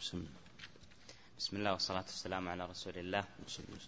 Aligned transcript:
بسم 0.00 0.24
بسم 1.38 1.56
الله 1.56 1.72
والصلاة 1.72 2.00
والسلام 2.00 2.48
على 2.48 2.66
رسول 2.66 2.98
الله. 2.98 3.24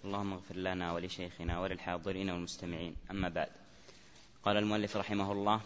اللهم 0.05 0.33
اغفر 0.33 0.57
لنا 0.57 0.93
ولشيخنا 0.93 1.61
وللحاضرين 1.61 2.31
والمستمعين. 2.31 2.97
أما 3.11 3.29
بعد 3.29 3.49
قال 4.45 4.57
المؤلف 4.57 4.97
رحمه 4.97 5.33
الله 5.33 5.61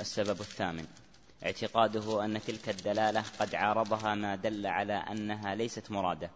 السبب 0.00 0.40
الثامن 0.40 0.86
اعتقاده 1.44 2.24
أن 2.24 2.40
تلك 2.42 2.68
الدلالة 2.68 3.24
قد 3.40 3.54
عارضها 3.54 4.14
ما 4.14 4.36
دل 4.36 4.66
على 4.66 4.94
أنها 4.94 5.54
ليست 5.54 5.90
مرادة 5.90 6.30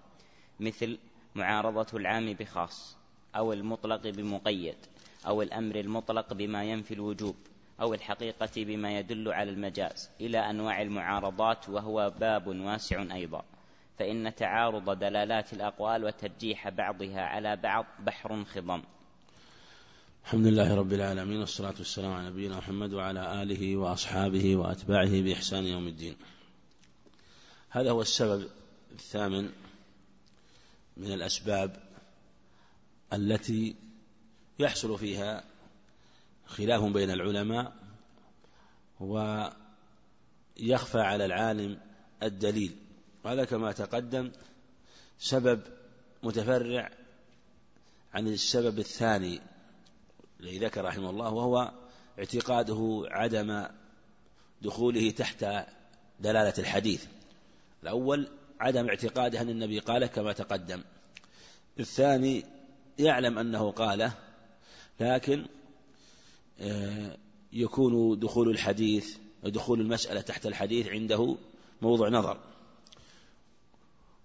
مثل 0.60 0.98
معارضة 1.34 1.98
العام 1.98 2.32
بخاص 2.32 2.96
أو 3.36 3.52
المطلق 3.52 4.02
بمقيد 4.08 4.76
أو 5.26 5.42
الأمر 5.42 5.80
المطلق 5.80 6.32
بما 6.32 6.64
ينفي 6.64 6.94
الوجوب. 6.94 7.36
أو 7.80 7.94
الحقيقة 7.94 8.64
بما 8.64 8.98
يدل 8.98 9.32
على 9.32 9.50
المجاز 9.50 10.10
إلى 10.20 10.38
أنواع 10.38 10.82
المعارضات 10.82 11.68
وهو 11.68 12.14
باب 12.20 12.46
واسع 12.46 13.14
أيضا. 13.14 13.44
فإن 13.98 14.34
تعارض 14.34 14.98
دلالات 14.98 15.52
الأقوال 15.52 16.04
وترجيح 16.04 16.68
بعضها 16.68 17.20
على 17.20 17.56
بعض 17.56 17.86
بحر 17.98 18.44
خضم. 18.44 18.82
الحمد 20.24 20.46
لله 20.46 20.74
رب 20.74 20.92
العالمين 20.92 21.40
والصلاة 21.40 21.74
والسلام 21.78 22.12
على 22.12 22.30
نبينا 22.30 22.56
محمد 22.56 22.92
وعلى 22.92 23.42
آله 23.42 23.76
وأصحابه 23.76 24.56
وأتباعه 24.56 25.22
بإحسان 25.22 25.64
يوم 25.64 25.86
الدين. 25.86 26.16
هذا 27.70 27.90
هو 27.90 28.02
السبب 28.02 28.48
الثامن 28.92 29.50
من 30.96 31.12
الأسباب 31.12 31.76
التي 33.12 33.76
يحصل 34.58 34.98
فيها 34.98 35.44
خلاف 36.46 36.82
بين 36.82 37.10
العلماء 37.10 37.72
ويخفى 39.00 41.00
على 41.00 41.24
العالم 41.24 41.78
الدليل. 42.22 42.76
وهذا 43.24 43.44
كما 43.44 43.72
تقدم 43.72 44.32
سبب 45.18 45.60
متفرع 46.22 46.90
عن 48.14 48.28
السبب 48.28 48.78
الثاني 48.78 49.40
الذي 50.40 50.58
ذكر 50.58 50.84
رحمه 50.84 51.10
الله 51.10 51.32
وهو 51.32 51.72
اعتقاده 52.18 53.02
عدم 53.10 53.66
دخوله 54.62 55.10
تحت 55.10 55.44
دلالة 56.20 56.54
الحديث. 56.58 57.06
الأول 57.82 58.28
عدم 58.60 58.88
اعتقاده 58.88 59.40
أن 59.40 59.48
النبي 59.48 59.78
قاله 59.78 60.06
كما 60.06 60.32
تقدم. 60.32 60.82
الثاني 61.80 62.44
يعلم 62.98 63.38
أنه 63.38 63.70
قاله 63.70 64.12
لكن 65.00 65.46
يكون 67.52 68.18
دخول 68.18 68.50
الحديث 68.50 69.16
دخول 69.44 69.80
المسألة 69.80 70.20
تحت 70.20 70.46
الحديث 70.46 70.88
عنده 70.88 71.36
موضع 71.82 72.08
نظر. 72.08 72.38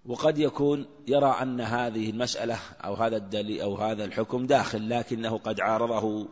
وقد 0.06 0.38
يكون 0.38 0.86
يرى 1.08 1.36
أن 1.42 1.60
هذه 1.60 2.10
المسألة 2.10 2.58
أو 2.84 2.94
هذا 2.94 3.16
الدليل 3.16 3.60
أو 3.60 3.76
هذا 3.76 4.04
الحكم 4.04 4.46
داخل 4.46 4.90
لكنه 4.90 5.38
قد 5.38 5.60
عارضه 5.60 6.28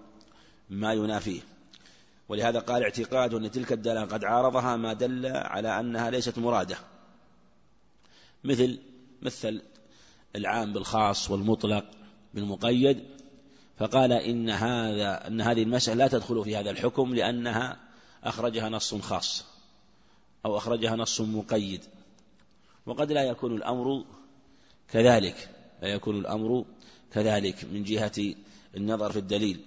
ما 0.71 0.93
ينافيه. 0.93 1.41
ولهذا 2.29 2.59
قال 2.59 2.83
اعتقاد 2.83 3.35
أن 3.35 3.51
تلك 3.51 3.73
الدلالة 3.73 4.05
قد 4.05 4.25
عارضها 4.25 4.77
ما 4.77 4.93
دل 4.93 5.27
على 5.27 5.81
أنها 5.81 6.11
ليست 6.11 6.39
مرادة. 6.39 6.77
مثل 8.45 8.79
مثل 9.23 9.63
العام 10.37 10.73
بالخاص 10.73 11.31
والمطلق 11.31 11.85
بالمقيد 12.35 13.20
فقال 13.81 14.13
إن 14.13 14.51
هذا 14.51 15.27
أن 15.27 15.41
هذه 15.41 15.63
المسألة 15.63 15.97
لا 15.97 16.09
تدخل 16.09 16.45
في 16.45 16.57
هذا 16.57 16.71
الحكم 16.71 17.15
لأنها 17.15 17.77
أخرجها 18.25 18.69
نص 18.69 18.95
خاص 18.95 19.45
أو 20.47 20.57
أخرجها 20.57 20.97
نص 20.97 21.21
مقيد. 21.21 21.81
وقد 22.87 23.13
لا 23.13 23.23
يكون 23.23 23.57
الأمر 23.57 24.05
كذلك 24.89 25.49
لا 25.83 25.89
يكون 25.89 26.19
الأمر 26.19 26.65
كذلك 27.13 27.65
من 27.73 27.83
جهة 27.83 28.35
النظر 28.77 29.13
في 29.13 29.19
الدليل. 29.19 29.61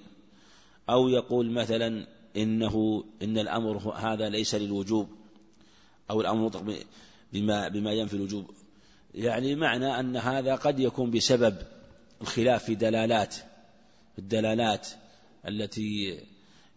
أو 0.90 1.10
يقول 1.10 1.52
مثلا 1.52 2.08
إنه 2.38 3.04
إن 3.22 3.38
الأمر 3.38 3.94
هذا 3.96 4.30
ليس 4.30 4.56
للوجوب 4.56 5.10
أو 6.12 6.22
الأمر 6.22 6.46
مطلق 6.46 6.86
بما 7.34 7.68
بما 7.68 7.92
ينفي 7.92 8.14
الوجوب. 8.14 8.52
يعني 9.16 9.56
معنى 9.56 10.00
أن 10.00 10.18
هذا 10.18 10.56
قد 10.56 10.80
يكون 10.80 11.12
بسبب 11.12 11.56
الخلاف 12.22 12.64
في 12.64 12.76
دلالات 12.76 13.36
الدلالات 14.20 14.88
التي 15.48 16.20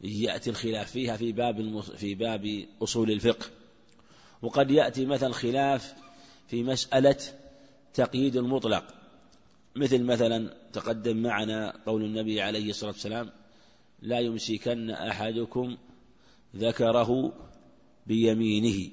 يأتي 0.01 0.51
الخلاف 0.51 0.91
فيها 0.91 1.17
في 1.17 1.33
باب 1.33 1.81
في 1.81 2.15
باب 2.15 2.67
أصول 2.83 3.11
الفقه. 3.11 3.47
وقد 4.43 4.71
يأتي 4.71 5.07
مثلا 5.07 5.33
خلاف 5.33 5.95
في 6.49 6.63
مسألة 6.63 7.17
تقييد 7.95 8.37
المطلق. 8.37 8.85
مثل 9.77 10.03
مثلا 10.03 10.55
تقدم 10.73 11.17
معنا 11.17 11.77
قول 11.87 12.05
النبي 12.05 12.41
عليه 12.41 12.71
الصلاة 12.71 12.91
والسلام 12.91 13.31
لا 14.03 14.21
يمسكن 14.21 14.91
أحدكم 14.91 15.77
ذكره 16.57 17.33
بيمينه. 18.07 18.91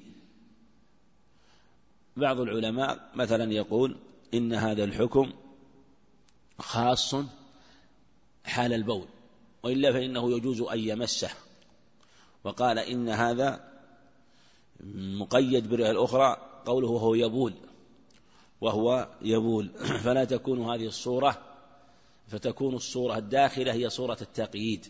بعض 2.16 2.40
العلماء 2.40 3.10
مثلا 3.14 3.52
يقول 3.52 3.96
إن 4.34 4.54
هذا 4.54 4.84
الحكم 4.84 5.32
خاص 6.58 7.14
حال 8.44 8.72
البول 8.72 9.06
وإلا 9.62 9.92
فإنه 9.92 10.36
يجوز 10.36 10.60
أن 10.60 10.78
يمسه. 10.78 11.30
وقال 12.44 12.78
إن 12.78 13.08
هذا 13.08 13.74
مقيد 14.94 15.68
بالرواية 15.68 15.90
الأخرى 15.90 16.36
قوله 16.66 16.88
وهو 16.88 17.14
يبول 17.14 17.52
وهو 18.60 19.08
يبول. 19.22 19.70
فلا 20.04 20.24
تكون 20.24 20.70
هذه 20.70 20.86
الصورة 20.86 21.42
فتكون 22.28 22.74
الصورة 22.74 23.18
الداخلة 23.18 23.72
هي 23.72 23.90
صورة 23.90 24.18
التقييد. 24.20 24.86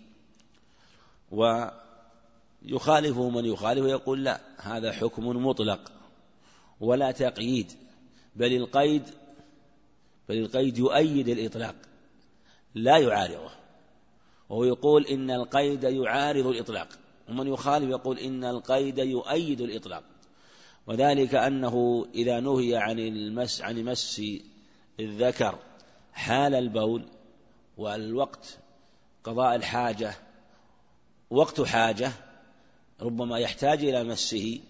ويخالفه 1.31 3.31
من 3.31 3.44
يخالف 3.44 3.84
ويقول 3.84 4.25
لا 4.25 4.41
هذا 4.59 4.93
حكم 4.93 5.47
مطلق 5.47 5.93
ولا 6.81 7.10
تقييد 7.10 7.72
بل 8.37 8.56
القيد 8.56 9.03
بل 10.28 10.38
القيد 10.38 10.78
يؤيد 10.78 11.28
الإطلاق. 11.28 11.75
لا 12.75 12.99
يعارضه. 12.99 13.51
وهو 14.49 14.65
يقول 14.65 15.07
إن 15.07 15.31
القيد 15.31 15.85
يعارض 15.85 16.47
الإطلاق. 16.47 16.89
ومن 17.29 17.47
يخالف 17.47 17.91
يقول 17.91 18.19
إن 18.19 18.45
القيد 18.45 18.99
يؤيد 18.99 19.61
الإطلاق. 19.61 20.05
وذلك 20.87 21.35
أنه 21.35 22.07
إذا 22.15 22.41
نهي 22.41 22.77
عن 22.77 22.99
المس 22.99 23.61
عن 23.61 23.85
مس 23.85 24.23
الذكر 25.01 25.59
حال 26.12 26.55
البول 26.55 27.05
والوقت 27.77 28.59
قضاء 29.25 29.55
الحاجة 29.55 30.15
وقت 31.31 31.61
حاجة 31.61 32.12
ربما 33.01 33.39
يحتاج 33.39 33.85
إلى 33.85 34.05
مسه 34.05 34.61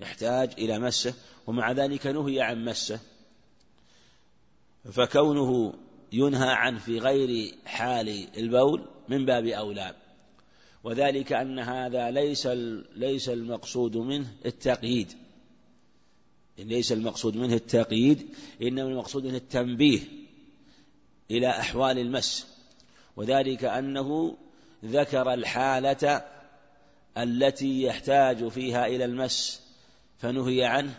يحتاج 0.00 0.52
إلى 0.58 0.78
مسه 0.78 1.14
ومع 1.46 1.72
ذلك 1.72 2.06
نهي 2.06 2.40
عن 2.40 2.64
مسه. 2.64 3.00
فكونه 4.92 5.74
ينهى 6.14 6.50
عنه 6.50 6.78
في 6.78 6.98
غير 6.98 7.54
حال 7.64 8.26
البول 8.38 8.88
من 9.08 9.24
باب 9.24 9.46
أولى. 9.46 9.94
وذلك 10.84 11.32
أن 11.32 11.58
هذا 11.58 12.10
ليس 12.10 12.46
ليس 12.96 13.28
المقصود 13.28 13.96
منه 13.96 14.32
التقييد. 14.46 15.12
ليس 16.58 16.92
المقصود 16.92 17.36
منه 17.36 17.54
التقييد 17.54 18.26
إنما 18.62 18.88
المقصود 18.88 19.24
منه 19.24 19.36
التنبيه 19.36 20.00
إلى 21.30 21.48
أحوال 21.48 21.98
المس. 21.98 22.46
وذلك 23.16 23.64
أنه 23.64 24.36
ذكر 24.84 25.34
الحالة 25.34 26.24
التي 27.18 27.82
يحتاج 27.82 28.48
فيها 28.48 28.86
إلى 28.86 29.04
المس 29.04 29.62
فنهي 30.18 30.64
عنه 30.64 30.94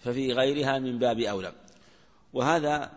ففي 0.00 0.32
غيرها 0.32 0.78
من 0.78 0.98
باب 0.98 1.20
أولى. 1.20 1.52
وهذا 2.32 2.95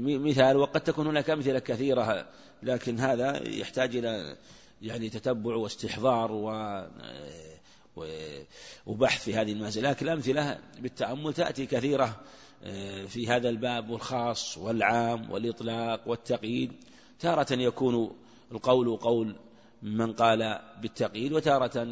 مثال 0.00 0.56
وقد 0.56 0.80
تكون 0.80 1.06
هناك 1.06 1.30
أمثلة 1.30 1.58
كثيرة 1.58 2.26
لكن 2.62 2.98
هذا 2.98 3.48
يحتاج 3.48 3.96
إلى 3.96 4.36
يعني 4.82 5.10
تتبع 5.10 5.56
واستحضار 5.56 6.32
و 6.32 6.84
وبحث 8.86 9.24
في 9.24 9.34
هذه 9.34 9.52
المسألة 9.52 9.90
لكن 9.90 10.06
الأمثلة 10.06 10.58
بالتأمل 10.78 11.34
تأتي 11.34 11.66
كثيرة 11.66 12.20
آه، 12.64 13.04
في 13.04 13.28
هذا 13.28 13.48
الباب 13.48 13.90
والخاص 13.90 14.58
والعام 14.58 15.30
والإطلاق 15.30 16.08
والتقييد. 16.08 16.72
تارة 17.20 17.52
يكون 17.52 18.16
القول 18.52 18.96
قول 18.96 19.36
من 19.82 20.12
قال 20.12 20.60
بالتقييد 20.82 21.32
وتارة 21.32 21.84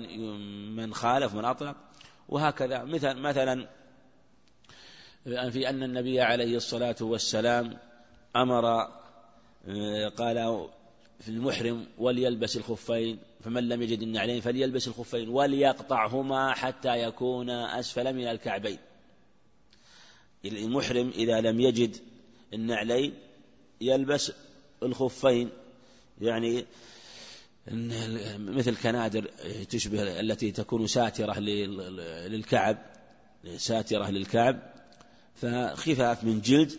من 0.76 0.94
خالف 0.94 1.34
من 1.34 1.44
أطلق. 1.44 1.76
وهكذا 2.29 2.84
مثل 2.84 3.14
مثلا 3.14 3.69
في 5.24 5.69
أن 5.69 5.82
النبي 5.82 6.20
عليه 6.20 6.56
الصلاة 6.56 6.96
والسلام 7.00 7.78
أمر 8.36 8.66
آه، 9.69 10.08
قال 10.08 10.69
في 11.20 11.28
المحرم 11.28 11.86
وليلبس 11.98 12.56
الخفين 12.56 13.19
فمن 13.44 13.69
لم 13.69 13.82
يجد 13.82 14.02
النعلين 14.02 14.40
فليلبس 14.40 14.88
الخفين 14.88 15.28
وليقطعهما 15.28 16.54
حتى 16.54 17.02
يكون 17.02 17.50
أسفل 17.50 18.12
من 18.14 18.26
الكعبين. 18.26 18.78
المحرم 20.44 21.08
إذا 21.08 21.40
لم 21.40 21.60
يجد 21.60 21.96
النعلين 22.54 23.14
يلبس 23.80 24.32
الخفين 24.82 25.50
يعني 26.20 26.64
مثل 28.38 28.76
كنادر 28.76 29.30
تشبه 29.70 30.20
التي 30.20 30.50
تكون 30.50 30.86
ساترة 30.86 31.38
للكعب 31.38 32.78
ساترة 33.56 34.10
للكعب. 34.10 34.71
فخفاف 35.34 36.25
من 36.25 36.40
جلد. 36.40 36.73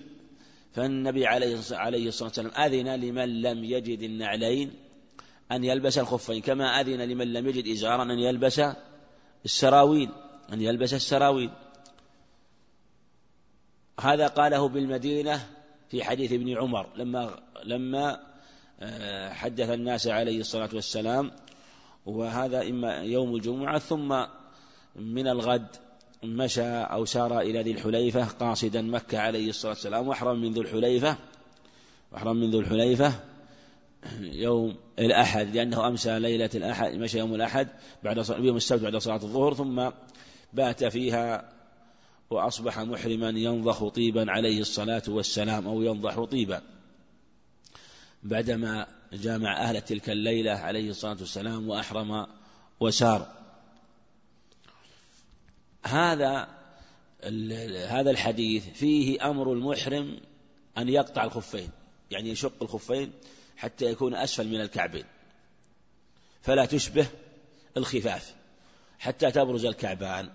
فالنبي 0.74 1.28
عليه 1.28 1.56
الصلاة 1.56 2.30
والسلام 2.30 2.52
أذن 2.52 2.96
لمن 2.96 3.42
لم 3.42 3.64
يجد 3.64 4.02
النعلين 4.02 4.74
أن 5.52 5.64
يلبس 5.64 5.98
الخفين 5.98 6.42
كما 6.42 6.66
أذن 6.66 7.02
لمن 7.02 7.34
لم 7.34 7.48
يجد 7.48 7.68
إزارا 7.68 8.04
أن 8.04 8.20
يلبس 8.20 8.62
السراويل 9.46 10.10
أن 10.54 10.62
يلبس 10.62 10.94
السراويل. 10.94 11.50
هذا 14.00 14.28
قاله 14.28 14.68
بالمدينة 14.68 15.50
في 15.90 16.04
حديث 16.04 16.32
ابن 16.32 16.58
عمر 16.58 16.90
لما 16.96 17.40
لما 17.64 18.34
آه، 18.80 19.34
حدث 19.34 19.70
الناس 19.70 20.08
عليه 20.08 20.40
الصلاة 20.40 20.70
والسلام 20.74 21.32
وهذا 22.06 22.62
إما 22.62 22.96
يوم 22.96 23.36
الجمعة 23.36 23.80
ثم 23.80 24.26
من 24.96 25.28
الغد. 25.28 25.68
مشى 26.24 26.68
أو 26.68 27.06
سار 27.06 27.42
إلى 27.42 27.62
ذي 27.62 27.72
الحليفة 27.72 28.26
قاصدا 28.26 28.82
مكة 28.82 29.20
عليه 29.20 29.50
الصلاة 29.50 29.72
والسلام 29.72 30.08
وأحرم 30.08 30.42
من 30.42 30.54
ذو 30.54 30.62
الحليفة 30.62 31.18
وأحرم 32.12 32.36
من 32.36 32.52
ذو 32.52 32.60
الحليفة 32.60 33.14
يوم 34.20 34.76
الأحد 35.00 35.56
لأنه 35.56 35.88
أمسى 35.88 36.20
ليلة 36.20 36.50
الأحد 36.56 36.94
مشى 36.94 37.20
يوم 37.20 37.36
الأحد 37.36 37.68
بعد 38.04 38.26
يوم 38.30 38.58
السبت 38.58 38.82
بعد 38.82 38.98
صلاة 38.98 39.16
الظهر 39.16 39.54
ثم 39.54 39.90
بات 40.54 40.84
فيها 40.84 41.54
وأصبح 42.30 42.80
محرما 42.80 43.30
ينضخ 43.30 43.88
طيبا 43.88 44.32
عليه 44.32 44.62
الصلاة 44.62 45.04
والسلام 45.08 45.68
أو 45.68 45.82
ينضح 45.82 46.24
طيبا. 46.24 46.62
بعدما 48.24 48.88
جامع 49.14 49.62
أهل 49.62 49.82
تلك 49.82 50.10
الليلة 50.10 50.52
عليه 50.52 50.90
الصلاة 50.90 51.18
والسلام 51.20 51.70
وأحرم 51.70 52.28
وسار. 52.80 53.43
هذا 55.84 56.48
هذا 57.88 58.12
الحديث 58.12 58.70
فيه 58.70 59.30
أمر 59.30 59.54
المحرم 59.54 60.20
أن 60.78 60.90
يقطع 60.90 61.24
الخفين 61.24 61.70
يعني 62.12 62.30
يشق 62.30 62.54
الخفين 62.62 63.12
حتى 63.58 63.86
يكون 63.86 64.16
أسفل 64.16 64.48
من 64.48 64.62
الكعبين 64.62 65.06
فلا 66.42 66.66
تشبه 66.66 67.08
الخفاف 67.78 68.36
حتى 69.00 69.32
تبرز 69.32 69.66
الكعبان. 69.66 70.30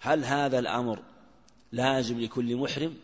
هل 0.00 0.24
هذا 0.24 0.58
الأمر 0.58 1.02
لازم 1.72 2.20
لكل 2.20 2.56
محرم؟ 2.56 2.96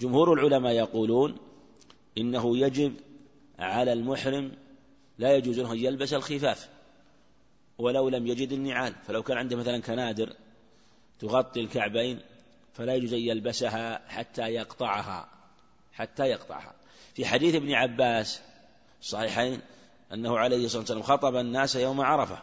جمهور 0.00 0.32
العلماء 0.32 0.72
يقولون 0.72 1.36
إنه 2.18 2.58
يجب 2.58 2.94
على 3.58 3.92
المحرم 3.92 4.52
لا 5.18 5.36
يجوز 5.36 5.60
له 5.60 5.72
أن 5.72 5.78
يلبس 5.78 6.12
الخفاف. 6.12 6.68
ولو 7.78 8.08
لم 8.08 8.26
يجد 8.26 8.52
النعال 8.52 8.94
فلو 9.06 9.22
كان 9.22 9.38
عنده 9.38 9.56
مثلا 9.56 9.78
كنادر 9.78 10.32
تغطي 11.18 11.60
الكعبين 11.60 12.20
فلا 12.74 12.94
يجوز 12.94 13.12
أن 13.12 13.20
يلبسها 13.20 14.08
حتى 14.08 14.42
يقطعها 14.42 15.28
حتى 15.92 16.22
يقطعها. 16.22 16.74
في 17.14 17.26
حديث 17.26 17.54
ابن 17.54 17.72
عباس 17.72 18.42
صحيحين 19.02 19.60
أنه 20.12 20.38
عليه 20.38 20.64
الصلاة 20.64 20.80
والسلام 20.80 21.02
خطب 21.02 21.36
الناس 21.36 21.76
يوم 21.76 22.00
عرفة 22.00 22.42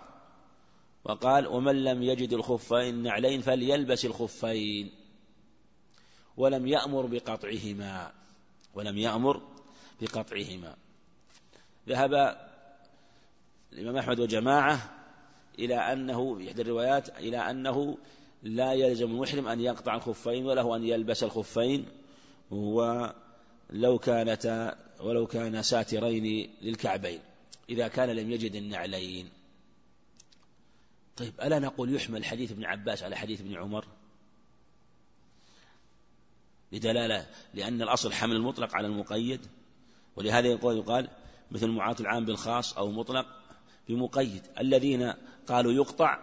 وقال 1.04 1.48
ومن 1.48 1.84
لم 1.84 2.04
يجد 2.04 2.34
الخفين 2.34 3.04
نعلين 3.04 3.42
فليلبس 3.42 4.06
الخفين 4.06 4.92
ولم 6.38 6.68
يأمر 6.68 7.06
بقطعهما 7.06 8.12
ولم 8.74 8.98
يأمر 8.98 9.42
بقطعهما. 10.02 10.76
ذهب 11.88 12.38
الإمام 13.74 13.98
أحمد 13.98 14.20
وجماعة 14.20 15.05
إلى 15.60 15.76
أنه 15.76 16.36
في 16.36 16.48
إحدى 16.48 16.62
الروايات 16.62 17.10
إلى 17.10 17.38
أنه 17.38 17.98
لا 18.44 18.74
يلزم 18.74 19.12
المحرم 19.12 19.48
أن 19.48 19.60
يقطع 19.60 19.96
الخفين 19.96 20.46
وله 20.46 20.76
أن 20.76 20.84
يلبس 20.84 21.24
الخفين 21.24 21.86
ولو 22.52 24.00
كانتا 24.00 24.78
ولو 25.00 25.28
كان 25.28 25.62
ساترين 25.62 26.50
للكعبين 26.62 27.20
إذا 27.70 27.88
كان 27.88 28.10
لم 28.10 28.32
يجد 28.32 28.56
النعلين. 28.56 29.30
طيب 31.18 31.34
ألا 31.42 31.60
نقول 31.60 31.96
يحمل 31.96 32.26
حديث 32.26 32.52
ابن 32.52 32.66
عباس 32.66 33.04
على 33.04 33.16
حديث 33.16 33.42
ابن 33.42 33.58
عمر؟ 33.58 33.86
بدلالة 36.72 37.28
لأن 37.54 37.82
الأصل 37.82 38.14
حمل 38.14 38.36
المطلق 38.36 38.76
على 38.76 38.88
المقيد 38.88 39.40
ولهذا 40.16 40.48
يقول 40.48 40.78
يقال 40.78 41.10
مثل 41.52 41.68
معاة 41.68 41.96
العام 42.00 42.26
بالخاص 42.26 42.78
أو 42.78 42.92
مطلق 42.92 43.26
بمقيد 43.90 44.42
الذين 44.60 45.14
قالوا 45.48 45.74
يقطع. 45.74 46.20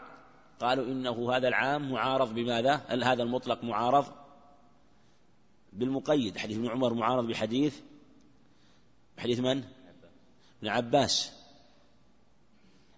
قالوا 0.60 0.84
إنه 0.84 1.36
هذا 1.36 1.48
العام 1.48 1.92
معارض 1.92 2.34
بماذا؟ 2.34 2.74
هذا 2.88 3.22
المطلق 3.22 3.64
معارض؟ 3.64 4.06
بالمقيد. 5.72 6.38
حديث 6.38 6.58
ابن 6.58 6.68
عمر 6.68 6.94
معارض 6.94 7.26
بحديث 7.26 7.80
حديث 9.18 9.40
من؟ 9.40 9.64
ابن 10.58 10.68
عباس. 10.68 11.32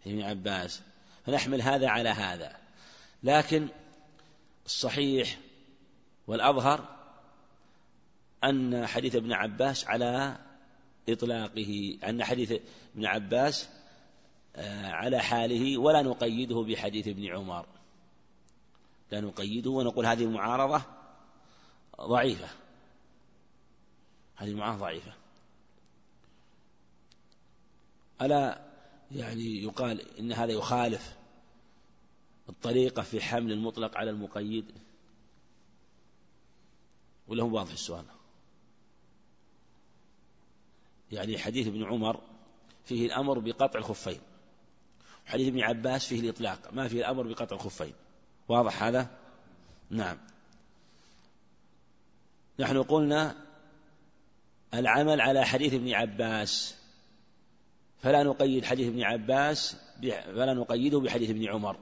ابن 0.07 0.23
عباس. 0.23 0.83
فنحمل 1.27 1.63
هذا 1.63 1.89
على 1.89 2.09
هذا. 2.09 2.57
لكن 3.23 3.69
الصحيح 4.67 5.39
والأظهر 6.27 6.89
أن 8.45 8.87
حديث 8.87 9.17
ابن 9.17 9.33
عباس 9.33 9.87
على 9.87 10.37
إطلاقه 11.09 11.99
أن 12.09 12.25
حديث 12.25 12.53
ابن 12.95 13.07
عباس 13.07 13.69
على 14.85 15.19
حاله 15.19 15.79
ولا 15.79 16.03
نقيده 16.03 16.63
بحديث 16.63 17.09
ابن 17.09 17.27
عمر. 17.27 17.67
لا 19.11 19.21
نقيده 19.21 19.71
ونقول 19.71 20.07
هذه 20.07 20.25
المعارضة 20.25 20.83
ضعيفة. 22.01 22.49
هذه 24.37 24.49
المعارضة 24.49 24.81
ضعيفة. 24.81 25.13
ألا 28.23 28.65
يعني 29.13 29.63
يقال 29.63 30.19
إن 30.19 30.33
هذا 30.33 30.53
يخالف 30.53 31.17
الطريقة 32.49 33.03
في 33.03 33.21
حمل 33.21 33.53
المطلق 33.53 33.97
على 33.97 34.11
المقيد؟ 34.11 34.65
ولا 37.29 37.43
هو 37.43 37.57
واضح 37.57 37.73
السؤال؟ 37.73 38.05
يعني 41.13 41.39
حديث 41.39 41.67
ابن 41.67 41.85
عمر 41.85 42.21
فيه 42.85 43.07
الأمر 43.07 43.39
بقطع 43.39 43.79
الخفين. 43.79 44.21
حديث 45.27 45.49
ابن 45.49 45.61
عباس 45.61 46.07
فيه 46.07 46.21
الإطلاق 46.21 46.59
ما 46.73 46.89
فيه 46.89 46.99
الأمر 47.01 47.23
بقطع 47.23 47.57
الخفين. 47.57 47.93
واضح 48.49 48.83
هذا؟ 48.83 49.11
نعم. 49.91 50.17
نحن 52.59 52.83
قلنا 52.83 53.37
العمل 54.75 55.21
على 55.21 55.45
حديث 55.47 55.75
ابن 55.75 55.95
عباس 55.95 56.77
فلا 58.03 58.23
نقيد 58.23 58.65
حديث 58.65 58.89
ابن 58.89 59.03
عباس 59.03 59.77
فلا 60.27 60.55
نقيده 60.55 61.01
بحديث 61.01 61.31
ابن 61.31 61.49
عمر. 61.49 61.77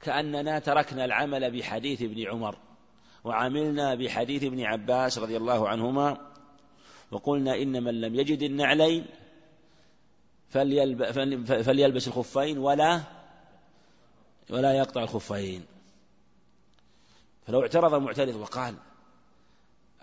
كأننا 0.00 0.58
تركنا 0.58 1.04
العمل 1.04 1.50
بحديث 1.50 2.02
ابن 2.02 2.26
عمر 2.26 2.58
وعملنا 3.24 3.94
بحديث 3.94 4.44
ابن 4.44 4.64
عباس 4.64 5.18
رضي 5.18 5.36
الله 5.36 5.68
عنهما 5.68 6.32
وقلنا 7.10 7.62
إن 7.62 7.84
من 7.84 8.00
لم 8.00 8.14
يجد 8.14 8.42
النعلين 8.42 9.06
فليلبس 10.50 12.08
الخفين 12.08 12.58
ولا 12.58 13.02
ولا 14.50 14.72
يقطع 14.72 15.02
الخفين. 15.02 15.64
فلو 17.46 17.62
اعترض 17.62 17.94
المعترض 17.94 18.36
وقال 18.36 18.74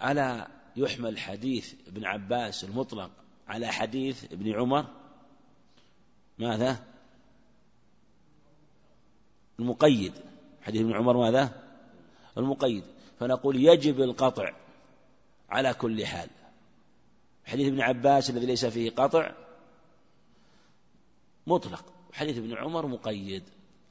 ألا 0.04 0.48
يحمل 0.75 1.18
حديث 1.18 1.74
ابن 1.88 2.06
عباس 2.06 2.64
المطلق 2.64 3.12
على 3.48 3.68
حديث 3.68 4.24
ابن 4.24 4.54
عمر؟ 4.54 4.86
ماذا؟ 6.40 6.84
المقيد. 9.60 10.14
حديث 10.62 10.82
ابن 10.82 10.94
عمر 10.94 11.18
ماذا؟ 11.18 11.64
المقيد. 12.38 12.84
فنقول 13.20 13.56
يجب 13.56 14.02
القطع 14.02 14.54
على 15.50 15.74
كل 15.74 16.06
حال. 16.06 16.30
حديث 17.46 17.68
ابن 17.68 17.82
عباس 17.82 18.30
الذي 18.30 18.46
ليس 18.46 18.66
فيه 18.66 18.90
قطع 18.90 19.45
مطلق. 21.48 21.86
حديث 22.14 22.38
ابن 22.38 22.58
عمر 22.58 22.88
مقيد. 22.88 23.44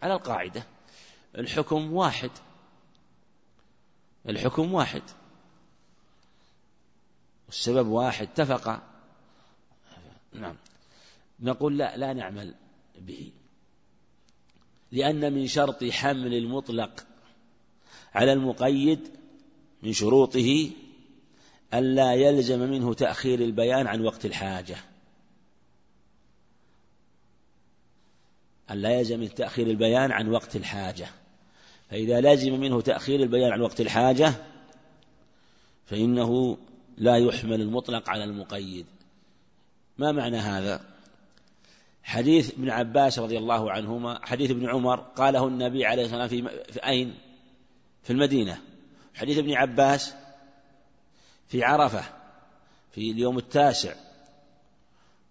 على 0.03 0.15
القاعدة 0.15 0.67
الحكم 1.39 1.93
واحد. 1.93 2.31
الحكم 4.29 4.75
واحد. 4.75 5.03
والسبب 7.47 7.87
واحد 7.87 8.29
اتفق. 8.29 8.83
نعم. 10.33 10.57
نقول 11.41 11.79
لا 11.79 11.97
لا 11.97 12.13
نعمل 12.13 12.55
به. 12.99 13.33
لأن 14.93 15.33
من 15.33 15.47
شرط 15.47 15.85
حمل 15.85 16.35
المطلق 16.35 17.07
على 18.15 18.33
المقيد 18.33 19.09
من 19.83 19.93
شروطه 19.93 20.71
ألا 21.75 22.15
يلزم 22.15 22.59
منه 22.59 22.95
تأخير 22.95 23.41
البيان 23.41 23.87
عن 23.87 24.01
وقت 24.01 24.27
الحاجة. 24.27 24.77
ألا 28.71 28.91
يلزم 28.91 29.21
من 29.21 29.35
تأخير 29.35 29.67
البيان 29.67 30.13
عن 30.13 30.29
وقت 30.29 30.57
الحاجة. 30.57 31.07
فإذا 31.91 32.21
لزم 32.21 32.61
منه 32.61 32.81
تأخير 32.81 33.21
البيان 33.21 33.53
عن 33.53 33.61
وقت 33.61 33.81
الحاجة 33.81 34.35
فإنه 35.87 36.59
لا 36.99 37.17
يحمل 37.17 37.61
المطلق 37.61 38.11
على 38.11 38.25
المقيد. 38.25 38.87
ما 39.99 40.13
معنى 40.13 40.37
هذا؟ 40.37 40.81
حديث 42.03 42.55
ابن 42.55 42.71
عباس 42.71 43.19
رضي 43.19 43.39
الله 43.39 43.73
عنهما 43.73 44.27
حديث 44.27 44.51
ابن 44.51 44.69
عمر 44.71 45.01
قاله 45.01 45.49
النبي 45.49 45.87
عليه 45.87 46.05
الصلاة 46.05 46.23
والسلام 46.23 46.49
في 46.73 46.87
أين؟ 46.87 47.15
في 48.03 48.13
المدينة. 48.13 48.61
حديث 49.15 49.39
ابن 49.39 49.53
عباس 49.53 50.15
في 51.49 51.65
عرفة 51.65 52.05
في 52.93 53.11
اليوم 53.11 53.39
التاسع. 53.39 53.95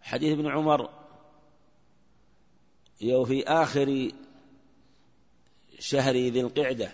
حديث 0.02 0.34
ابن 0.34 0.48
عمر 0.48 0.90
في 3.04 3.44
آخر 3.44 4.12
شهر 5.80 6.16
ذي 6.16 6.42
القعدة 6.42 6.92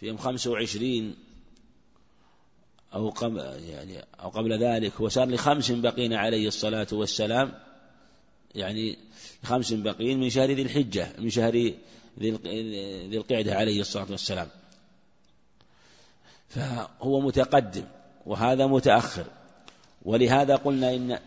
في 0.00 0.06
يوم 0.06 0.16
خمسة 0.16 0.50
وعشرين 0.50 1.16
أو 2.94 3.08
قبل 3.08 3.38
يعني 3.68 4.04
أو 4.20 4.28
قبل 4.28 4.58
ذلك 4.58 5.00
وصار 5.00 5.28
لخمس 5.28 5.70
بقين 5.70 6.12
عليه 6.12 6.48
الصلاة 6.48 6.86
والسلام 6.92 7.52
يعني 8.54 8.98
خمس 9.42 9.72
بقين 9.72 10.20
من 10.20 10.30
شهر 10.30 10.50
ذي 10.50 10.62
الحجة 10.62 11.12
من 11.18 11.30
شهر 11.30 11.72
ذي 12.18 13.16
القعدة 13.16 13.54
عليه 13.54 13.80
الصلاة 13.80 14.10
والسلام. 14.10 14.48
فهو 16.48 17.20
متقدم 17.20 17.84
وهذا 18.26 18.66
متأخر. 18.66 19.24
ولهذا 20.02 20.56
قلنا 20.56 20.94
إن 20.94 21.18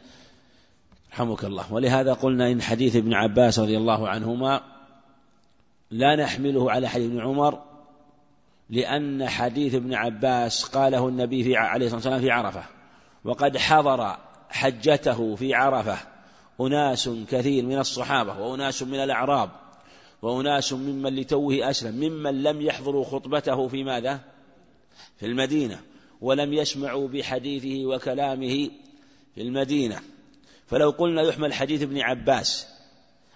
رحمك 1.13 1.43
الله 1.43 1.73
ولهذا 1.73 2.13
قلنا 2.13 2.51
إن 2.51 2.61
حديث 2.61 2.95
ابن 2.95 3.13
عباس 3.13 3.59
رضي 3.59 3.77
الله 3.77 4.09
عنهما 4.09 4.61
لا 5.91 6.15
نحمله 6.15 6.71
على 6.71 6.89
حديث 6.89 7.09
ابن 7.09 7.21
عمر 7.21 7.61
لأن 8.69 9.29
حديث 9.29 9.75
ابن 9.75 9.93
عباس 9.93 10.63
قاله 10.63 11.07
النبي 11.07 11.43
في 11.43 11.55
عليه 11.55 11.85
الصلاة 11.85 11.97
والسلام 11.97 12.19
في 12.19 12.31
عرفة 12.31 12.63
وقد 13.23 13.57
حضر 13.57 14.17
حجته 14.49 15.35
في 15.35 15.53
عرفة 15.53 15.97
أناس 16.61 17.09
كثير 17.29 17.65
من 17.65 17.79
الصحابة 17.79 18.39
وأناس 18.39 18.83
من 18.83 18.99
الأعراب 18.99 19.49
وأناس 20.21 20.73
ممن 20.73 21.15
لتوه 21.15 21.69
أسلم 21.69 21.95
ممن 21.95 22.43
لم 22.43 22.61
يحضروا 22.61 23.05
خطبته 23.05 23.67
في 23.67 23.83
ماذا؟ 23.83 24.19
في 25.17 25.25
المدينة 25.25 25.81
ولم 26.21 26.53
يسمعوا 26.53 27.07
بحديثه 27.07 27.85
وكلامه 27.85 28.69
في 29.35 29.41
المدينة 29.41 29.99
فلو 30.69 30.89
قلنا 30.89 31.21
يحمل 31.21 31.53
حديث 31.53 31.81
ابن 31.81 32.01
عباس 32.01 32.67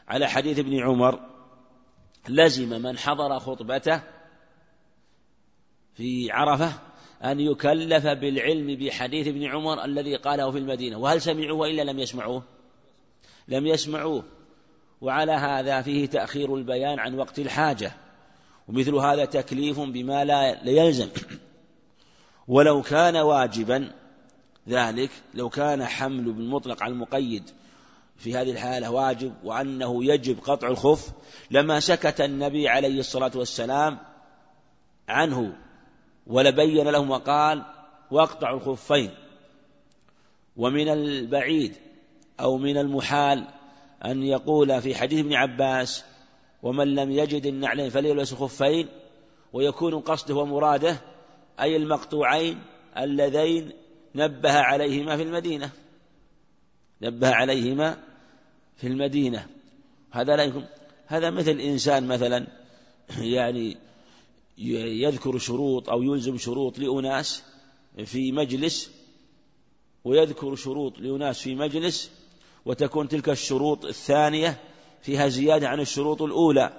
على 0.07 0.27
حديث 0.27 0.59
ابن 0.59 0.79
عمر 0.79 1.19
لزم 2.29 2.81
من 2.81 2.97
حضر 2.97 3.39
خطبته 3.39 4.01
في 5.95 6.31
عرفة 6.31 6.73
أن 7.23 7.39
يكلف 7.39 8.07
بالعلم 8.07 8.75
بحديث 8.75 9.27
ابن 9.27 9.45
عمر 9.45 9.85
الذي 9.85 10.15
قاله 10.15 10.51
في 10.51 10.57
المدينة. 10.57 10.97
وهل 10.97 11.21
سمعوه 11.21 11.57
وإلا 11.57 11.81
لم 11.81 11.99
يسمعوه؟ 11.99 12.43
لم 13.47 13.67
يسمعوه. 13.67 14.23
وعلى 15.01 15.31
هذا 15.31 15.81
فيه 15.81 16.05
تأخير 16.05 16.55
البيان 16.55 16.99
عن 16.99 17.19
وقت 17.19 17.39
الحاجة. 17.39 17.91
ومثل 18.67 18.95
هذا 18.95 19.25
تكليف 19.25 19.79
بما 19.79 20.25
لا 20.25 20.69
يلزم. 20.69 21.09
ولو 22.47 22.81
كان 22.81 23.15
واجبا 23.15 23.91
ذلك 24.69 25.11
لو 25.33 25.49
كان 25.49 25.85
حمل 25.85 26.33
بالمطلق 26.33 26.83
على 26.83 26.93
المقيد 26.93 27.43
في 28.17 28.35
هذه 28.35 28.51
الحالة 28.51 28.91
واجب 28.91 29.33
وأنه 29.43 30.05
يجب 30.05 30.39
قطع 30.39 30.67
الخف 30.67 31.11
لما 31.51 31.79
سكت 31.79 32.21
النبي 32.21 32.67
عليه 32.69 32.99
الصلاة 32.99 33.31
والسلام 33.35 33.97
عنه 35.09 35.53
ولبين 36.27 36.87
لهم 36.87 37.09
وقال 37.09 37.63
واقطعوا 38.11 38.57
الخفين 38.57 39.11
ومن 40.57 40.89
البعيد 40.89 41.75
أو 42.39 42.57
من 42.57 42.77
المحال 42.77 43.47
أن 44.05 44.23
يقول 44.23 44.81
في 44.81 44.95
حديث 44.95 45.19
ابن 45.19 45.33
عباس 45.33 46.03
ومن 46.63 46.95
لم 46.95 47.11
يجد 47.11 47.45
النعلين 47.45 47.89
فليلبس 47.89 48.33
خفين 48.33 48.87
ويكون 49.53 49.99
قصده 49.99 50.35
ومراده 50.35 50.97
أي 51.59 51.75
المقطوعين 51.75 52.59
اللذين 52.97 53.71
نبه 54.15 54.51
عليهما 54.51 55.17
في 55.17 55.23
المدينة. 55.23 55.69
نبه 57.01 57.29
عليهما 57.29 58.03
في 58.77 58.87
المدينة. 58.87 59.47
هذا 60.11 60.35
لا 60.35 60.43
يكون 60.43 60.65
هذا 61.05 61.29
مثل 61.29 61.51
إنسان 61.51 62.07
مثلا 62.07 62.47
يعني 63.17 63.77
يذكر 64.57 65.37
شروط 65.37 65.89
أو 65.89 66.03
يلزم 66.03 66.37
شروط 66.37 66.79
لأناس 66.79 67.43
في 68.05 68.31
مجلس 68.31 68.91
ويذكر 70.03 70.55
شروط 70.55 70.99
لأناس 70.99 71.39
في 71.39 71.55
مجلس 71.55 72.11
وتكون 72.65 73.07
تلك 73.07 73.29
الشروط 73.29 73.85
الثانية 73.85 74.59
فيها 75.01 75.27
زيادة 75.27 75.67
عن 75.67 75.79
الشروط 75.79 76.21
الأولى. 76.21 76.73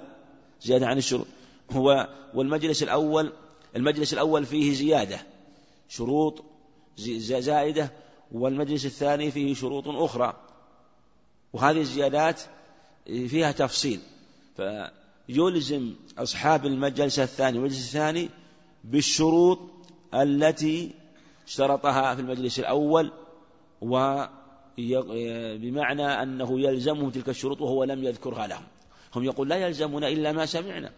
زيادة 0.61 0.87
عن 0.87 0.97
الشروط. 0.97 1.27
هو 1.71 2.09
والمجلس 2.33 2.83
الأول 2.83 3.33
المجلس 3.75 4.13
الأول 4.13 4.45
فيه 4.45 4.73
زيادة. 4.73 5.19
شروط 5.89 6.43
زائدة 6.97 7.91
والمجلس 8.31 8.85
الثاني 8.85 9.31
فيه 9.31 9.53
شروط 9.53 9.87
أخرى. 9.87 10.33
وهذه 11.53 11.81
الزيادات 11.81 12.41
فيها 13.05 13.51
تفصيل. 13.51 13.99
فيلزم 14.55 15.93
أصحاب 16.17 16.65
المجلس 16.65 17.19
الثاني 17.19 17.57
والمجلس 17.57 17.85
الثاني 17.87 18.29
بالشروط 18.83 19.59
التي 20.13 20.91
اشترطها 21.47 22.15
في 22.15 22.21
المجلس 22.21 22.59
الأول 22.59 23.11
وبمعنى 24.67 26.05
أنه 26.23 26.59
يلزمهم 26.59 27.09
تلك 27.09 27.29
الشروط 27.29 27.61
وهو 27.61 27.83
لم 27.83 28.03
يذكرها 28.03 28.47
لهم. 28.47 28.63
هم 29.15 29.23
يقول 29.23 29.49
لا 29.49 29.55
يلزمنا 29.55 30.07
إلا 30.07 30.31
ما 30.31 30.45
سمعنا. 30.45 30.91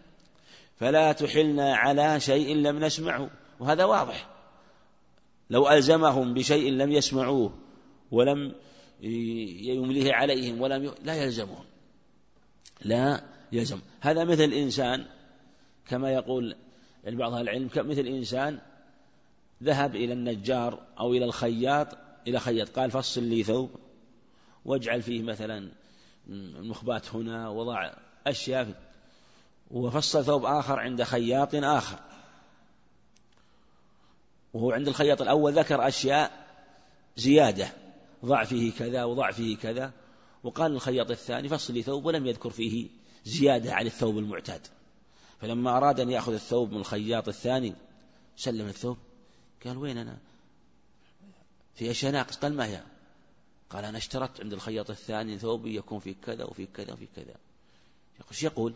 فلا 0.80 1.12
تحلنا 1.12 1.76
على 1.76 2.20
شيء 2.20 2.56
لم 2.56 2.84
نسمعه. 2.84 3.30
وهذا 3.60 3.84
واضح. 3.84 4.28
لو 5.50 5.68
ألزمهم 5.68 6.34
بشيء 6.34 6.72
لم 6.72 6.92
يسمعوه 6.92 7.52
ولم 8.10 8.54
يمليه 9.00 10.14
عليهم 10.14 10.60
ولم 10.60 10.84
ي... 10.84 10.90
لا 11.04 11.14
يلزمهم. 11.14 11.64
لا 12.84 13.24
يلزم. 13.52 13.80
هذا 14.00 14.24
مثل 14.24 14.52
إنسان 14.52 15.06
كما 15.86 16.12
يقول 16.12 16.56
بعض 17.06 17.32
أهل 17.32 17.42
العلم 17.42 17.70
مثل 17.76 18.06
إنسان 18.06 18.58
ذهب 19.62 19.96
إلى 19.96 20.12
النجار 20.12 20.82
أو 21.00 21.12
إلى 21.12 21.24
الخياط 21.24 21.88
إلى 22.28 22.40
خياط 22.40 22.68
قال 22.68 22.90
فصل 22.90 23.22
لي 23.22 23.42
ثوب 23.42 23.70
واجعل 24.64 25.02
فيه 25.02 25.22
مثلا 25.22 25.70
المخبات 26.28 27.14
هنا 27.14 27.48
وضع 27.48 27.92
أشياء 28.26 28.74
وفصل 29.70 30.24
ثوب 30.24 30.44
آخر 30.44 30.78
عند 30.78 31.02
خياط 31.02 31.54
آخر. 31.54 31.98
وهو 34.58 34.72
عند 34.72 34.88
الخياط 34.88 35.22
الأول 35.22 35.52
ذكر 35.52 35.88
أشياء 35.88 36.46
زيادة. 37.16 37.72
ضع 38.24 38.44
فيه 38.44 38.72
كذا 38.72 39.04
وضع 39.04 39.30
فيه 39.30 39.56
كذا. 39.56 39.92
وقال 40.42 40.72
الخياط 40.72 41.10
الثاني 41.10 41.48
فصل 41.48 41.74
لي 41.74 41.82
ثوب 41.82 42.04
ولم 42.04 42.26
يذكر 42.26 42.50
فيه 42.50 42.88
زيادة 43.24 43.74
عن 43.74 43.86
الثوب 43.86 44.18
المعتاد. 44.18 44.66
فلما 45.40 45.76
أراد 45.76 46.00
أن 46.00 46.10
يأخذ 46.10 46.32
الثوب 46.32 46.72
من 46.72 46.78
الخياط 46.78 47.28
الثاني 47.28 47.74
سلم 48.36 48.68
الثوب. 48.68 48.96
قال 49.64 49.78
وين 49.78 49.98
أنا؟ 49.98 50.18
في 51.74 51.90
أشياء 51.90 52.12
ناقص 52.12 52.36
قال 52.36 52.54
ما 52.54 52.66
هي؟ 52.66 52.82
قال 53.70 53.84
أنا 53.84 53.98
اشترطت 53.98 54.40
عند 54.40 54.52
الخياط 54.52 54.90
الثاني 54.90 55.38
ثوبي 55.38 55.76
يكون 55.76 55.98
فيه 55.98 56.14
كذا 56.26 56.44
وفيه 56.44 56.66
كذا 56.74 56.92
وفيه 56.92 57.08
كذا. 57.16 57.34
يقول 58.20 58.36
يقول؟ 58.42 58.74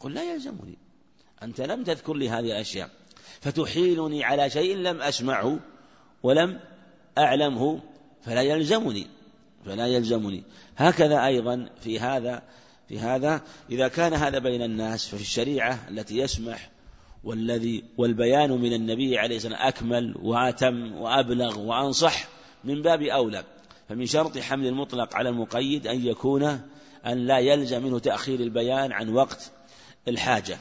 قل 0.00 0.14
لا 0.14 0.32
يلزمني. 0.32 0.78
أنت 1.42 1.60
لم 1.60 1.84
تذكر 1.84 2.14
لي 2.14 2.28
هذه 2.28 2.46
الأشياء. 2.46 2.90
فتحيلني 3.40 4.24
على 4.24 4.50
شيء 4.50 4.76
لم 4.76 5.02
أسمعه 5.02 5.58
ولم 6.22 6.60
أعلمه 7.18 7.80
فلا 8.22 8.42
يلزمني 8.42 9.06
فلا 9.66 9.86
يلزمني. 9.86 10.42
هكذا 10.76 11.26
أيضا 11.26 11.68
في 11.80 12.00
هذا 12.00 12.42
في 12.88 12.98
هذا 12.98 13.42
إذا 13.70 13.88
كان 13.88 14.14
هذا 14.14 14.38
بين 14.38 14.62
الناس 14.62 15.08
ففي 15.08 15.22
الشريعة 15.22 15.88
التي 15.90 16.18
يسمح 16.18 16.70
والذي 17.24 17.84
والبيان 17.98 18.50
من 18.50 18.72
النبي 18.72 19.18
عليه 19.18 19.36
الصلاة 19.36 19.52
والسلام 19.52 19.68
أكمل 19.68 20.14
وأتم 20.22 20.92
وأبلغ 20.92 21.58
وأنصح 21.58 22.28
من 22.64 22.82
باب 22.82 23.02
أولى. 23.02 23.44
فمن 23.88 24.06
شرط 24.06 24.38
حمل 24.38 24.66
المطلق 24.66 25.16
على 25.16 25.28
المقيد 25.28 25.86
أن 25.86 26.06
يكون 26.06 26.42
أن 27.06 27.26
لا 27.26 27.38
يلزم 27.38 27.82
منه 27.82 27.98
تأخير 27.98 28.40
البيان 28.40 28.92
عن 28.92 29.08
وقت 29.08 29.50
الحاجة. 30.08 30.58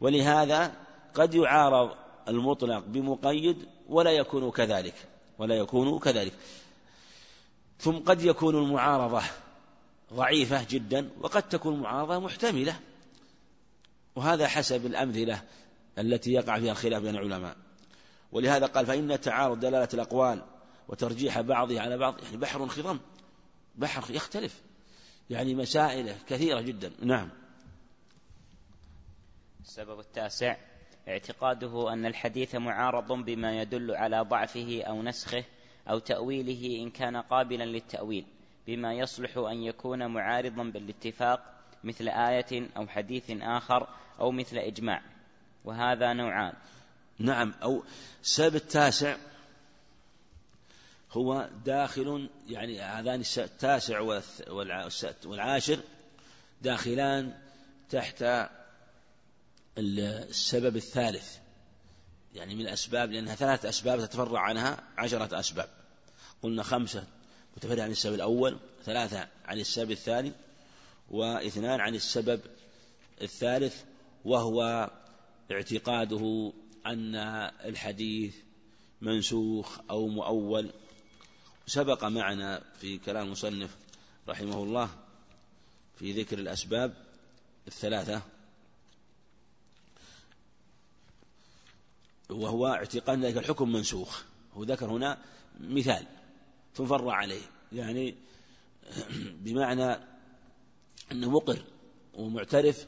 ولهذا 0.00 0.72
قد 1.14 1.34
يعارض 1.34 1.96
المطلق 2.28 2.84
بمقيد 2.86 3.68
ولا 3.88 4.10
يكون 4.10 4.50
كذلك 4.50 4.94
ولا 5.38 5.54
يكون 5.54 5.98
كذلك. 5.98 6.32
ثم 7.78 7.98
قد 7.98 8.22
يكون 8.22 8.56
المعارضة 8.56 9.22
ضعيفة 10.14 10.66
جدا 10.70 11.10
وقد 11.20 11.42
تكون 11.42 11.74
المعارضة 11.74 12.18
محتملة. 12.18 12.80
وهذا 14.16 14.48
حسب 14.48 14.86
الأمثلة 14.86 15.42
التي 15.98 16.32
يقع 16.32 16.60
فيها 16.60 16.72
الخلاف 16.72 17.02
بين 17.02 17.14
العلماء. 17.14 17.56
ولهذا 18.32 18.66
قال 18.66 18.86
فإن 18.86 19.20
تعارض 19.20 19.60
دلالة 19.60 19.88
الأقوال 19.94 20.42
وترجيح 20.88 21.40
بعضها 21.40 21.80
على 21.80 21.98
بعض 21.98 22.14
يعني 22.22 22.36
بحر 22.36 22.68
خضم 22.68 22.98
بحر 23.74 24.14
يختلف. 24.14 24.60
يعني 25.30 25.54
مسائل 25.54 26.14
كثيرة 26.28 26.60
جدا. 26.60 26.92
نعم. 27.00 27.30
السبب 29.60 30.00
التاسع 30.00 30.56
اعتقاده 31.08 31.92
أن 31.92 32.06
الحديث 32.06 32.54
معارض 32.54 33.12
بما 33.12 33.60
يدل 33.62 33.90
على 33.90 34.20
ضعفه 34.20 34.82
أو 34.82 35.02
نسخه 35.02 35.44
أو 35.90 35.98
تأويله 35.98 36.82
إن 36.82 36.90
كان 36.90 37.16
قابلا 37.16 37.64
للتأويل 37.64 38.24
بما 38.66 38.94
يصلح 38.94 39.36
أن 39.36 39.62
يكون 39.62 40.06
معارضا 40.06 40.64
بالاتفاق 40.64 41.40
مثل 41.84 42.08
آية 42.08 42.68
أو 42.76 42.86
حديث 42.86 43.24
آخر 43.30 43.88
أو 44.20 44.30
مثل 44.30 44.58
إجماع. 44.58 45.02
وهذا 45.64 46.12
نوعان. 46.12 46.52
نعم 47.18 47.54
أو 47.62 47.82
السبب 48.22 48.56
التاسع 48.56 49.16
هو 51.10 51.48
داخل 51.64 52.30
يعني 52.48 52.80
هذان 52.80 53.22
التاسع 53.36 54.20
والعاشر 55.26 55.78
داخلان 56.62 57.34
تحت 57.90 58.24
السبب 59.78 60.76
الثالث. 60.76 61.36
يعني 62.34 62.54
من 62.54 62.60
الأسباب 62.60 63.12
لأنها 63.12 63.34
ثلاثة 63.34 63.68
أسباب 63.68 64.00
تتفرع 64.00 64.40
عنها 64.40 64.82
عشرة 64.98 65.40
أسباب. 65.40 65.68
قلنا 66.42 66.62
خمسة 66.62 67.06
متفرع 67.56 67.82
عن 67.82 67.90
السبب 67.90 68.14
الأول 68.14 68.58
ثلاثة 68.84 69.28
عن 69.44 69.60
السبب 69.60 69.90
الثاني 69.90 70.32
واثنان 71.10 71.80
عن 71.80 71.94
السبب 71.94 72.40
الثالث 73.22 73.82
وهو 74.24 74.90
اعتقاده 75.50 76.52
أن 76.86 77.14
الحديث 77.64 78.34
منسوخ 79.00 79.78
أو 79.90 80.08
مؤول. 80.08 80.70
سبق 81.66 82.04
معنا 82.04 82.62
في 82.80 82.98
كلام 82.98 83.26
المصنف 83.26 83.76
رحمه 84.28 84.62
الله 84.62 84.90
في 85.98 86.12
ذكر 86.12 86.38
الأسباب 86.38 86.94
الثلاثة. 87.66 88.22
وهو 92.32 92.66
اعتقاد 92.66 93.24
ذلك 93.24 93.36
الحكم 93.36 93.72
منسوخ. 93.72 94.22
هو 94.54 94.62
ذكر 94.62 94.86
هنا 94.86 95.18
مثال 95.60 96.06
فرع 96.74 97.12
عليه. 97.12 97.42
يعني 97.72 98.14
بمعنى 99.44 99.96
أنه 101.12 101.30
مقر 101.30 101.62
ومعترف 102.14 102.86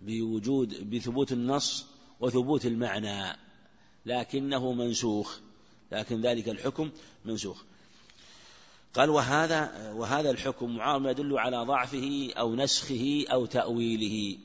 بوجود 0.00 0.90
بثبوت 0.90 1.32
النص 1.32 1.86
وثبوت 2.20 2.66
المعنى 2.66 3.36
لكنه 4.06 4.72
منسوخ. 4.72 5.38
لكن 5.92 6.20
ذلك 6.20 6.48
الحكم 6.48 6.90
منسوخ. 7.24 7.62
قال 8.94 9.10
وهذا 9.10 9.92
وهذا 9.92 10.30
الحكم 10.30 10.76
معارض 10.76 11.02
ما 11.02 11.10
يدل 11.10 11.38
على 11.38 11.56
ضعفه 11.56 12.32
أو 12.38 12.54
نسخه 12.54 13.24
أو 13.32 13.46
تأويله. 13.46 14.38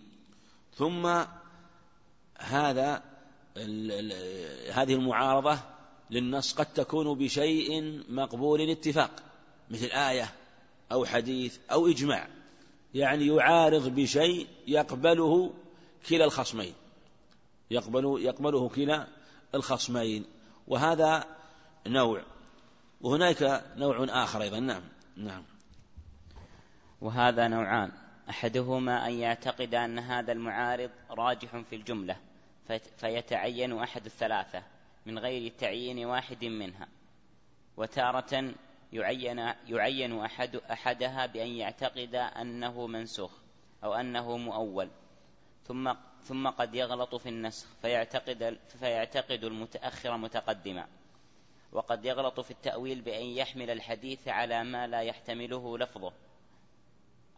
ثم 0.78 1.26
هذا 2.38 3.04
هذه 4.72 4.94
المعارضة 4.94 5.60
للنص 6.10 6.54
قد 6.54 6.66
تكون 6.66 7.18
بشيء 7.18 8.02
مقبول 8.10 8.70
اتفاق 8.70 9.12
مثل 9.70 9.86
آية 9.86 10.34
أو 10.92 11.06
حديث 11.06 11.58
أو 11.72 11.88
إجماع 11.88 12.28
يعني 12.94 13.28
يعارض 13.28 13.88
بشيء 13.88 14.48
يقبله 14.68 15.54
كلا 16.10 16.26
الخصمين 16.26 16.74
يقبل 17.72 18.22
يقبله 18.22 18.70
كلا 18.70 19.08
الخصمين 19.56 20.26
وهذا 20.68 21.26
نوع 21.88 22.22
وهناك 23.02 23.64
نوع 23.76 24.24
آخر 24.24 24.42
أيضا 24.42 24.60
نعم 24.60 24.84
نعم. 25.18 25.44
وهذا 27.02 27.48
نوعان 27.48 27.92
أحدهما 28.30 29.08
أن 29.08 29.14
يعتقد 29.14 29.76
أن 29.76 30.00
هذا 30.00 30.32
المعارض 30.32 30.90
راجح 31.10 31.62
في 31.70 31.76
الجملة 31.76 32.16
فيتعين 32.78 33.80
أحد 33.80 34.06
الثلاثة 34.06 34.64
من 35.06 35.20
غير 35.20 35.52
تعيين 35.52 36.06
واحد 36.06 36.46
منها. 36.46 36.88
وتارة 37.78 38.54
يعين, 38.94 39.40
يعين 39.68 40.20
أحد 40.20 40.56
أحدها 40.56 41.26
بأن 41.26 41.48
يعتقد 41.48 42.16
أنه 42.16 42.88
منسوخ 42.88 43.32
أو 43.84 43.94
أنه 43.94 44.38
مؤول. 44.38 44.90
ثم 45.64 45.94
ثم 46.22 46.48
قد 46.48 46.76
يغلط 46.76 47.16
في 47.16 47.30
النسخ 47.30 47.68
فيعتقد 47.82 48.60
فيعتقد 48.80 49.44
المتأخر 49.44 50.18
متقدما. 50.18 50.88
وقد 51.72 52.06
يغلط 52.06 52.40
في 52.40 52.52
التأويل 52.52 53.02
بأن 53.02 53.26
يحمل 53.26 53.70
الحديث 53.70 54.28
على 54.28 54.64
ما 54.64 54.88
لا 54.88 55.02
يحتمله 55.02 55.78
لفظه 55.78 56.14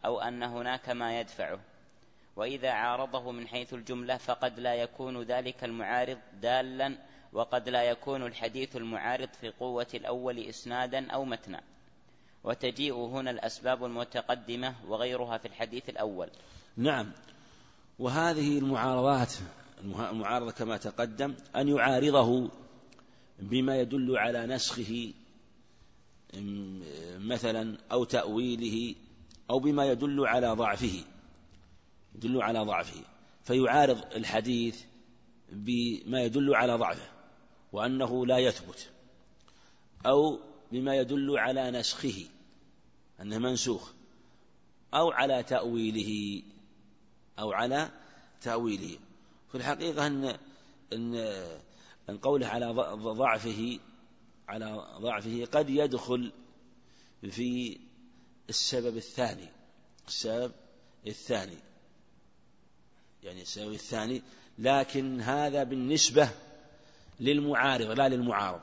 أو 0.04 0.20
أن 0.20 0.42
هناك 0.42 0.88
ما 0.88 1.20
يدفعه. 1.20 1.60
وإذا 2.36 2.70
عارضه 2.70 3.32
من 3.32 3.48
حيث 3.48 3.74
الجملة 3.74 4.16
فقد 4.16 4.60
لا 4.60 4.74
يكون 4.74 5.22
ذلك 5.22 5.64
المعارض 5.64 6.18
دالا 6.42 6.98
وقد 7.32 7.68
لا 7.68 7.82
يكون 7.82 8.22
الحديث 8.26 8.76
المعارض 8.76 9.28
في 9.40 9.48
قوة 9.48 9.86
الأول 9.94 10.38
إسنادا 10.38 11.10
أو 11.10 11.24
متنا. 11.24 11.60
وتجيء 12.44 12.94
هنا 12.94 13.30
الأسباب 13.30 13.84
المتقدمة 13.84 14.74
وغيرها 14.88 15.38
في 15.38 15.48
الحديث 15.48 15.88
الأول. 15.88 16.28
نعم. 16.76 17.12
وهذه 17.98 18.58
المعارضات 18.58 19.32
المعارضة 19.84 20.50
كما 20.50 20.76
تقدم 20.76 21.34
أن 21.56 21.68
يعارضه 21.68 22.50
بما 23.38 23.80
يدل 23.80 24.18
على 24.18 24.46
نسخه 24.46 25.12
مثلا 27.18 27.78
أو 27.92 28.04
تأويله 28.04 28.94
أو 29.50 29.58
بما 29.58 29.86
يدل 29.86 30.26
على 30.26 30.48
ضعفه. 30.48 31.04
يدل 32.14 32.42
على 32.42 32.58
ضعفه 32.58 33.00
فيعارض 33.44 34.12
الحديث 34.14 34.82
بما 35.52 36.22
يدل 36.22 36.54
على 36.54 36.74
ضعفه 36.74 37.08
وأنه 37.72 38.26
لا 38.26 38.38
يثبت 38.38 38.90
أو 40.06 40.40
بما 40.72 40.96
يدل 40.96 41.38
على 41.38 41.70
نسخه 41.70 42.24
أنه 43.20 43.38
منسوخ 43.38 43.92
أو 44.94 45.10
على 45.10 45.42
تأويله 45.42 46.42
أو 47.38 47.52
على 47.52 47.90
تأويله. 48.42 48.98
في 49.48 49.54
الحقيقة 49.54 50.06
أن 50.06 50.38
أن 50.92 51.14
أن 52.08 52.18
قوله 52.18 52.46
على 52.46 52.66
ضعفه 52.94 53.78
على 54.48 54.86
ضعفه 55.00 55.44
قد 55.52 55.70
يدخل 55.70 56.32
في 57.30 57.78
السبب 58.48 58.96
الثاني 58.96 59.48
السبب 60.08 60.52
الثاني. 61.06 61.58
يعني 63.22 63.42
السبب 63.42 63.72
الثاني 63.72 64.22
لكن 64.58 65.20
هذا 65.20 65.64
بالنسبة 65.64 66.28
للمعارض 67.20 67.90
لا 67.90 68.08
للمعارض 68.08 68.60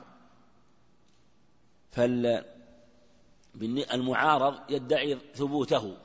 فالمعارض 3.54 4.70
يدعي 4.70 5.18
ثبوته 5.34 5.96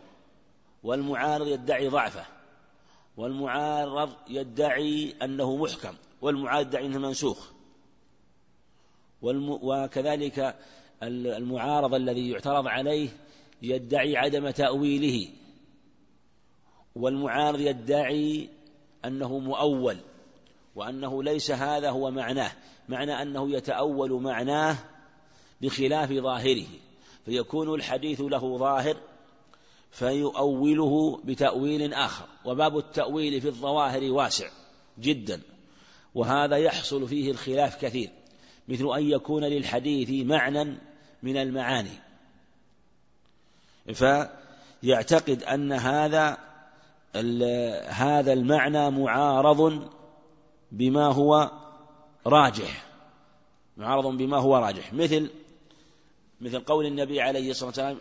والمعارض 0.83 1.47
يدعي 1.47 1.87
ضعفه 1.87 2.25
والمعارض 3.17 4.13
يدعي 4.27 5.15
أنه 5.21 5.55
محكم 5.55 5.95
والمعارض 6.21 6.67
يدعي 6.67 6.85
أنه 6.85 6.99
منسوخ. 6.99 7.51
وكذلك 9.21 10.55
المعارض 11.03 11.93
الذي 11.93 12.29
يعترض 12.29 12.67
عليه 12.67 13.09
يدعي 13.61 14.17
عدم 14.17 14.49
تأويله. 14.49 15.29
والمعارض 16.95 17.59
يدعي 17.59 18.49
أنه 19.05 19.39
مؤول 19.39 19.97
وأنه 20.75 21.23
ليس 21.23 21.51
هذا 21.51 21.89
هو 21.89 22.11
معناه 22.11 22.51
معنى 22.89 23.21
أنه 23.21 23.51
يتأول 23.51 24.21
معناه 24.21 24.77
بخلاف 25.61 26.11
ظاهره 26.11 26.67
فيكون 27.25 27.73
الحديث 27.73 28.21
له 28.21 28.57
ظاهر 28.57 28.97
فيؤوله 29.91 31.21
بتأويل 31.23 31.93
آخر 31.93 32.25
وباب 32.45 32.77
التأويل 32.77 33.41
في 33.41 33.47
الظواهر 33.47 34.03
واسع 34.11 34.49
جدا 34.99 35.41
وهذا 36.15 36.57
يحصل 36.57 37.07
فيه 37.07 37.31
الخلاف 37.31 37.85
كثير 37.85 38.09
مثل 38.67 38.85
أن 38.97 39.09
يكون 39.09 39.43
للحديث 39.43 40.25
معنى 40.25 40.77
من 41.23 41.37
المعاني. 41.37 41.99
فيعتقد 43.93 45.43
أن 45.43 45.71
هذا 45.71 46.37
هذا 47.89 48.33
المعنى 48.33 48.91
معارض 48.91 49.89
بما 50.71 51.05
هو 51.05 51.51
راجح. 52.27 52.85
معارض 53.77 54.05
بما 54.05 54.37
هو 54.37 54.57
راجح. 54.57 54.93
مثل 54.93 55.29
مثل 56.41 56.59
قول 56.59 56.85
النبي 56.85 57.21
عليه 57.21 57.51
الصلاة 57.51 57.67
والسلام 57.67 57.97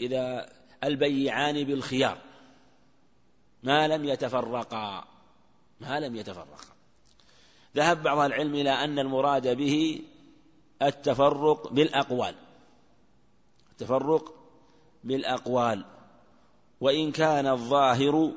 إذا 0.00 0.48
البيعان 0.84 1.64
بالخيار 1.64 2.18
ما 3.62 3.88
لم 3.88 4.04
يتفرقا. 4.04 5.04
ما 5.80 6.00
لم 6.00 6.16
يتفرقا. 6.16 6.64
ذهب 7.76 8.02
بعض 8.02 8.18
العلم 8.18 8.54
إلى 8.54 8.70
أن 8.70 8.98
المراد 8.98 9.56
به 9.56 10.02
التفرق 10.82 11.72
بالأقوال. 11.72 12.34
التفرق 13.72 14.34
بالأقوال. 15.04 15.84
وإن 16.80 17.12
كان 17.12 17.46
الظاهر 17.46 18.32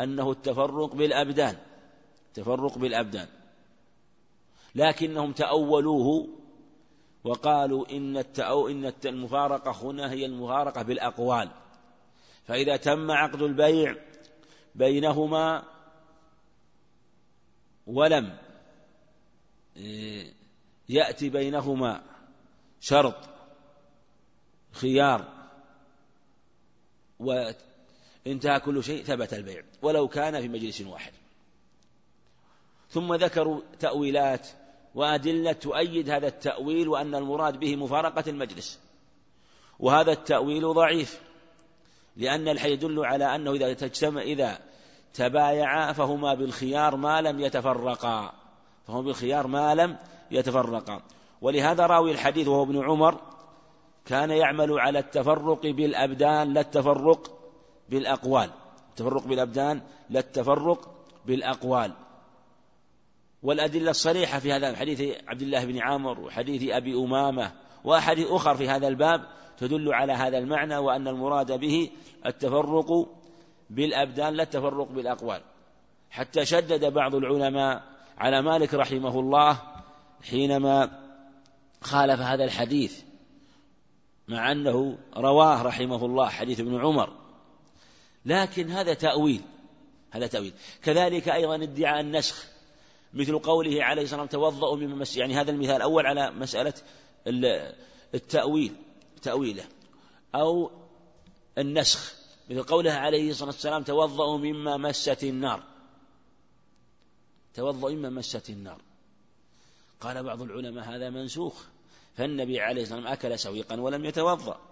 أنه 0.00 0.30
التفرق 0.30 0.94
بالأبدان 0.94 1.56
التفرق 2.28 2.78
بالأبدان. 2.78 3.28
لكنهم 4.74 5.32
تأولوه 5.32 6.28
وقالوا 7.24 7.90
إن 7.90 8.16
التأو 8.16 8.68
إن 8.68 8.92
المفارقة 9.04 9.70
هنا 9.70 10.10
هي 10.10 10.26
المفارقة 10.26 10.82
بالأقوال. 10.82 11.50
فإذا 12.44 12.76
تم 12.76 13.10
عقد 13.10 13.42
البيع 13.42 13.96
بينهما 14.74 15.64
ولم 17.86 18.38
يأتي 20.88 21.28
بينهما 21.28 22.02
شرط 22.80 23.16
خيار 24.72 25.28
وانتهى 28.26 28.60
كل 28.60 28.84
شيء 28.84 29.04
ثبت 29.04 29.34
البيع 29.34 29.62
ولو 29.82 30.08
كان 30.08 30.40
في 30.40 30.48
مجلس 30.48 30.80
واحد. 30.80 31.12
ثم 32.90 33.14
ذكروا 33.14 33.60
تأويلات 33.80 34.48
وأدلة 34.94 35.52
تؤيد 35.52 36.10
هذا 36.10 36.26
التأويل 36.26 36.88
وأن 36.88 37.14
المراد 37.14 37.60
به 37.60 37.76
مفارقة 37.76 38.24
المجلس. 38.30 38.80
وهذا 39.78 40.12
التأويل 40.12 40.72
ضعيف 40.72 41.20
لأن 42.16 42.48
الحي 42.48 42.72
يدل 42.72 43.04
على 43.04 43.34
أنه 43.34 43.52
إذا 43.52 43.72
تجتمع 43.72 44.22
إذا 44.22 44.58
تبايعا 45.14 45.92
فهما 45.92 46.34
بالخيار 46.34 46.96
ما 46.96 47.20
لم 47.20 47.40
يتفرقا 47.40 48.32
فهما 48.86 49.00
بالخيار 49.00 49.46
ما 49.46 49.74
لم 49.74 49.96
يتفرقا. 50.30 51.02
ولهذا 51.40 51.86
راوي 51.86 52.12
الحديث 52.12 52.48
وهو 52.48 52.62
ابن 52.62 52.84
عمر 52.84 53.20
كان 54.06 54.30
يعمل 54.30 54.80
على 54.80 54.98
التفرق 54.98 55.66
بالأبدان 55.66 56.52
لا 56.52 56.60
التفرق 56.60 57.41
بالأقوال. 57.92 58.50
التفرق 58.90 59.26
بالأبدان 59.26 59.82
لا 60.10 60.20
التفرق 60.20 60.90
بالأقوال. 61.26 61.92
والأدلة 63.42 63.90
الصريحة 63.90 64.38
في 64.38 64.52
هذا 64.52 64.76
حديث 64.76 65.18
عبد 65.28 65.42
الله 65.42 65.64
بن 65.64 65.78
عامر 65.78 66.20
وحديث 66.20 66.70
أبي 66.70 66.94
أمامة 66.94 67.52
وأحاديث 67.84 68.26
أخر 68.30 68.54
في 68.54 68.68
هذا 68.68 68.88
الباب 68.88 69.28
تدل 69.58 69.94
على 69.94 70.12
هذا 70.12 70.38
المعنى 70.38 70.76
وأن 70.76 71.08
المراد 71.08 71.52
به 71.52 71.90
التفرق 72.26 73.08
بالأبدان 73.70 74.34
لا 74.34 74.42
التفرق 74.42 74.92
بالأقوال. 74.92 75.40
حتى 76.10 76.44
شدد 76.44 76.92
بعض 76.92 77.14
العلماء 77.14 77.82
على 78.18 78.42
مالك 78.42 78.74
رحمه 78.74 79.20
الله 79.20 79.58
حينما 80.30 80.90
خالف 81.80 82.20
هذا 82.20 82.44
الحديث 82.44 83.02
مع 84.28 84.52
أنه 84.52 84.98
رواه 85.16 85.62
رحمه 85.62 86.06
الله 86.06 86.28
حديث 86.28 86.60
ابن 86.60 86.80
عمر. 86.80 87.21
لكن 88.24 88.70
هذا 88.70 88.94
تأويل 88.94 89.42
هذا 90.10 90.26
تأويل. 90.26 90.52
كذلك 90.82 91.28
أيضا 91.28 91.54
ادعاء 91.54 92.00
النسخ 92.00 92.44
مثل 93.14 93.38
قوله 93.38 93.84
عليه 93.84 94.02
الصلاة 94.02 94.20
والسلام 94.20 94.42
توضأوا 94.42 94.76
مما 94.76 94.94
مس 94.94 95.16
يعني 95.16 95.34
هذا 95.34 95.50
المثال 95.50 95.76
الأول 95.76 96.06
على 96.06 96.30
مسألة 96.30 96.74
التأويل 98.14 98.74
تأويله. 99.22 99.64
أو 100.34 100.70
النسخ 101.58 102.14
مثل 102.50 102.62
قوله 102.62 102.92
عليه 102.92 103.30
الصلاة 103.30 103.50
والسلام 103.50 103.82
توضأوا 103.82 104.38
مما 104.38 104.76
مست 104.76 105.24
النار. 105.24 105.62
توضأوا 107.54 107.92
مما 107.92 108.10
مست 108.10 108.50
النار. 108.50 108.80
قال 110.00 110.22
بعض 110.22 110.42
العلماء 110.42 110.84
هذا 110.84 111.10
منسوخ 111.10 111.64
فالنبي 112.16 112.60
عليه 112.60 112.82
الصلاة 112.82 112.98
والسلام 112.98 113.12
أكل 113.12 113.38
سويقا 113.38 113.80
ولم 113.80 114.04
يتوضأ. 114.04 114.71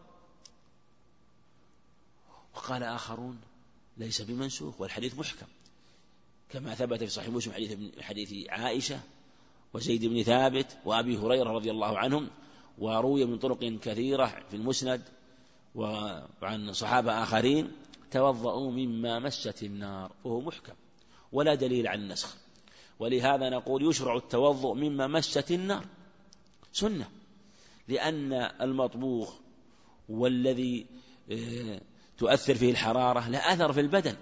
وقال 2.61 2.83
آخرون 2.83 3.40
ليس 3.96 4.23
بمنسوخ 4.23 4.81
والحديث 4.81 5.18
محكم. 5.18 5.46
كما 6.49 6.75
ثبت 6.75 6.99
في 6.99 7.11
صحيح 7.11 7.29
مسلم 7.29 7.53
حديث 7.53 8.01
حديث 8.01 8.49
عائشة 8.49 9.01
وزيد 9.75 10.05
بن 10.05 10.23
ثابت 10.23 10.79
وأبي 10.85 11.16
هريرة 11.16 11.51
رضي 11.51 11.70
الله 11.70 11.99
عنهم 11.99 12.31
وروي 12.79 13.25
من 13.25 13.38
طرق 13.38 13.59
كثيرة 13.59 14.27
في 14.51 14.57
المسند 14.57 15.03
وعن 15.75 16.73
صحابة 16.73 17.23
آخرين 17.23 17.73
توضؤوا 18.11 18.70
مما 18.70 19.18
مست 19.18 19.62
النار 19.62 20.12
وهو 20.25 20.40
محكم 20.40 20.75
ولا 21.33 21.55
دليل 21.55 21.88
عن 21.88 21.99
النسخ. 21.99 22.37
ولهذا 22.99 23.51
نقول 23.51 23.88
يشرع 23.90 24.16
التوضؤ 24.16 24.75
مما 24.75 25.07
مست 25.07 25.51
النار. 25.51 25.85
سنة 26.73 27.11
لأن 27.88 28.33
المطبوخ 28.61 29.35
والذي 30.09 30.87
آه، 31.31 31.81
تؤثر 32.21 32.55
فيه 32.55 32.71
الحرارة 32.71 33.29
لا 33.29 33.53
أثر 33.53 33.73
في 33.73 33.81
البدن 33.81 34.17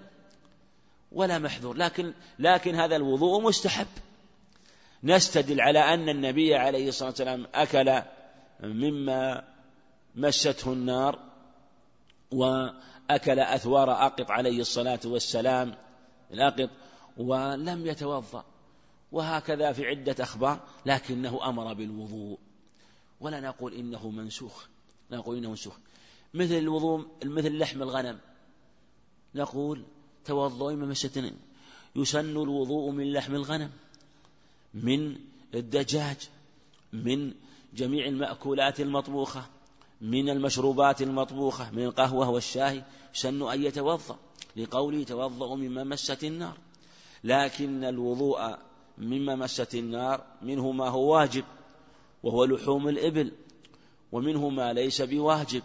ولا 1.11 1.39
محذور. 1.39 1.77
لكن 1.77 2.13
لكن 2.39 2.75
هذا 2.75 2.95
الوضوء 2.95 3.41
مستحب. 3.41 3.87
نستدل 5.03 5.61
على 5.61 5.79
أن 5.79 6.09
النبي 6.09 6.55
عليه 6.55 6.89
الصلاة 6.89 7.09
والسلام 7.09 7.47
أكل 7.55 8.01
مما 8.63 9.43
مسته 10.15 10.73
النار 10.73 11.19
وأكل 12.31 13.39
أثوار 13.39 13.91
أقط 13.91 14.31
عليه 14.31 14.61
الصلاة 14.61 14.99
والسلام 15.05 15.75
الأقط 16.33 16.69
ولم 17.17 17.87
يتوضأ. 17.87 18.45
وهكذا 19.11 19.71
في 19.71 19.85
عدة 19.85 20.23
أخبار 20.23 20.59
لكنه 20.85 21.49
أمر 21.49 21.73
بالوضوء. 21.73 22.39
ولا 23.19 23.39
نقول 23.39 23.73
إنه 23.73 24.09
منسوخ 24.09 24.67
نقول 25.11 25.37
إنه 25.37 25.49
منسوخ. 25.49 25.77
مثل 26.33 26.53
الوضوء 26.53 27.05
مثل 27.23 27.57
لحم 27.57 27.81
الغنم. 27.81 28.19
نقول 29.35 29.83
إما 30.29 30.85
مستن 30.85 31.31
يسن 31.95 32.29
الوضوء 32.29 32.91
من 32.91 33.13
لحم 33.13 33.35
الغنم 33.35 33.71
من 34.73 35.15
الدجاج 35.55 36.17
من 36.93 37.33
جميع 37.73 38.05
المأكولات 38.05 38.79
المطبوخة 38.79 39.45
من 40.01 40.29
المشروبات 40.29 41.01
المطبوخة 41.01 41.71
من 41.71 41.83
القهوة 41.83 42.29
والشاي. 42.29 42.83
سن 43.13 43.41
أن 43.41 43.63
يتوضأ. 43.63 44.17
لقوله 44.55 45.03
توضأ 45.03 45.55
مما 45.55 45.83
مست 45.83 46.23
النار. 46.23 46.57
لكن 47.23 47.83
الوضوء 47.83 48.57
مما 48.97 49.35
مست 49.35 49.75
النار 49.75 50.23
منه 50.41 50.71
ما 50.71 50.89
هو 50.89 51.13
واجب 51.13 51.43
وهو 52.23 52.45
لحوم 52.45 52.89
الإبل 52.89 53.31
ومنه 54.11 54.49
ما 54.49 54.73
ليس 54.73 55.01
بواجب. 55.01 55.63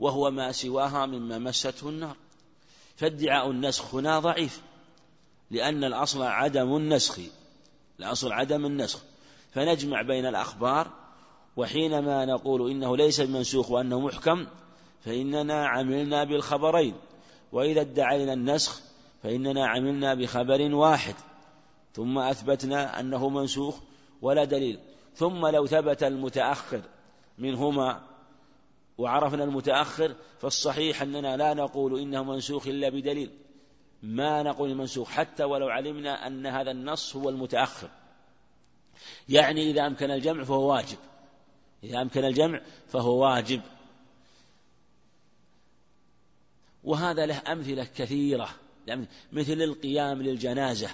وهو 0.00 0.30
ما 0.30 0.52
سواها 0.52 1.06
مما 1.06 1.38
مسته 1.38 1.88
النار. 1.88 2.16
فادعاء 2.96 3.50
النسخ 3.50 3.94
هنا 3.94 4.18
ضعيف 4.18 4.60
لأن 5.50 5.84
الأصل 5.84 6.22
عدم 6.22 6.76
النسخ 6.76 7.18
الأصل 7.98 8.32
عدم 8.32 8.66
النسخ. 8.66 9.02
فنجمع 9.54 10.02
بين 10.02 10.26
الأخبار 10.26 10.90
وحينما 11.56 12.24
نقول 12.24 12.70
إنه 12.70 12.96
ليس 12.96 13.20
بمنسوخ 13.20 13.70
وأنه 13.70 14.00
محكم 14.00 14.46
فإننا 15.04 15.66
عملنا 15.66 16.24
بالخبرين. 16.24 16.94
وإذا 17.52 17.80
ادعينا 17.80 18.32
النسخ 18.32 18.80
فإننا 19.22 19.66
عملنا 19.66 20.14
بخبر 20.14 20.74
واحد. 20.74 21.14
ثم 21.94 22.18
أثبتنا 22.18 23.00
أنه 23.00 23.28
منسوخ 23.28 23.78
ولا 24.22 24.44
دليل. 24.44 24.78
ثم 25.14 25.46
لو 25.46 25.66
ثبت 25.66 26.02
المتأخر 26.02 26.82
منهما 27.38 28.09
وعرفنا 29.00 29.44
المتأخر 29.44 30.14
فالصحيح 30.40 31.02
أننا 31.02 31.36
لا 31.36 31.54
نقول 31.54 32.00
إنه 32.00 32.22
منسوخ 32.22 32.66
إلا 32.66 32.88
بدليل. 32.88 33.30
ما 34.02 34.42
نقول 34.42 34.74
منسوخ 34.74 35.10
حتى 35.10 35.44
ولو 35.44 35.68
علمنا 35.68 36.26
أن 36.26 36.46
هذا 36.46 36.70
النص 36.70 37.16
هو 37.16 37.28
المتأخر. 37.28 37.90
يعني 39.28 39.70
إذا 39.70 39.86
أمكن 39.86 40.10
الجمع 40.10 40.44
فهو 40.44 40.72
واجب. 40.72 40.98
إذا 41.84 42.02
أمكن 42.02 42.24
الجمع 42.24 42.60
فهو 42.88 43.24
واجب. 43.24 43.60
وهذا 46.84 47.26
له 47.26 47.42
أمثلة 47.52 47.84
كثيرة. 47.84 48.48
مثل 49.32 49.62
القيام 49.62 50.22
للجنازة. 50.22 50.90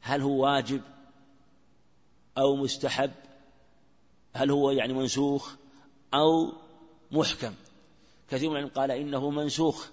هل 0.00 0.22
هو 0.22 0.44
واجب 0.44 0.80
أو 2.38 2.56
مستحب؟ 2.56 3.12
هل 4.34 4.50
هو 4.50 4.70
يعني 4.70 4.92
منسوخ 4.92 5.54
أو 6.14 6.52
محكم. 7.12 7.54
كثير 8.30 8.50
من 8.50 8.68
قال 8.68 8.90
إنه 8.90 9.30
منسوخ. 9.30 9.88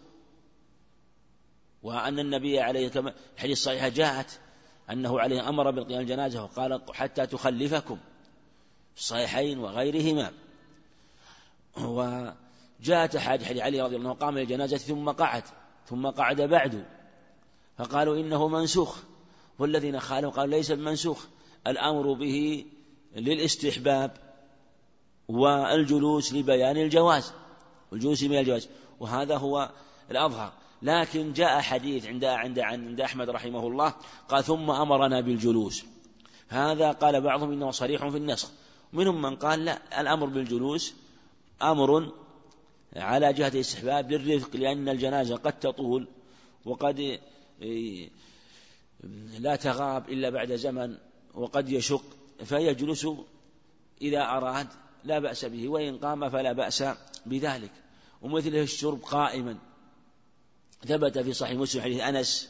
وأن 1.83 2.19
النبي 2.19 2.59
عليه 2.59 2.87
كما 2.87 3.13
الحديث 3.35 3.57
الصحيحة 3.57 3.87
جاءت 3.87 4.39
أنه 4.89 5.19
عليه 5.19 5.49
أمر 5.49 5.71
بالقيام 5.71 6.01
الجنازة 6.01 6.43
وقال 6.43 6.81
حتى 6.93 7.25
تخلفكم 7.25 7.97
الصحيحين 8.97 9.59
وغيرهما. 9.59 10.31
وجاءت 11.77 13.17
حديث 13.17 13.61
علي 13.61 13.81
رضي 13.81 13.95
الله 13.95 14.09
عنه 14.09 14.19
قام 14.19 14.37
للجنازة 14.37 14.77
ثم 14.77 15.09
قعد 15.09 15.43
ثم 15.85 16.07
قعد 16.07 16.41
بعد. 16.41 16.85
فقالوا 17.77 18.17
إنه 18.17 18.47
منسوخ. 18.47 18.97
والذين 19.59 19.99
خالوا 19.99 20.31
قالوا 20.31 20.55
ليس 20.55 20.71
بمنسوخ 20.71 21.25
الأمر 21.67 22.13
به 22.13 22.65
للاستحباب. 23.15 24.26
والجلوس 25.27 26.33
لبيان 26.33 26.77
الجواز 26.77 27.33
والجلوس 27.91 28.23
من 28.23 28.37
الجواز. 28.37 28.69
وهذا 28.99 29.37
هو 29.37 29.69
الأظهر. 30.11 30.53
لكن 30.81 31.33
جاء 31.33 31.61
حديث 31.61 32.05
عند 32.05 32.25
عند 32.25 32.59
عند 32.59 33.01
أحمد 33.01 33.29
رحمه 33.29 33.67
الله 33.67 33.93
قال 34.29 34.43
ثم 34.43 34.71
أمرنا 34.71 35.21
بالجلوس. 35.21 35.83
هذا 36.47 36.91
قال 36.91 37.21
بعضهم 37.21 37.51
إنه 37.51 37.71
صريح 37.71 38.07
في 38.07 38.17
النسخ. 38.17 38.51
منهم 38.93 39.21
من 39.21 39.35
قال 39.35 39.65
لا 39.65 40.01
الأمر 40.01 40.25
بالجلوس 40.25 40.93
أمر 41.61 42.11
على 42.95 43.33
جهة 43.33 43.47
الاستحباب 43.47 44.11
للرفق 44.11 44.55
لأن 44.55 44.89
الجنازة 44.89 45.35
قد 45.35 45.59
تطول 45.59 46.07
وقد 46.65 47.19
إيه، 47.61 48.09
لا 49.39 49.55
تغاب 49.55 50.09
إلا 50.09 50.29
بعد 50.29 50.55
زمن 50.55 50.97
وقد 51.33 51.69
يشق 51.69 52.03
فيجلس 52.43 53.07
إذا 54.01 54.21
أراد 54.21 54.67
لا 55.07 55.19
بأس 55.19 55.45
به 55.45 55.69
وإن 55.69 55.97
قام 55.97 56.29
فلا 56.29 56.51
بأس 56.51 56.83
بذلك. 57.25 57.71
ومثله 58.21 58.61
الشرب 58.61 59.01
قائما. 59.01 59.57
ثبت 60.87 61.19
في 61.19 61.33
صحيح 61.33 61.59
مسلم 61.59 61.81
حديث 61.81 62.01
أنس 62.01 62.49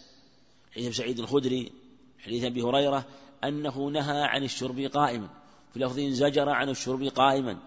حديث 0.72 0.98
سعيد 0.98 1.20
الخدري 1.20 1.72
حديث 2.20 2.44
أبي 2.44 2.62
هريرة 2.62 3.06
أنه 3.44 3.90
نهى 3.90 4.22
عن 4.24 4.44
الشرب 4.44 4.80
قائما. 4.80 5.30
في 5.74 5.80
لفظ 5.80 6.00
زجر 6.00 6.50
عن 6.50 6.70
الشرب 6.70 7.04
قائما. 7.04 7.58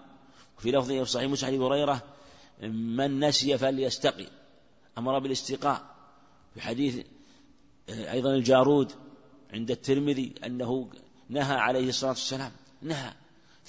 وفي 0.59 0.70
لفظ 0.70 0.88
في 0.88 1.05
صحيح 1.05 1.31
مسلم 1.31 1.55
أبي 1.55 1.64
هريرة 1.64 2.03
من 2.62 3.20
نسي 3.20 3.59
فليستقي. 3.59 4.26
أمر 4.98 5.18
بالاستقاء. 5.18 5.83
في 6.55 6.61
حديث 6.61 7.07
أيضا 7.88 8.35
الجارود 8.35 8.92
عند 9.53 9.70
الترمذي 9.70 10.35
أنه 10.46 10.90
نهى 11.29 11.57
عليه 11.57 11.88
الصلاة 11.88 12.11
والسلام. 12.11 12.53
نهى. 12.83 13.12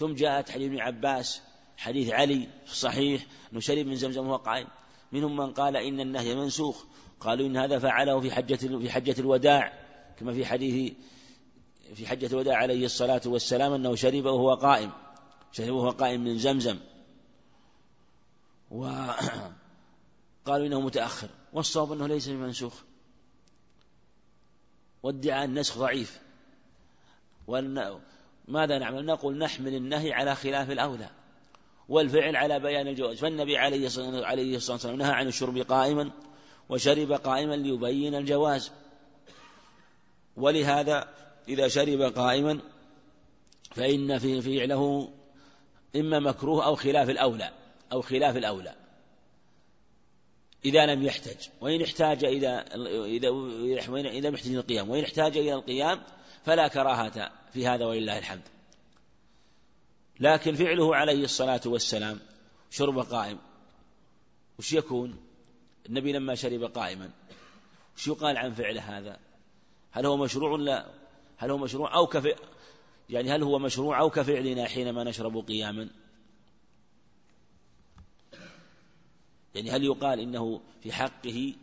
ثم 0.02 0.14
جاءت 0.14 0.50
حديث 0.50 0.68
ابن 0.68 0.80
عباس 0.80 1.42
حديث 1.78 2.10
علي 2.10 2.48
في 2.66 2.72
الصحيح 2.72 3.26
أنه 3.52 3.60
شرب 3.60 3.86
من 3.86 3.96
زمزم 3.96 4.28
وهو 4.28 4.36
قائم 4.36 4.68
منهم 5.12 5.36
من 5.36 5.54
قال 5.54 5.78
إن 5.78 6.00
النهي 6.00 6.36
منسوخ. 6.36 6.84
قالوا 7.20 7.48
إن 7.48 7.58
هذا 7.58 7.80
فعله 7.80 8.20
في 8.20 8.32
حجة 8.32 8.56
في 8.56 8.92
حجة 8.92 9.16
الوداع 9.20 9.74
كما 10.18 10.34
في 10.34 10.46
حديث 10.46 10.94
في 11.94 12.08
حجة 12.08 12.28
الوداع 12.28 12.58
عليه 12.58 12.86
الصلاة 12.86 13.22
والسلام 13.26 13.74
أنه 13.74 13.96
شرب 13.96 14.26
وهو 14.26 14.54
قائم. 14.54 14.92
شرب 15.52 15.70
وهو 15.70 15.90
قائم 15.90 16.24
من 16.24 16.38
زمزم. 16.38 16.80
وقالوا 18.72 19.18
إنه 20.68 20.82
متأخر. 20.82 21.30
والصواب 21.54 21.92
أنه 21.92 22.08
ليس 22.08 22.28
بمنسوخ 22.28 22.74
وادعاء 25.04 25.46
النسخ 25.46 25.78
ضعيف. 25.78 26.20
ماذا 28.48 28.78
نعمل؟ 28.78 29.06
نقول 29.06 29.38
نحمل 29.38 29.76
النهي 29.76 30.14
على 30.14 30.36
خلاف 30.36 30.72
الأولى 30.72 31.10
والفعل 31.90 32.36
على 32.36 32.60
بيان 32.60 32.88
الجواز 32.88 33.20
فالنبي 33.20 33.58
عليه 33.58 34.56
الصلاة 34.56 34.76
والسلام 34.76 34.96
نهى 34.96 35.12
عن 35.12 35.28
الشرب 35.28 35.58
قائما 35.58 36.12
وشرب 36.70 37.12
قائما 37.12 37.56
ليبين 37.56 38.16
الجواز. 38.16 38.72
ولهذا 40.38 41.08
إذا 41.48 41.68
شرب 41.68 42.02
قائما 42.02 42.60
فإن 43.72 44.20
في 44.20 44.42
فعله 44.42 45.10
إما 45.96 46.20
مكروه 46.20 46.66
أو 46.66 46.76
خلاف 46.76 47.10
الأولى 47.10 47.50
أو 47.92 48.02
خلاف 48.02 48.38
الأولى. 48.38 48.81
إذا 50.66 50.86
لم 50.86 51.04
يحتج 51.04 51.48
وإن 51.62 51.82
احتاج 51.82 52.26
إذا 52.26 52.66
إذا 53.06 53.30
إذا 54.10 54.30
محتاج 54.30 54.54
القيام 54.54 54.90
وإن 54.90 55.04
احتاج 55.04 55.38
إلى 55.38 55.54
القيام 55.54 56.02
فلا 56.46 56.68
كراهة 56.68 57.32
في 57.54 57.68
هذا 57.68 57.86
ولله 57.86 58.18
الحمد. 58.18 58.42
لكن 60.20 60.56
فعله 60.56 60.96
عليه 60.96 61.24
الصلاة 61.24 61.62
والسلام 61.66 62.20
شرب 62.70 63.00
قائم. 63.00 63.38
وش 64.60 64.74
يكون؟ 64.74 65.18
النبي 65.90 66.12
لما 66.12 66.36
شرب 66.36 66.64
قائما 66.64 67.10
وش 67.98 68.08
يقال 68.08 68.38
عن 68.38 68.54
فعله 68.54 68.98
هذا؟ 68.98 69.20
هل 69.92 70.06
هو 70.06 70.18
مشروع 70.18 70.58
لا؟ 70.58 70.86
هل 71.38 71.52
هو 71.52 71.58
مشروع 71.58 71.96
أو 71.96 72.08
كف 72.08 72.36
يعني 73.10 73.32
هل 73.32 73.44
هو 73.44 73.60
مشروع 73.60 74.00
أو 74.00 74.10
كفعلنا 74.10 74.68
حينما 74.68 75.04
نشرب 75.04 75.38
قياما؟ 75.48 75.90
يعني 79.56 79.72
هل 79.72 79.84
يقال 79.84 80.20
إنه 80.20 80.62
في 80.84 80.92
حقه 80.92 81.54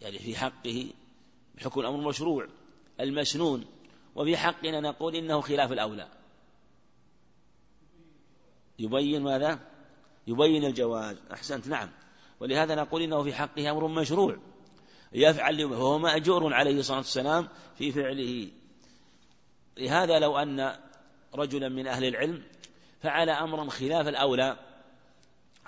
يعني 0.00 0.18
في 0.18 0.36
حقه 0.36 0.86
بحكم 1.54 1.80
الأمر 1.80 2.08
مشروع 2.08 2.46
المسنون 3.00 3.64
وفي 4.14 4.36
حقنا 4.36 4.80
نقول 4.80 5.14
إنه 5.14 5.40
خلاف 5.40 5.72
الأولى؟ 5.72 6.08
يبين 8.78 9.22
ماذا؟ 9.22 9.60
يبين 10.26 10.64
الجواز 10.64 11.16
أحسنت 11.32 11.68
نعم. 11.68 11.90
ولهذا 12.40 12.74
نقول 12.74 13.02
إنه 13.02 13.22
في 13.22 13.34
حقه 13.34 13.70
أمر 13.70 13.86
مشروع. 13.86 14.36
يفعل 15.12 15.64
وهو 15.64 15.98
مأجور 15.98 16.54
عليه 16.54 16.78
الصلاة 16.78 16.96
والسلام 16.96 17.48
في 17.78 17.92
فعله. 17.92 18.48
لهذا 19.76 20.18
لو 20.18 20.38
أن 20.38 20.76
رجلا 21.34 21.68
من 21.68 21.86
أهل 21.86 22.04
العلم 22.04 22.42
فعل 23.02 23.30
أمرا 23.30 23.70
خلاف 23.70 24.08
الأولى 24.08 24.56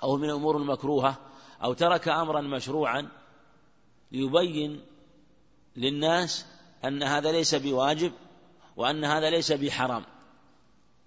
أو 0.03 0.17
من 0.17 0.25
الأمور 0.25 0.57
المكروهة 0.57 1.17
أو 1.63 1.73
ترك 1.73 2.09
أمرا 2.09 2.41
مشروعا 2.41 3.09
ليبين 4.13 4.81
للناس 5.77 6.47
أن 6.85 7.03
هذا 7.03 7.33
ليس 7.33 7.55
بواجب 7.55 8.13
وأن 8.77 9.05
هذا 9.05 9.31
ليس 9.31 9.53
بحرام. 9.53 10.05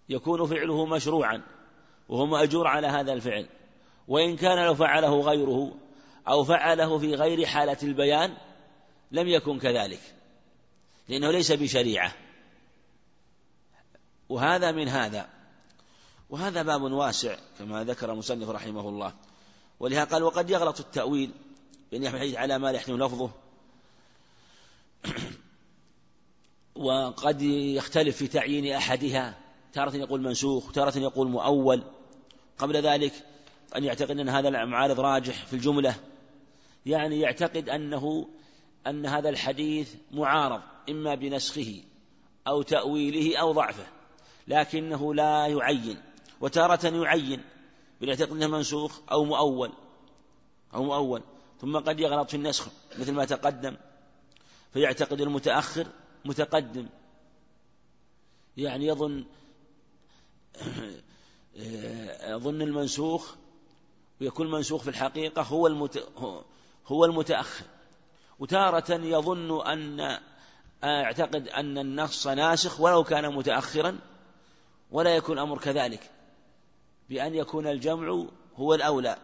يكون 0.09 0.45
فعله 0.45 0.85
مشروعا 0.85 1.41
وهو 2.09 2.25
مأجور 2.25 2.67
على 2.67 2.87
هذا 2.87 3.13
الفعل. 3.13 3.47
وإن 4.07 4.35
كان 4.35 4.65
لو 4.65 4.75
فعله 4.75 5.21
غيره 5.21 5.71
أو 6.27 6.43
فعله 6.43 6.97
في 6.97 7.15
غير 7.15 7.45
حالة 7.45 7.77
البيان 7.83 8.37
لم 9.11 9.27
يكن 9.27 9.59
كذلك 9.59 10.01
لأنه 11.09 11.31
ليس 11.31 11.51
بشريعة. 11.51 12.13
وهذا 14.29 14.71
من 14.71 14.87
هذا. 14.87 15.29
وهذا 16.33 16.61
باب 16.61 16.81
واسع 16.81 17.35
كما 17.59 17.83
ذكر 17.83 18.11
المصنف 18.11 18.49
رحمه 18.49 18.89
الله. 18.89 19.13
ولهذا 19.79 20.03
قال 20.03 20.23
وقد 20.23 20.49
يغلط 20.49 20.79
التأويل 20.79 21.31
بأن 21.91 22.03
يحمل 22.03 22.15
الحديث 22.15 22.35
على 22.35 22.59
ما 22.59 22.67
لا 22.67 22.77
يحتمل 22.77 22.99
لفظه. 22.99 23.29
وقد 26.75 27.41
يختلف 27.41 28.17
في 28.17 28.27
تعيين 28.27 28.73
أحدها. 28.73 29.37
تارة 29.73 29.95
يقول 29.95 30.21
منسوخ 30.21 30.71
تارة 30.71 30.97
يقول 30.97 31.29
مؤول. 31.29 31.83
قبل 32.57 32.77
ذلك 32.77 33.13
أن 33.75 33.83
يعتقد 33.83 34.19
أن 34.19 34.29
هذا 34.29 34.49
المعارض 34.49 34.99
راجح 34.99 35.45
في 35.45 35.53
الجملة. 35.53 35.95
يعني 36.85 37.19
يعتقد 37.19 37.69
أنه 37.69 38.29
أن 38.87 39.05
هذا 39.05 39.29
الحديث 39.29 39.95
معارض 40.11 40.61
إما 40.89 41.15
بنسخه 41.15 41.83
أو 42.47 42.61
تأويله 42.61 43.37
أو 43.37 43.51
ضعفه 43.51 43.85
لكنه 44.47 45.13
لا 45.13 45.47
يعين. 45.47 46.12
وتارة 46.43 46.87
يعين 47.03 47.43
بيعتقد 48.01 48.31
أنه 48.31 48.47
منسوخ 48.47 48.99
أو 49.11 49.23
مؤول 49.23 49.71
أو 50.73 50.83
مؤول. 50.83 51.21
ثم 51.61 51.77
قد 51.77 51.99
يغلط 51.99 52.29
في 52.29 52.37
النسخ 52.37 52.67
مثل 52.99 53.11
ما 53.11 53.25
تقدم 53.25 53.75
فيعتقد 54.73 55.21
المتأخر 55.21 55.87
متقدم. 56.25 56.89
يعني 58.57 58.85
يظن 58.87 59.25
يظن 62.27 62.61
المنسوخ 62.61 63.35
ويكون 64.21 64.47
المنسوخ 64.47 64.81
في 64.81 64.89
الحقيقة 64.89 65.41
هو 65.41 65.67
المت... 65.67 66.07
هو 66.87 67.05
المتأخر. 67.05 67.65
وتارة 68.39 68.93
يظن 68.93 69.67
أن 69.67 70.19
أعتقد 70.83 71.47
أن 71.47 71.77
النص 71.77 72.27
ناسخ 72.27 72.79
ولو 72.79 73.03
كان 73.03 73.33
متأخرا 73.33 73.99
ولا 74.91 75.15
يكون 75.15 75.37
الأمر 75.37 75.57
كذلك. 75.59 76.12
بأن 77.09 77.35
يكون 77.35 77.67
الجمع 77.67 78.25
هو 78.55 78.73
الأولى. 78.73 79.17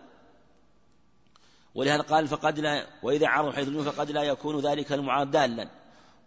ولهذا 1.75 2.01
قال 2.01 2.27
فقد 2.27 2.59
لا 2.59 2.87
وإذا 3.03 3.27
عرض 3.27 3.53
حيث 3.53 3.69
فقد 3.69 4.11
لا 4.11 4.23
يكون 4.23 4.59
ذلك 4.59 4.91
المعارض 4.91 5.31
دالا. 5.31 5.69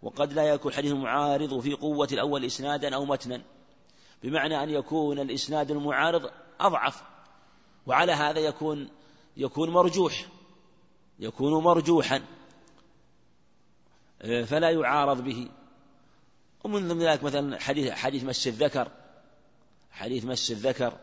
وقد 0.01 0.33
لا 0.33 0.43
يكون 0.43 0.73
حديث 0.73 0.91
المعارض 0.91 1.59
في 1.59 1.73
قوة 1.73 2.07
الأول 2.11 2.45
إسنادا 2.45 2.95
أو 2.95 3.05
متنا. 3.05 3.41
بمعنى 4.23 4.63
أن 4.63 4.69
يكون 4.69 5.19
الإسناد 5.19 5.71
المعارض 5.71 6.31
أضعف. 6.59 7.03
وعلى 7.87 8.11
هذا 8.11 8.39
يكون 8.39 8.89
يكون 9.37 9.69
مرجوح 9.69 10.25
يكون 11.19 11.63
مرجوحا. 11.63 12.21
فلا 14.45 14.69
يعارض 14.69 15.23
به. 15.23 15.49
ومن 16.63 16.87
ضمن 16.87 17.01
ذلك 17.01 17.23
مثلا 17.23 17.59
حديث 17.59 17.91
حديث 17.91 18.23
مس 18.23 18.47
الذكر 18.47 18.91
حديث 19.91 20.25
مس 20.25 20.51
الذكر. 20.51 20.93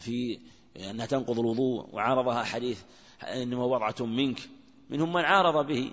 في 0.00 0.38
أنها 0.76 1.06
تنقض 1.06 1.38
الوضوء 1.38 1.88
وعارضها 1.92 2.44
حديث 2.44 2.82
إنما 3.22 3.64
وضعة 3.64 4.06
منك. 4.06 4.40
منهم 4.90 5.12
من 5.12 5.24
عارض 5.24 5.66
به 5.66 5.92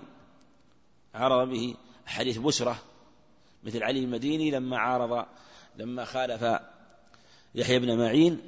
عارض 1.14 1.48
به 1.48 1.74
حديث 2.06 2.38
بسرة 2.38 2.82
مثل 3.64 3.82
علي 3.82 3.98
المديني 3.98 4.50
لما 4.50 4.78
عارض 4.78 5.26
لما 5.76 6.04
خالف 6.04 6.60
يحيى 7.54 7.78
بن 7.78 7.98
معين 7.98 8.40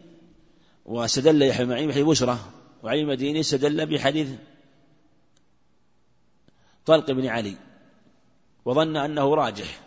واستدل 0.84 1.42
يحيى 1.42 1.66
بن 1.66 1.72
معين 1.72 1.88
بحديث 1.88 2.06
بسرة 2.06 2.52
وعلي 2.82 3.00
المديني 3.00 3.40
استدل 3.40 3.86
بحديث 3.86 4.28
طلق 6.86 7.10
بن 7.10 7.26
علي. 7.26 7.56
وظن 8.64 8.96
أنه 8.96 9.34
راجح 9.34 9.80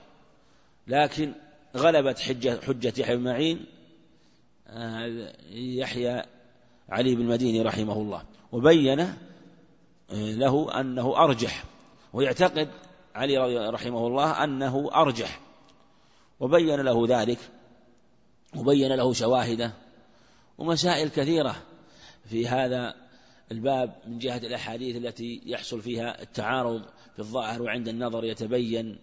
لكن 0.88 1.34
غلبت 1.78 2.20
حجة, 2.20 2.60
حجة 2.62 2.94
يحيى 2.98 3.18
بن 3.18 3.24
معين 3.24 3.66
يحيى 5.52 6.24
علي 6.90 7.16
بن 7.16 7.22
المديني 7.22 7.62
رحمه 7.62 7.94
الله 7.94 8.24
وبين 8.52 9.00
آه، 9.00 9.16
له 10.12 10.80
أنه 10.80 11.18
أرجح 11.18 11.64
ويعتقد 12.14 12.70
علي 13.16 13.70
رحمه 13.70 14.08
الله 14.08 14.44
أنه 14.44 14.90
أرجح 14.96 15.40
وبين 16.40 16.82
له 16.82 17.08
ذلك 17.08 17.40
وبين 18.56 18.92
له 18.92 19.14
شواهده 19.14 19.74
ومسائل 20.58 21.10
كثيرة 21.10 21.56
في 22.30 22.48
هذا 22.48 22.96
الباب 23.52 23.96
من 24.08 24.18
جهة 24.18 24.38
الأحاديث 24.38 24.96
التي 24.96 25.42
يحصل 25.46 25.82
فيها 25.82 26.22
التعارض 26.22 26.82
في 27.14 27.20
الظاهر 27.20 27.62
وعند 27.62 27.88
النظر 27.88 28.26
يتبين 28.26 28.98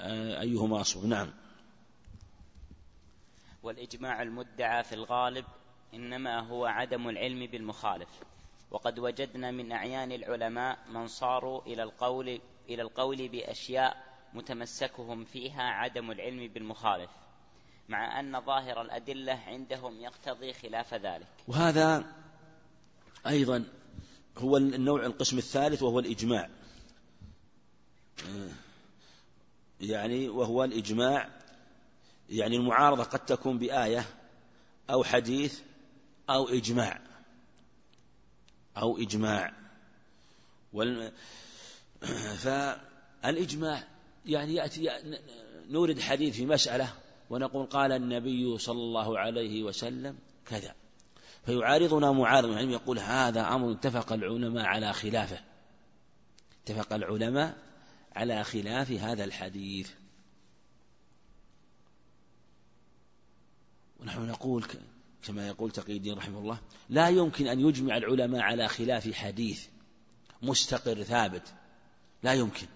آه، 0.00 0.40
أيهما 0.40 0.80
أصل. 0.80 1.08
نعم. 1.08 1.30
والإجماع 3.64 4.22
المدعى 4.22 4.84
في 4.84 4.94
الغالب 4.94 5.44
إنما 5.94 6.40
هو 6.40 6.66
عدم 6.66 7.08
العلم 7.08 7.46
بالمخالف. 7.46 8.08
وقد 8.70 8.98
وجدنا 8.98 9.50
من 9.50 9.72
أعيان 9.72 10.12
العلماء 10.12 10.78
من 10.88 11.06
صاروا 11.06 11.62
إلى 11.62 11.82
القول 11.82 12.40
إلى 12.68 12.82
القول 12.82 13.28
بأشياء 13.28 14.04
متمسكهم 14.34 15.24
فيها 15.24 15.62
عدم 15.62 16.10
العلم 16.10 16.48
بالمخالف 16.48 17.10
مع 17.88 18.20
أن 18.20 18.40
ظاهر 18.40 18.82
الأدلة 18.82 19.40
عندهم 19.46 20.00
يقتضي 20.00 20.52
خلاف 20.52 20.94
ذلك. 20.94 21.26
وهذا 21.48 22.14
أيضا 23.26 23.64
هو 24.38 24.56
النوع 24.56 25.06
القسم 25.06 25.38
الثالث 25.38 25.82
وهو 25.82 25.98
الإجماع. 25.98 26.50
يعني 29.80 30.28
وهو 30.28 30.64
الإجماع 30.64 31.43
يعني 32.30 32.56
المعارضة 32.56 33.02
قد 33.02 33.18
تكون 33.18 33.58
بآية 33.58 34.06
أو 34.90 35.04
حديث 35.04 35.60
أو 36.30 36.48
إجماع. 36.48 37.00
أو 38.76 38.98
إجماع. 38.98 39.52
وال... 40.72 41.12
فالإجماع 42.44 43.84
يعني 44.26 44.54
يأتي 44.54 44.90
نورد 45.68 46.00
حديث 46.00 46.36
في 46.36 46.46
مسألة 46.46 46.92
ونقول 47.30 47.66
قال 47.66 47.92
النبي 47.92 48.58
صلى 48.58 48.78
الله 48.78 49.18
عليه 49.18 49.62
وسلم 49.62 50.18
كذا. 50.46 50.74
فيعارضنا 51.46 52.12
معارض 52.12 52.50
يعني 52.50 52.72
يقول 52.72 52.98
هذا 52.98 53.48
أمر 53.48 53.72
اتفق 53.72 54.12
العلماء 54.12 54.64
على 54.64 54.92
خلافه. 54.92 55.40
اتفق 56.62 56.92
العلماء 56.92 57.56
على 58.16 58.44
خلاف 58.44 58.90
هذا 58.90 59.24
الحديث. 59.24 59.90
ونحن 64.04 64.26
نقول 64.26 64.64
كما 65.26 65.48
يقول 65.48 65.70
تقي 65.70 65.96
الدين 65.96 66.18
رحمه 66.18 66.38
الله 66.38 66.58
لا 66.88 67.08
يمكن 67.08 67.46
أن 67.46 67.60
يجمع 67.60 67.96
العلماء 67.96 68.40
على 68.40 68.68
خلاف 68.68 69.12
حديث 69.12 69.66
مستقر 70.42 71.02
ثابت. 71.02 71.54
لا 72.22 72.32
يمكن. 72.32 72.66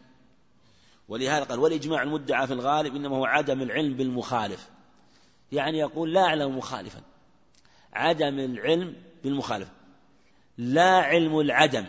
ولهذا 1.08 1.44
قال 1.44 1.58
والإجماع 1.58 2.02
المدعى 2.02 2.46
في 2.46 2.52
الغالب 2.52 2.96
إنما 2.96 3.16
هو 3.16 3.24
عدم 3.24 3.62
العلم 3.62 3.94
بالمخالف. 3.94 4.68
يعني 5.52 5.78
يقول 5.78 6.14
لا 6.14 6.20
أعلم 6.20 6.58
مخالفا. 6.58 7.00
عدم 7.92 8.38
العلم 8.38 8.96
بالمخالف. 9.24 9.68
لا 10.58 10.90
علم 10.90 11.40
العدم. 11.40 11.86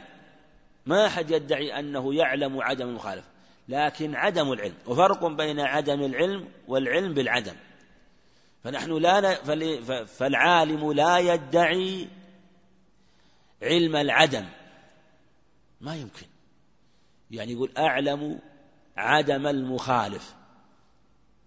ما 0.86 1.06
أحد 1.06 1.32
يدعي 1.32 1.80
أنه 1.80 2.13
يعلم 2.13 2.62
عدم 2.62 2.89
المخالف. 2.89 3.25
لكن 3.69 4.15
عدم 4.15 4.52
العلم. 4.52 4.75
وفرق 4.88 5.28
بين 5.28 5.60
عدم 5.60 6.02
العلم 6.02 6.47
والعلم 6.67 7.13
بالعدم. 7.13 7.56
فنحن 8.63 8.98
لا 8.98 9.36
فالعالم 10.06 10.91
لا 10.91 11.17
يدعي 11.17 12.08
علم 13.62 13.95
العدم. 13.95 14.45
ما 15.82 15.95
يمكن. 15.95 16.26
يعني 17.32 17.52
يقول 17.52 17.72
أعلم 17.78 18.39
عدم 18.98 19.48
المخالف. 19.48 20.36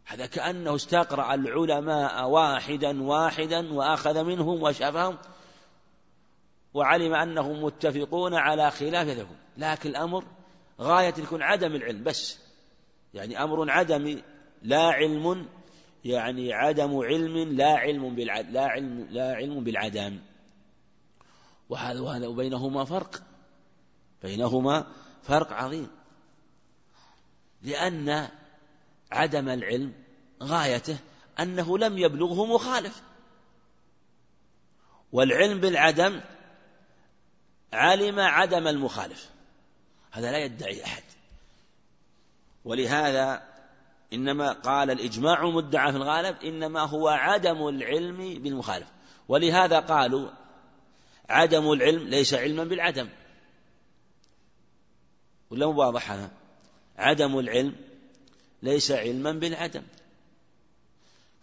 هذا 0.04 0.26
كأنه 0.26 0.74
استقرأ 0.74 1.34
العلماء 1.34 2.28
واحدا 2.28 3.02
واحدا 3.02 3.72
وأخذ 3.72 4.24
منهم 4.24 4.62
وشافهم 4.62 5.18
وعلم 6.74 7.14
أنهم 7.14 7.64
متفقون 7.64 8.34
على 8.34 8.70
خلاف 8.70 9.08
ذلك 9.08 9.26
لكن 9.56 9.90
الأمر 9.90 10.24
غاية 10.80 11.14
يكون 11.18 11.42
عدم 11.42 11.74
العلم 11.74 12.04
بس. 12.04 12.38
يعني 13.14 13.42
أمر 13.42 13.70
عدمي 13.70 14.22
لا 14.62 14.82
علم 14.82 15.48
يعني 16.04 16.52
عدم 16.52 16.96
علم 16.96 17.36
لا 17.36 17.76
علم 17.76 18.14
بالعد 18.14 18.50
لا 18.50 18.66
علم 18.66 19.06
لا 19.10 19.34
علم 19.34 19.64
بالعدم. 19.64 20.18
وهذا 21.68 22.00
وهذا 22.00 22.26
وبينهما 22.26 22.84
فرق. 22.84 23.22
بينهما 24.22 24.86
فرق 25.22 25.52
عظيم. 25.52 25.90
لأن 27.62 28.28
عدم 29.12 29.48
العلم 29.48 29.92
غايته 30.42 30.98
أنه 31.40 31.78
لم 31.78 31.98
يبلغه 31.98 32.46
مخالف. 32.46 33.02
والعلم 35.12 35.60
بالعدم 35.60 36.20
علم 37.72 38.20
عدم 38.20 38.68
المخالف. 38.68 39.30
هذا 40.10 40.30
لا 40.30 40.38
يدعي 40.38 40.84
أحد. 40.84 41.02
ولهذا 42.64 43.51
إنما 44.12 44.52
قال 44.52 44.90
الإجماع 44.90 45.50
مدعى 45.50 45.92
في 45.92 45.98
الغالب 45.98 46.36
إنما 46.44 46.80
هو 46.80 47.08
عدم 47.08 47.68
العلم 47.68 48.42
بالمخالف. 48.42 48.86
ولهذا 49.28 49.80
قالوا 49.80 50.30
عدم 51.28 51.72
العلم 51.72 52.08
ليس 52.08 52.34
علما 52.34 52.64
بالعدم. 52.64 53.08
ولا 55.50 55.66
واضح 55.66 56.12
هذا. 56.12 56.30
عدم 56.96 57.38
العلم 57.38 57.74
ليس 58.62 58.90
علما 58.90 59.32
بالعدم. 59.32 59.82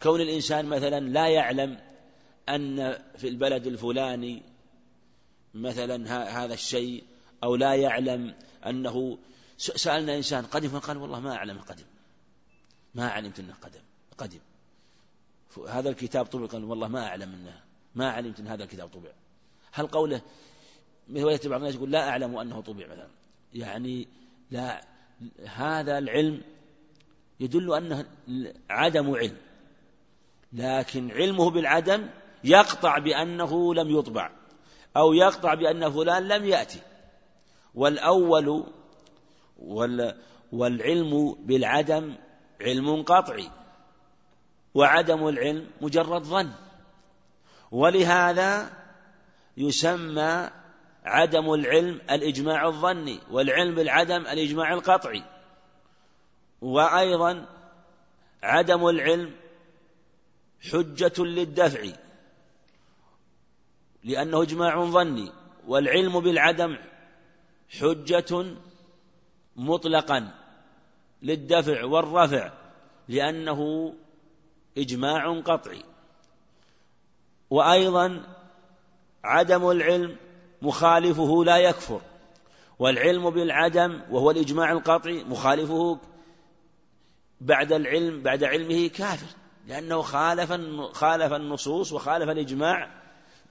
كون 0.02 0.22
الإنسان 0.22 0.66
مثلا 0.66 1.00
لا 1.00 1.28
يعلم 1.28 1.80
أن 2.50 2.98
في 3.18 3.28
البلد 3.28 3.68
الفلاني 3.68 4.44
مثلا 5.54 5.96
هذا 6.44 6.54
الشيء 6.54 7.04
أو 7.44 7.56
لا 7.56 7.76
يعلم 7.76 8.36
أنه 8.66 9.18
سألنا 9.58 10.16
إنسان 10.18 10.46
قدم 10.46 10.70
فقال 10.70 10.98
والله 10.98 11.20
ما 11.20 11.36
أعلم 11.36 11.60
قدم 11.60 11.84
ما 12.96 13.10
علمت 13.10 13.40
أنه 13.40 13.54
قدم 13.62 13.82
قدم. 14.18 14.40
هذا 15.70 15.90
الكتاب 15.90 16.26
طبع 16.26 16.46
قال 16.46 16.64
والله 16.64 16.88
ما 16.88 17.08
أعلم 17.08 17.34
أنه 17.34 17.62
ما 17.96 18.12
علمت 18.12 18.40
أن 18.40 18.48
هذا 18.48 18.64
الكتاب 18.64 18.88
طبع. 18.88 19.10
هل 19.72 19.88
قوله 19.88 20.22
مثل 21.10 21.50
بعض 21.50 21.60
الناس 21.60 21.76
يقول 21.76 21.92
لا 21.92 22.10
أعلم 22.10 22.38
أنه 22.38 22.62
طبع 22.62 22.86
مثلا؟ 22.86 23.08
يعني 23.54 24.08
لا 24.52 24.86
هذا 25.46 25.98
العلم 25.98 26.42
يدل 27.40 27.74
أنه 27.74 28.06
عدم 28.70 29.16
علم. 29.16 29.38
لكن 30.54 31.12
علمه 31.12 31.50
بالعدم 31.50 32.10
يقطع 32.44 32.98
بأنه 32.98 33.74
لم 33.74 33.90
يطبع 34.00 34.32
أو 34.98 35.14
يقطع 35.14 35.54
بأن 35.54 35.92
فلان 35.92 36.28
لم 36.28 36.46
يأتي. 36.46 36.80
والأول 37.76 38.64
والعلم 40.52 41.36
بالعدم 41.40 42.16
علم 42.62 43.04
قطعي 43.04 43.52
وعدم 44.74 45.28
العلم 45.28 45.68
مجرد 45.82 46.24
ظن. 46.24 46.52
ولهذا 47.72 48.72
يسمى 49.58 50.50
عدم 51.06 51.54
العلم 51.54 52.02
الإجماع 52.12 52.68
الظني 52.68 53.20
والعلم 53.32 53.76
بالعدم 53.76 54.22
الإجماع 54.22 54.74
القطعي. 54.74 55.24
وأيضا 56.62 57.46
عدم 58.44 58.88
العلم 58.88 59.36
حجة 60.72 61.24
للدفع 61.24 61.90
لأنه 64.04 64.42
إجماع 64.42 64.86
ظني 64.86 65.32
والعلم 65.68 66.20
بالعدم 66.20 66.78
حجة 67.80 68.46
مطلقا. 69.56 70.39
للدفع 71.22 71.86
والرفع 71.86 72.52
لأنه 73.08 73.94
إجماع 74.78 75.40
قطعي. 75.40 75.84
وأيضا 77.50 78.24
عدم 79.24 79.70
العلم 79.70 80.18
مخالفه 80.62 81.44
لا 81.46 81.58
يكفر. 81.58 82.02
والعلم 82.80 83.30
بالعدم 83.30 84.02
وهو 84.12 84.32
الإجماع 84.32 84.72
القطعي 84.72 85.24
مخالفه 85.24 86.00
بعد 87.42 87.74
العلم 87.74 88.22
بعد 88.22 88.44
علمه 88.44 88.88
كافر 88.88 89.28
لأنه 89.68 90.02
خالف 90.02 90.52
خالف 90.94 91.34
النصوص 91.34 91.94
وخالف 91.94 92.30
الإجماع 92.30 92.90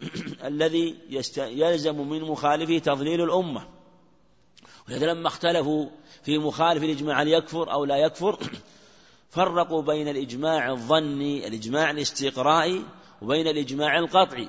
الذي 0.45 0.97
يلزم 1.39 2.09
من 2.09 2.23
مخالفه 2.23 2.79
تضليل 2.79 3.21
الأمة. 3.23 3.78
ولذا 4.89 5.07
لما 5.07 5.28
اختلفوا 5.28 5.89
في 6.22 6.39
مخالف 6.39 6.84
الإجماع 6.84 7.22
هل 7.22 7.28
يكفر 7.28 7.72
أو 7.72 7.84
لا 7.84 7.97
يكفر 7.97 8.39
فرقوا 9.30 9.82
بين 9.82 10.09
الإجماع 10.09 10.70
الظني 10.70 11.49
الإجماع 11.49 11.91
الاستقرائي 11.91 12.84
وبين 13.22 13.49
الإجماع 13.49 13.99
القطعي. 13.99 14.49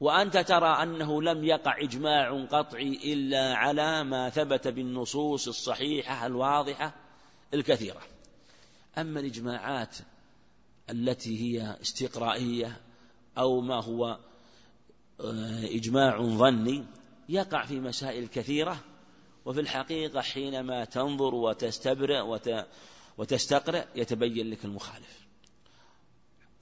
وأنت 0.00 0.38
ترى 0.38 0.82
أنه 0.82 1.22
لم 1.22 1.44
يقع 1.44 1.82
إجماع 1.82 2.44
قطعي 2.44 3.12
إلا 3.12 3.54
على 3.54 4.04
ما 4.04 4.30
ثبت 4.30 4.68
بالنصوص 4.68 5.48
الصحيحة 5.48 6.26
الواضحة 6.26 6.94
الكثيرة. 7.54 8.00
أما 8.98 9.20
الإجماعات 9.20 9.96
التي 10.90 11.42
هي 11.42 11.76
استقرائية 11.82 12.80
أو 13.38 13.60
ما 13.60 13.82
هو 13.82 14.18
آه، 15.20 15.64
إجماع 15.64 16.22
ظني 16.22 16.84
يقع 17.28 17.64
في 17.64 17.80
مسائل 17.80 18.28
كثيرة 18.28 18.76
وفي 19.44 19.60
الحقيقة 19.60 20.20
حينما 20.20 20.84
تنظر 20.84 21.34
وتستبرئ 21.34 22.38
وتستقرئ 23.18 23.84
يتبين 23.94 24.50
لك 24.50 24.64
المخالف. 24.64 25.26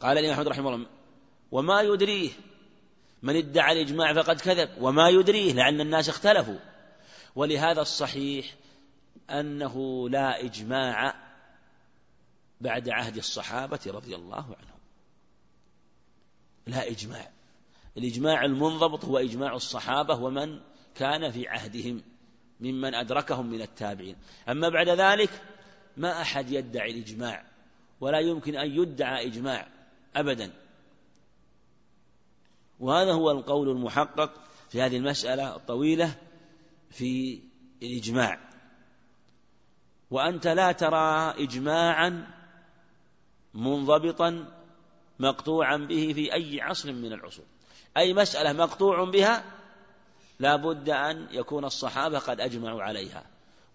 قال 0.01 0.19
الإمام 0.19 0.33
أحمد 0.33 0.49
رحمه 0.49 0.75
الله 0.75 0.87
وما 1.53 1.81
يدريه 1.81 2.31
من 3.23 3.37
ادعى 3.37 3.73
الإجماع 3.73 4.15
فقد 4.15 4.41
كذب 4.41 4.71
وما 4.81 5.09
يدريه 5.09 5.53
لأن 5.53 5.81
الناس 5.81 6.09
اختلفوا. 6.09 6.59
ولهذا 7.37 7.81
الصحيح 7.81 8.55
أنه 9.31 10.09
لا 10.09 10.45
إجماع 10.45 11.15
بعد 12.61 12.89
عهد 12.89 13.17
الصحابة 13.17 13.81
رضي 13.87 14.17
الله 14.17 14.45
عنهم. 14.45 14.81
لا 16.67 16.91
إجماع. 16.91 17.31
الإجماع 17.97 18.45
المنضبط 18.45 19.05
هو 19.05 19.19
إجماع 19.19 19.55
الصحابة 19.55 20.15
ومن 20.15 20.61
كان 20.95 21.31
في 21.31 21.49
عهدهم. 21.49 22.03
ممن 22.63 22.95
أدركهم 22.95 23.47
من 23.47 23.63
التابعين. 23.63 24.17
أما 24.49 24.69
بعد 24.69 24.89
ذلك 24.89 25.31
ما 25.97 26.21
أحد 26.23 26.51
يدعي 26.51 26.91
الإجماع 26.91 27.45
ولا 28.01 28.19
يمكن 28.19 28.57
أن 28.57 28.71
يدعى 28.71 29.27
إجماع 29.27 29.69
أبدا. 30.17 30.53
وهذا 32.81 33.13
هو 33.13 33.31
القول 33.31 33.69
المحقق 33.69 34.31
في 34.71 34.83
هذه 34.83 34.97
المسألة 34.97 35.57
الطويلة 35.57 36.15
في 36.91 37.41
الإجماع. 37.83 38.39
وأنت 40.11 40.47
لا 40.47 40.73
ترى 40.73 41.35
إجماعا 41.45 42.27
منضبطا 43.55 44.49
مقطوعا 45.19 45.77
به 45.77 46.13
في 46.15 46.33
أي 46.33 46.61
عصر 46.61 46.93
من 46.93 47.13
العصور. 47.13 47.45
أي 47.97 48.15
مسألة 48.15 48.53
مقطوع 48.53 49.05
بها 49.05 49.45
لا 50.39 50.57
بد 50.57 50.91
أن 50.91 51.29
يكون 51.31 51.65
الصحابة 51.65 52.19
قد 52.19 52.41
أجمعوا 52.41 52.83
عليها. 52.83 53.25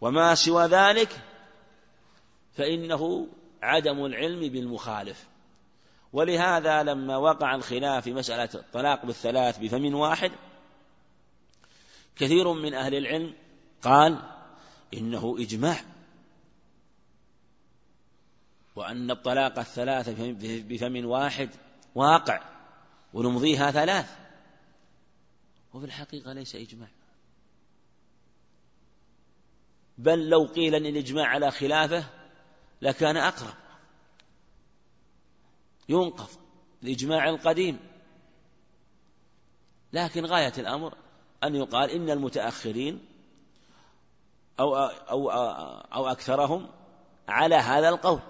وما 0.02 0.36
سوى 0.36 0.66
ذلك 0.66 1.20
فإنه 2.54 3.28
عدم 3.62 4.06
العلم 4.06 4.40
بالمخالف. 4.40 5.28
ولهذا 6.14 6.84
لما 6.84 7.18
وقع 7.18 7.56
الخلاف 7.56 8.04
في 8.04 8.14
مسألة 8.14 8.50
الطلاق 8.56 9.06
بالثلاث 9.06 9.58
بفم 9.58 9.96
واحد 9.96 10.32
كثير 12.16 12.54
من 12.54 12.74
أهل 12.74 12.96
العلم 12.96 13.34
قال 13.82 14.18
إنه 14.94 15.36
إجماع. 15.40 15.78
وأن 18.76 19.12
الطلاق 19.12 19.60
الثلاثة 19.60 20.36
بفم 20.42 21.06
واحد 21.06 21.50
واقع 21.96 22.42
ونمضيها 23.14 23.72
ثلاث. 23.72 24.27
وفي 25.78 25.86
الحقيقة 25.86 26.34
ليس 26.34 26.56
إجماع. 26.56 26.90
بل 29.98 30.30
لو 30.30 30.46
قيل 30.46 30.76
أن 30.76 30.86
الإجماع 30.86 31.28
على 31.28 31.52
خلافه 31.52 32.04
لكان 32.82 33.18
أقرب. 33.18 33.54
ينقض 35.90 36.30
الإجماع 36.84 37.30
القديم. 37.30 37.80
لكن 39.94 40.26
غاية 40.26 40.54
الأمر 40.58 40.98
أن 41.44 41.56
يقال 41.56 41.90
إن 41.90 42.10
المتأخرين 42.10 43.06
أو 44.60 44.76
أو 44.76 45.30
أو 45.94 46.08
أكثرهم 46.08 46.70
على 47.28 47.56
هذا 47.56 47.90
القول. 47.90 48.22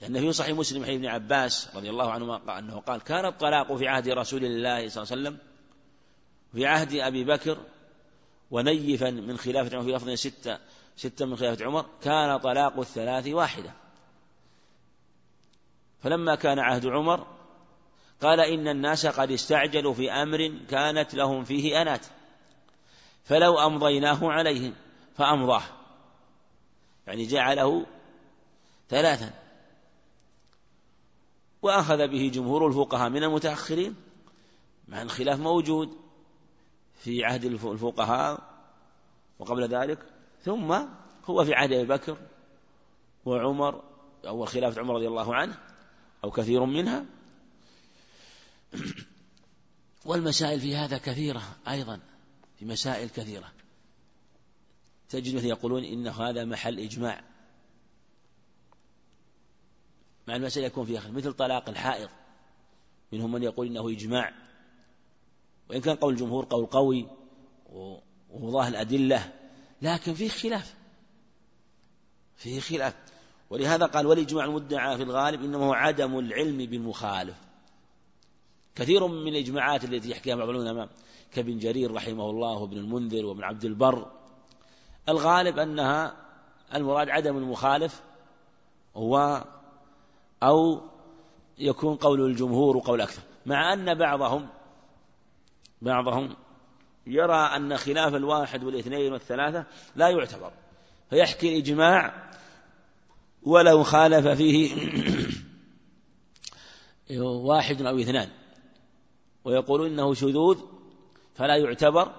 لأن 0.00 0.20
في 0.20 0.32
صحيح 0.32 0.56
مسلم 0.56 0.84
حديث 0.84 0.96
ابن 0.96 1.06
عباس 1.06 1.68
رضي 1.74 1.90
الله 1.90 2.12
عنهما 2.12 2.58
أنه 2.58 2.80
قال 2.80 3.00
كان 3.00 3.24
الطلاق 3.26 3.76
في 3.76 3.88
عهد 3.88 4.08
رسول 4.08 4.44
الله 4.44 4.88
صلى 4.88 5.02
الله 5.02 5.12
عليه 5.12 5.22
وسلم 5.22 5.38
في 6.52 6.66
عهد 6.66 6.94
أبي 6.94 7.24
بكر 7.24 7.58
ونيفا 8.50 9.10
من 9.10 9.38
خلافة 9.38 9.76
عمر 9.76 9.84
في 9.84 9.92
لفظ 9.92 10.10
ستة 10.10 10.58
ستة 10.96 11.26
من 11.26 11.36
خلافة 11.36 11.64
عمر 11.64 11.86
كان 12.02 12.36
طلاق 12.36 12.78
الثلاث 12.78 13.26
واحدة. 13.26 13.72
فلما 16.02 16.34
كان 16.34 16.58
عهد 16.58 16.86
عمر 16.86 17.26
قال 18.22 18.40
إن 18.40 18.68
الناس 18.68 19.06
قد 19.06 19.30
استعجلوا 19.30 19.94
في 19.94 20.12
أمر 20.12 20.52
كانت 20.70 21.14
لهم 21.14 21.44
فيه 21.44 21.82
أنات 21.82 22.06
فلو 23.24 23.58
أمضيناه 23.58 24.32
عليهم 24.32 24.74
فأمضاه. 25.16 25.62
يعني 27.06 27.26
جعله 27.26 27.86
ثلاثا. 28.88 29.39
وأخذ 31.62 32.08
به 32.08 32.30
جمهور 32.34 32.66
الفقهاء 32.66 33.10
من 33.10 33.24
المتأخرين 33.24 33.96
مع 34.88 35.02
الخلاف 35.02 35.40
موجود 35.40 35.96
في 36.94 37.24
عهد 37.24 37.44
الفقهاء 37.44 38.50
وقبل 39.38 39.68
ذلك. 39.68 39.98
ثم 40.44 40.72
هو 41.24 41.44
في 41.44 41.54
عهد 41.54 41.72
أبي 41.72 41.86
بكر 41.86 42.16
وعمر 43.24 43.82
أول 44.26 44.48
خلافة 44.48 44.80
عمر 44.80 44.94
رضي 44.94 45.08
الله 45.08 45.34
عنه 45.34 45.58
أو 46.24 46.30
كثير 46.30 46.64
منها. 46.64 47.04
والمسائل 50.06 50.60
في 50.60 50.76
هذا 50.76 50.98
كثيرة 50.98 51.42
أيضا 51.68 52.00
في 52.58 52.64
مسائل 52.64 53.08
كثيرة. 53.08 53.52
تجد 55.08 55.34
مثل 55.34 55.46
يقولون 55.46 55.84
إن 55.84 56.08
هذا 56.08 56.44
محل 56.44 56.78
إجماع. 56.78 57.29
المسألة 60.36 60.66
يكون 60.66 60.86
فيها 60.86 61.00
خلاف. 61.00 61.14
مثل 61.14 61.32
طلاق 61.32 61.68
الحائض 61.68 62.08
منهم 63.12 63.32
من 63.32 63.42
يقول 63.42 63.66
إنه 63.66 63.88
إجماع. 63.88 64.32
وإن 65.70 65.80
كان 65.80 65.96
قول 65.96 66.14
الجمهور 66.14 66.44
قول 66.50 66.66
قوي 66.66 67.08
وظاهر 68.30 68.68
الأدلة 68.68 69.32
لكن 69.82 70.14
فيه 70.14 70.28
خلاف. 70.28 70.74
فيه 72.36 72.60
خلاف. 72.60 72.94
ولهذا 73.50 73.86
قال 73.86 74.06
والإجماع 74.06 74.44
المدعى 74.44 74.96
في 74.96 75.02
الغالب 75.02 75.44
إنما 75.44 75.64
هو 75.64 75.72
عدم 75.72 76.18
العلم 76.18 76.58
بالمخالف. 76.58 77.36
كثير 78.74 79.06
من 79.06 79.28
الإجماعات 79.28 79.84
التي 79.84 80.10
يحكيها 80.10 80.36
بعض 80.36 80.48
العلماء 80.48 80.88
كابن 81.32 81.58
جرير 81.58 81.94
رحمه 81.94 82.30
الله 82.30 82.58
وابن 82.58 82.76
المنذر 82.76 83.26
وابن 83.26 83.44
عبد 83.44 83.64
البر 83.64 84.10
الغالب 85.08 85.58
أنها 85.58 86.16
المراد 86.74 87.08
عدم 87.08 87.36
المخالف 87.36 88.02
هو 88.96 89.44
أو 90.42 90.80
يكون 91.58 91.96
قول 91.96 92.20
الجمهور 92.20 92.76
وقول 92.76 93.00
أكثر. 93.00 93.22
مع 93.46 93.72
أن 93.72 93.94
بعضهم 93.94 94.48
بعضهم 95.82 96.36
يرى 97.06 97.36
أن 97.56 97.76
خلاف 97.76 98.14
الواحد 98.14 98.64
والاثنين 98.64 99.12
والثلاثة 99.12 99.66
لا 99.96 100.08
يعتبر. 100.08 100.52
فيحكي 101.10 101.52
الإجماع 101.52 102.30
ولو 103.42 103.82
خالف 103.82 104.26
فيه 104.28 104.74
واحد 107.20 107.82
أو 107.82 107.98
اثنان. 107.98 108.28
ويقولون 109.44 109.86
إنه 109.86 110.14
شذوذ 110.14 110.58
فلا 111.34 111.56
يعتبر 111.56 112.12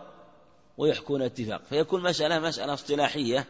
ويحكون 0.77 1.21
اتفاق. 1.21 1.61
فيكون 1.69 2.03
مسألة 2.03 2.39
مسألة 2.39 2.73
اصطلاحية 2.73 3.47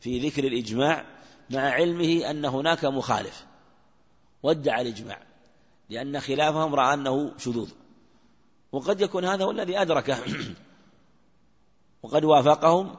في 0.00 0.28
ذكر 0.28 0.44
الإجماع 0.44 1.04
مع 1.50 1.60
علمه 1.60 2.30
أن 2.30 2.44
هناك 2.44 2.84
مخالف. 2.84 3.49
وادعى 4.42 4.82
الإجماع 4.82 5.18
لأن 5.88 6.20
خلافهم 6.20 6.74
رأى 6.74 6.94
أنه 6.94 7.38
شذوذ. 7.38 7.70
وقد 8.72 9.00
يكون 9.00 9.24
هذا 9.24 9.44
هو 9.44 9.50
الذي 9.50 9.82
أدركه 9.82 10.18
وقد 12.02 12.24
وافقهم 12.24 12.96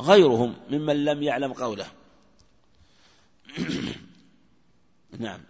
غيرهم 0.00 0.56
ممن 0.70 1.04
لم 1.04 1.22
يعلم 1.22 1.52
قوله. 1.52 1.86
نعم. 5.18 5.40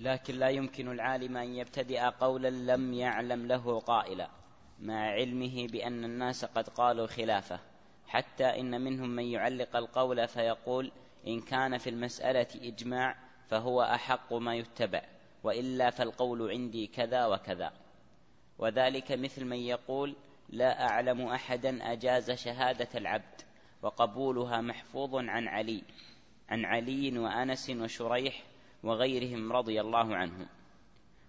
لكن 0.00 0.34
لا 0.34 0.48
يمكن 0.48 0.88
العالم 0.88 1.36
أن 1.36 1.54
يبتدئ 1.54 2.00
قولا 2.00 2.50
لم 2.50 2.94
يعلم 2.94 3.46
له 3.46 3.80
قائلا 3.80 4.30
مع 4.80 5.10
علمه 5.10 5.66
بأن 5.66 6.04
الناس 6.04 6.44
قد 6.44 6.68
قالوا 6.68 7.06
خلافه 7.06 7.60
حتى 8.06 8.44
إن 8.44 8.80
منهم 8.80 9.08
من 9.08 9.24
يعلق 9.24 9.76
القول 9.76 10.28
فيقول 10.28 10.92
إن 11.26 11.40
كان 11.40 11.78
في 11.78 11.90
المسألة 11.90 12.46
إجماع 12.54 13.16
فهو 13.48 13.82
أحق 13.82 14.32
ما 14.32 14.54
يتبع 14.54 15.02
وإلا 15.42 15.90
فالقول 15.90 16.50
عندي 16.50 16.86
كذا 16.86 17.26
وكذا. 17.26 17.72
وذلك 18.58 19.12
مثل 19.12 19.44
من 19.44 19.56
يقول 19.56 20.16
لا 20.48 20.88
أعلم 20.88 21.20
أحدا 21.26 21.92
أجاز 21.92 22.30
شهادة 22.30 22.88
العبد 22.94 23.40
وقبولها 23.82 24.60
محفوظ 24.60 25.14
عن 25.14 25.48
علي 25.48 25.82
عن 26.48 26.64
علي 26.64 27.18
وأنس 27.18 27.70
وشريح 27.70 28.42
وغيرهم 28.82 29.52
رضي 29.52 29.80
الله 29.80 30.16
عنهم. 30.16 30.46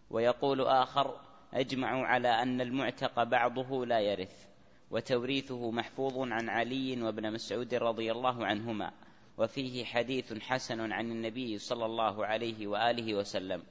ويقول 0.10 0.62
آخر 0.62 1.20
أجمعوا 1.54 2.06
على 2.06 2.30
أن 2.30 2.62
المعتق 2.62 3.24
بعضه 3.24 3.86
لا 3.86 4.00
يرث 4.00 4.46
وتوريثه 4.92 5.72
محفوظ 5.72 6.18
عن 6.18 6.50
علي 6.50 7.02
وابن 7.02 7.34
مسعود 7.34 7.74
رضي 7.74 8.12
الله 8.12 8.46
عنهما. 8.46 8.92
وفيه 9.38 9.86
حديث 9.86 10.34
حسن 10.34 10.92
عن 10.92 11.12
النبي 11.12 11.58
صلى 11.58 11.86
الله 11.86 12.26
عليه 12.26 12.68
وآله 12.68 13.16
وسلم. 13.16 13.64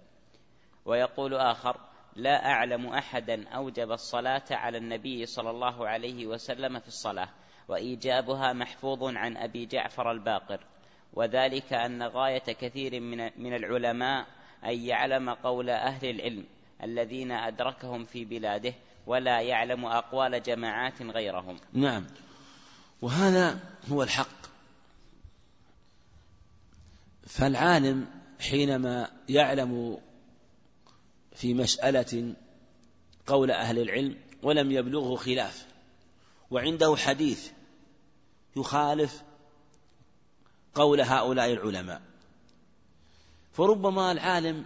ويقول 0.84 1.34
آخر 1.34 1.76
لا 2.16 2.50
أعلم 2.50 2.86
أحدا 2.86 3.48
أوجب 3.48 3.92
الصلاة 3.92 4.44
على 4.50 4.78
النبي 4.78 5.26
صلى 5.26 5.50
الله 5.50 5.88
عليه 5.88 6.26
وسلم 6.26 6.78
في 6.78 6.88
الصلاة 6.88 7.28
وإيجابها 7.68 8.52
محفوظ 8.52 9.16
عن 9.16 9.36
أبي 9.36 9.66
جعفر 9.66 10.10
الباقر. 10.12 10.60
وذلك 11.14 11.72
أن 11.72 12.02
غاية 12.02 12.38
كثير 12.38 13.00
من 13.36 13.54
العلماء 13.54 14.26
أن 14.64 14.80
يعلم 14.80 15.30
قول 15.30 15.70
أهل 15.70 16.10
العلم 16.10 16.44
الذين 16.82 17.32
أدركهم 17.32 18.04
في 18.04 18.24
بلاده 18.24 18.74
ولا 19.06 19.40
يعلم 19.40 19.84
أقوال 19.86 20.42
جماعات 20.42 21.02
غيرهم. 21.02 21.60
نعم. 21.72 22.06
وهذا 23.02 23.60
هو 23.92 24.02
الحق. 24.02 24.39
فالعالم 27.30 28.06
حينما 28.40 29.10
يعلم 29.28 29.98
في 31.32 31.54
مسألة 31.54 32.34
قول 33.26 33.50
أهل 33.50 33.78
العلم 33.78 34.16
ولم 34.42 34.72
يبلغه 34.72 35.16
خلاف 35.16 35.66
وعنده 36.50 36.96
حديث 36.96 37.50
يخالف 38.56 39.22
قول 40.74 41.00
هؤلاء 41.00 41.52
العلماء. 41.52 42.02
فربما 43.52 44.12
العالم 44.12 44.64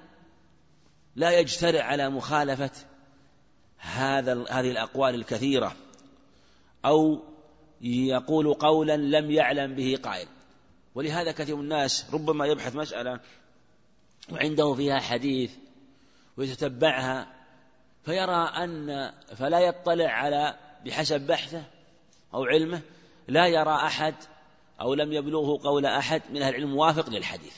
لا 1.16 1.38
يجترئ 1.38 1.80
على 1.80 2.10
مخالفة 2.10 2.70
هذا 3.78 4.44
هذه 4.50 4.70
الأقوال 4.70 5.14
الكثيرة 5.14 5.76
أو 6.84 7.22
يقول 7.80 8.54
قولا 8.54 8.96
لم 8.96 9.30
يعلم 9.30 9.74
به 9.74 9.98
قائل. 10.02 10.28
ولهذا 10.94 11.32
كثير 11.32 11.56
من 11.56 11.62
الناس 11.62 12.06
ربما 12.12 12.46
يبحث 12.46 12.76
مسألة 12.76 13.20
وعنده 14.32 14.74
فيها 14.74 15.00
حديث 15.00 15.50
ويتتبعها 16.36 17.34
فيرى 18.04 18.48
أن 18.64 19.12
فلا 19.36 19.60
يطلع 19.60 20.10
على 20.10 20.58
بحسب 20.84 21.20
بحثه 21.20 21.64
أو 22.34 22.44
علمه 22.44 22.82
لا 23.28 23.46
يرى 23.46 23.74
أحد 23.74 24.14
أو 24.80 24.94
لم 24.94 25.12
يبلغه 25.12 25.62
قول 25.62 25.86
أحد 25.86 26.22
من 26.30 26.42
أهل 26.42 26.54
العلم 26.54 26.70
موافق 26.70 27.10
للحديث. 27.10 27.54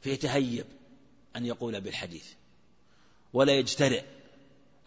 فيتهيب 0.00 0.66
أن 1.36 1.46
يقول 1.46 1.80
بالحديث 1.80 2.32
ولا 3.32 3.52
يجترئ 3.52 4.02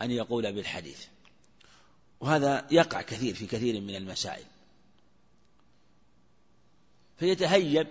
أن 0.02 0.12
يقول 0.12 0.54
بالحديث. 0.54 1.06
وهذا 2.20 2.68
يقع 2.72 3.02
كثير 3.02 3.36
في 3.36 3.46
كثير 3.46 3.82
من 3.82 3.96
المسائل. 3.96 4.46
فيتهيب 7.18 7.88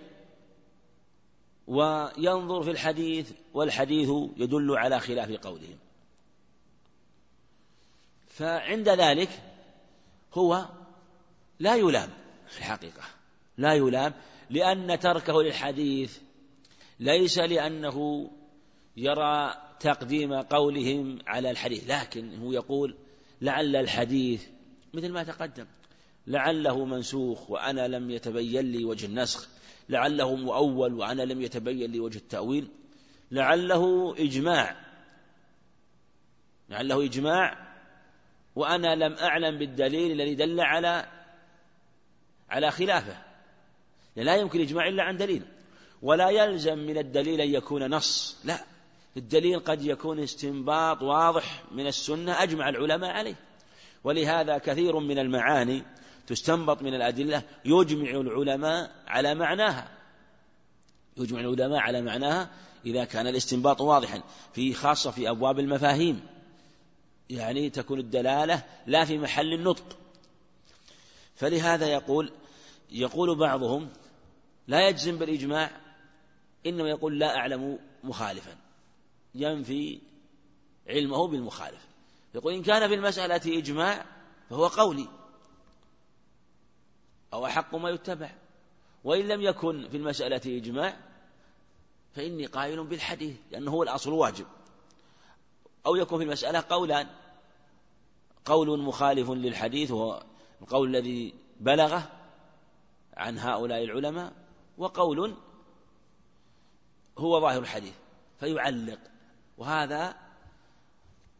وينظر 1.67 2.63
في 2.63 2.71
الحديث 2.71 3.31
والحديث 3.53 4.09
يدل 4.37 4.77
على 4.77 4.99
خلاف 4.99 5.31
قولهم. 5.31 5.77
فعند 8.27 8.89
ذلك 8.89 9.29
هو 10.33 10.65
لا 11.59 11.75
يلام 11.75 12.09
في 12.47 12.57
الحقيقة. 12.57 13.03
لا 13.57 13.73
يلام 13.73 14.13
لأن 14.49 14.99
تركه 14.99 15.43
للحديث 15.43 16.17
ليس 16.99 17.37
لأنه 17.37 18.29
يرى 18.97 19.53
تقديم 19.79 20.33
قولهم 20.33 21.19
على 21.27 21.51
الحديث 21.51 21.89
لكن 21.89 22.39
هو 22.39 22.51
يقول 22.51 22.95
لعل 23.41 23.75
الحديث 23.75 24.45
مثل 24.93 25.11
ما 25.11 25.23
تقدم. 25.23 25.65
لعله 26.27 26.85
منسوخ 26.85 27.49
وأنا 27.49 27.87
لم 27.87 28.11
يتبين 28.11 28.71
لي 28.71 28.85
وجه 28.85 29.05
النسخ. 29.05 29.47
لعله 29.89 30.35
مؤول 30.35 30.93
وأنا 30.93 31.21
لم 31.21 31.41
يتبين 31.41 31.91
لي 31.91 31.99
وجه 31.99 32.17
التأويل. 32.17 32.67
لعله 33.31 34.15
إجماع. 34.19 34.75
لعله 36.69 37.05
إجماع. 37.05 37.67
وأنا 38.55 38.95
لم 38.95 39.13
أعلم 39.13 39.57
بالدليل 39.57 40.11
الذي 40.11 40.35
دل 40.35 40.59
على 40.61 41.05
على 42.49 42.71
خلافه. 42.71 43.17
لا 44.15 44.35
يمكن 44.35 44.61
إجماع 44.61 44.87
إلا 44.87 45.03
عن 45.03 45.17
دليل. 45.17 45.41
ولا 46.01 46.29
يلزم 46.29 46.77
من 46.77 46.97
الدليل 46.97 47.41
أن 47.41 47.49
يكون 47.49 47.95
نص. 47.95 48.37
لا. 48.43 48.59
الدليل 49.17 49.59
قد 49.59 49.85
يكون 49.85 50.19
استنباط 50.19 51.01
واضح 51.01 51.63
من 51.71 51.87
السنة 51.87 52.43
أجمع 52.43 52.69
العلماء 52.69 53.11
عليه. 53.11 53.35
ولهذا 54.03 54.57
كثير 54.57 54.99
من 54.99 55.19
المعاني 55.19 55.83
تستنبط 56.27 56.81
من 56.81 56.93
الأدلة 56.93 57.43
يجمع 57.65 58.09
العلماء 58.09 58.91
على 59.07 59.35
معناها. 59.35 59.97
يجمع 61.17 61.39
العلماء 61.39 61.79
على 61.79 62.01
معناها 62.01 62.49
إذا 62.85 63.05
كان 63.05 63.27
الاستنباط 63.27 63.81
واضحا 63.81 64.23
في 64.53 64.73
خاصة 64.73 65.11
في 65.11 65.29
أبواب 65.29 65.59
المفاهيم. 65.59 66.25
يعني 67.29 67.69
تكون 67.69 67.99
الدلالة 67.99 68.63
لا 68.87 69.05
في 69.05 69.17
محل 69.17 69.53
النطق. 69.53 69.97
فلهذا 71.35 71.87
يقول 71.87 72.31
يقول 72.91 73.35
بعضهم 73.35 73.89
لا 74.67 74.87
يجزم 74.87 75.17
بالإجماع 75.17 75.71
إنما 76.65 76.89
يقول 76.89 77.19
لا 77.19 77.37
أعلم 77.37 77.79
مخالفا. 78.03 78.55
ينفي 79.35 79.99
علمه 80.89 81.27
بالمخالف 81.27 81.87
يقول 82.35 82.53
إن 82.53 82.63
كان 82.63 82.87
في 82.87 82.93
المسألة 82.93 83.57
إجماع 83.57 84.05
فهو 84.49 84.67
قولي. 84.67 85.07
أو 87.33 87.45
أحق 87.45 87.75
ما 87.75 87.89
يتبع. 87.89 88.31
وإن 89.03 89.27
لم 89.27 89.41
يكن 89.41 89.89
في 89.89 89.97
المسألة 89.97 90.41
إجماع 90.45 90.97
فإني 92.13 92.45
قائل 92.45 92.83
بالحديث 92.83 93.37
لأنه 93.51 93.71
هو 93.71 93.83
الأصل 93.83 94.13
واجب. 94.13 94.45
أو 95.85 95.95
يكون 95.95 96.17
في 96.17 96.25
المسألة 96.25 96.63
قولان. 96.69 97.07
قول 98.45 98.79
مخالف 98.79 99.29
للحديث 99.29 99.91
وهو 99.91 100.23
القول 100.61 100.95
الذي 100.95 101.33
بلغه 101.59 102.11
عن 103.17 103.39
هؤلاء 103.39 103.83
العلماء 103.83 104.33
وقول 104.77 105.35
هو 107.17 107.41
ظاهر 107.41 107.61
الحديث 107.61 107.93
فيعلق. 108.39 108.99
وهذا 109.57 110.15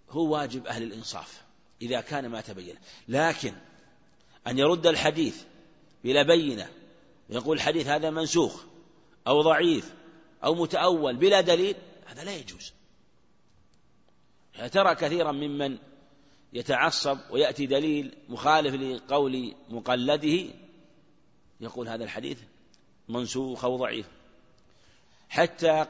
هو 0.09 0.33
واجب 0.33 0.67
أهل 0.67 0.83
الإنصاف 0.83 1.43
إذا 1.81 2.01
كان 2.01 2.27
ما 2.27 2.41
تبين. 2.41 2.75
لكن 3.07 3.53
أن 4.47 4.59
يرد 4.59 4.87
الحديث 4.87 5.43
بلا 6.07 6.23
بينة. 6.23 6.69
ويقول 7.29 7.57
الحديث 7.57 7.87
هذا 7.87 8.09
منسوخ 8.09 8.63
أو 9.27 9.41
ضعيف 9.41 9.93
أو 10.43 10.55
متأول 10.55 11.15
بلا 11.15 11.41
دليل 11.41 11.75
هذا 12.05 12.23
لا 12.23 12.35
يجوز. 12.35 12.73
ترى 14.71 14.95
كثيرا 14.95 15.31
ممن 15.31 15.77
يتعصب 16.53 17.17
ويأتي 17.29 17.65
دليل 17.65 18.17
مخالف 18.29 18.75
لقول 18.75 19.55
مقلده. 19.69 20.53
يقول 21.61 21.87
هذا 21.87 22.03
الحديث 22.03 22.39
منسوخ 23.09 23.65
أو 23.65 23.77
ضعيف. 23.77 24.05
حتى 25.29 25.85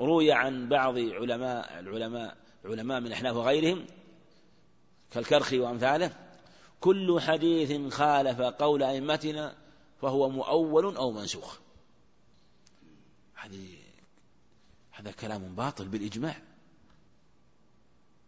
روي 0.00 0.32
عن 0.32 0.68
بعض 0.68 0.98
علماء 0.98 1.80
العلماء 1.80 2.36
علماء 2.64 3.00
من 3.00 3.12
أحناف 3.12 3.36
وغيرهم 3.36 3.86
كالكرخي 5.10 5.58
وأمثاله 5.58 6.25
كل 6.86 7.20
حديث 7.20 7.94
خالف 7.94 8.40
قول 8.40 8.82
أئمتنا 8.82 9.56
فهو 10.02 10.28
مؤول 10.28 10.96
أو 10.96 11.12
منسوخ. 11.12 11.58
هذه 13.34 13.78
هذا 14.90 15.10
كلام 15.10 15.54
باطل 15.54 15.88
بالإجماع. 15.88 16.42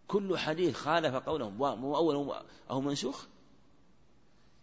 كل 0.09 0.39
حديث 0.39 0.77
خالف 0.77 1.15
قوله 1.15 1.51
مؤول 1.51 2.45
أو 2.71 2.81
منسوخ؟ 2.81 3.25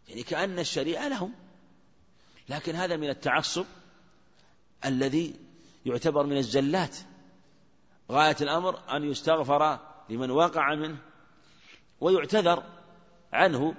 يعني 0.08 0.24
كأن 0.24 0.60
الشريعة 0.60 1.08
لهم. 1.08 1.34
لكن 2.50 2.76
هذا 2.76 2.98
من 2.98 3.10
التعصب 3.10 3.66
الذي 4.86 5.36
يعتبر 5.86 6.26
من 6.26 6.38
الزلات. 6.38 6.98
غاية 8.12 8.38
الأمر 8.42 8.96
أن 8.96 9.04
يستغفر 9.04 9.80
لمن 10.10 10.32
وقع 10.32 10.76
منه 10.76 10.98
ويعتذر 12.02 12.64
عنه 13.34 13.76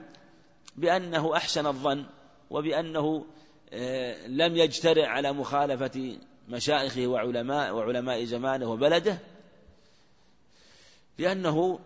بأنه 0.76 1.36
أحسن 1.36 1.66
الظن 1.66 2.06
وبأنه 2.50 3.26
آه، 3.72 4.26
لم 4.26 4.56
يجترئ 4.56 5.04
على 5.04 5.32
مخالفة 5.32 6.18
مشايخه 6.48 7.06
وعلماء 7.06 7.74
وعلماء 7.74 8.24
زمانه 8.24 8.70
وبلده 8.70 9.18
لأنه 11.18 11.78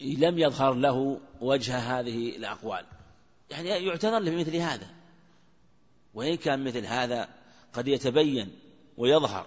لم 0.00 0.38
يظهر 0.38 0.74
له 0.74 1.20
وجه 1.40 1.78
هذه 1.78 2.36
الأقوال. 2.36 2.84
يعني 3.50 3.68
يعتذر 3.68 4.18
له 4.18 4.30
بمثل 4.30 4.56
هذا. 4.56 4.86
وإن 6.14 6.36
كان 6.36 6.64
مثل 6.64 6.86
هذا 6.86 7.28
قد 7.72 7.88
يتبين 7.88 8.58
ويظهر 8.96 9.46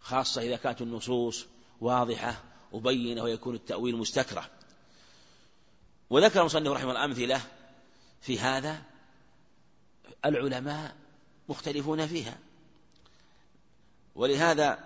خاصة 0.00 0.42
إذا 0.42 0.56
كانت 0.56 0.82
النصوص 0.82 1.46
واضحة 1.80 2.44
وبينة 2.72 3.22
ويكون 3.22 3.54
التأويل 3.54 3.96
مستكرة. 3.96 4.50
وذكر 6.10 6.40
المصنف 6.40 6.72
رحمه 6.72 6.90
الله 6.90 7.04
أمثلة 7.04 7.40
في 8.20 8.40
هذا 8.40 8.82
العلماء 10.24 10.96
مختلفون 11.48 12.06
فيها. 12.06 12.38
ولهذا 14.14 14.78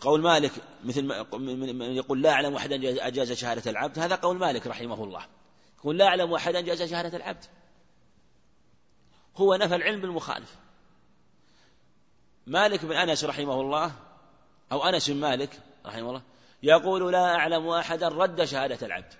قول 0.00 0.22
مالك 0.22 0.52
مثل 0.84 1.02
ما 1.02 1.86
يقول 1.86 2.22
لا 2.22 2.30
أعلم 2.30 2.56
أحدا 2.56 3.06
أجاز 3.06 3.32
شهادة 3.32 3.70
العبد 3.70 3.98
هذا 3.98 4.14
قول 4.14 4.38
مالك 4.38 4.66
رحمه 4.66 5.04
الله. 5.04 5.26
يقول 5.78 5.98
لا 5.98 6.06
أعلم 6.06 6.34
أحدا 6.34 6.58
أجاز 6.58 6.82
شهادة 6.82 7.16
العبد. 7.16 7.44
هو 9.36 9.54
نفى 9.54 9.74
العلم 9.74 10.00
بالمخالف. 10.00 10.56
مالك 12.46 12.84
بن 12.84 12.92
أنس 12.92 13.24
رحمه 13.24 13.60
الله 13.60 13.92
أو 14.72 14.84
أنس 14.84 15.10
بن 15.10 15.16
مالك 15.16 15.60
رحمه 15.86 16.08
الله 16.08 16.22
يقول 16.62 17.12
لا 17.12 17.34
أعلم 17.34 17.68
أحدا 17.68 18.08
رد 18.08 18.44
شهادة 18.44 18.86
العبد. 18.86 19.14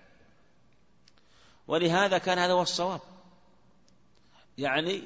ولهذا 1.69 2.19
كان 2.19 2.39
هذا 2.39 2.53
هو 2.53 2.63
الصواب. 2.63 3.01
يعني 4.59 5.03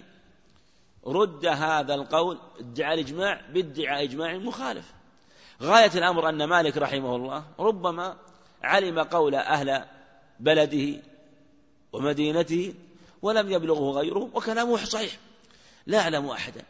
رد 1.07 1.47
هذا 1.47 1.95
القول 1.95 2.39
ادعاء 2.59 2.95
الإجماع 2.95 3.41
بادعاء 3.51 4.05
إجماع 4.05 4.37
مخالف. 4.37 4.93
غاية 5.63 5.91
الأمر 5.95 6.29
أن 6.29 6.45
مالك 6.45 6.77
رحمه 6.77 7.17
الله 7.17 7.45
ربما 7.59 8.17
علم 8.63 8.99
قول 8.99 9.35
أهل 9.35 9.85
بلده 10.41 11.03
ومدينته 11.93 12.75
ولم 13.23 13.51
يبلغه 13.51 13.91
غيره 13.91 14.31
وكلامه 14.35 14.77
صحيح. 14.77 15.19
لا 15.87 15.99
أعلم 15.99 16.27
أحدا. 16.27 16.63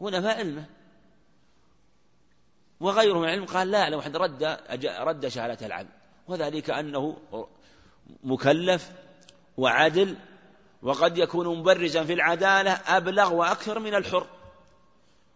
ونفى 0.00 0.28
علمه. 0.28 0.64
وغيره 2.80 3.18
من 3.18 3.24
العلم 3.24 3.44
قال 3.44 3.70
لا 3.70 3.82
أعلم 3.82 3.98
أحد 3.98 4.16
رد 4.16 4.58
رد 4.84 5.28
شهادة 5.28 5.66
العبد. 5.66 5.90
وذلك 6.28 6.70
أنه 6.70 7.16
مكلف 8.24 8.90
وعدل 9.56 10.16
وقد 10.82 11.18
يكون 11.18 11.58
مبرزا 11.58 12.04
في 12.04 12.12
العدالة 12.12 12.72
أبلغ 12.72 13.32
وأكثر 13.32 13.78
من 13.78 13.94
الحر. 13.94 14.26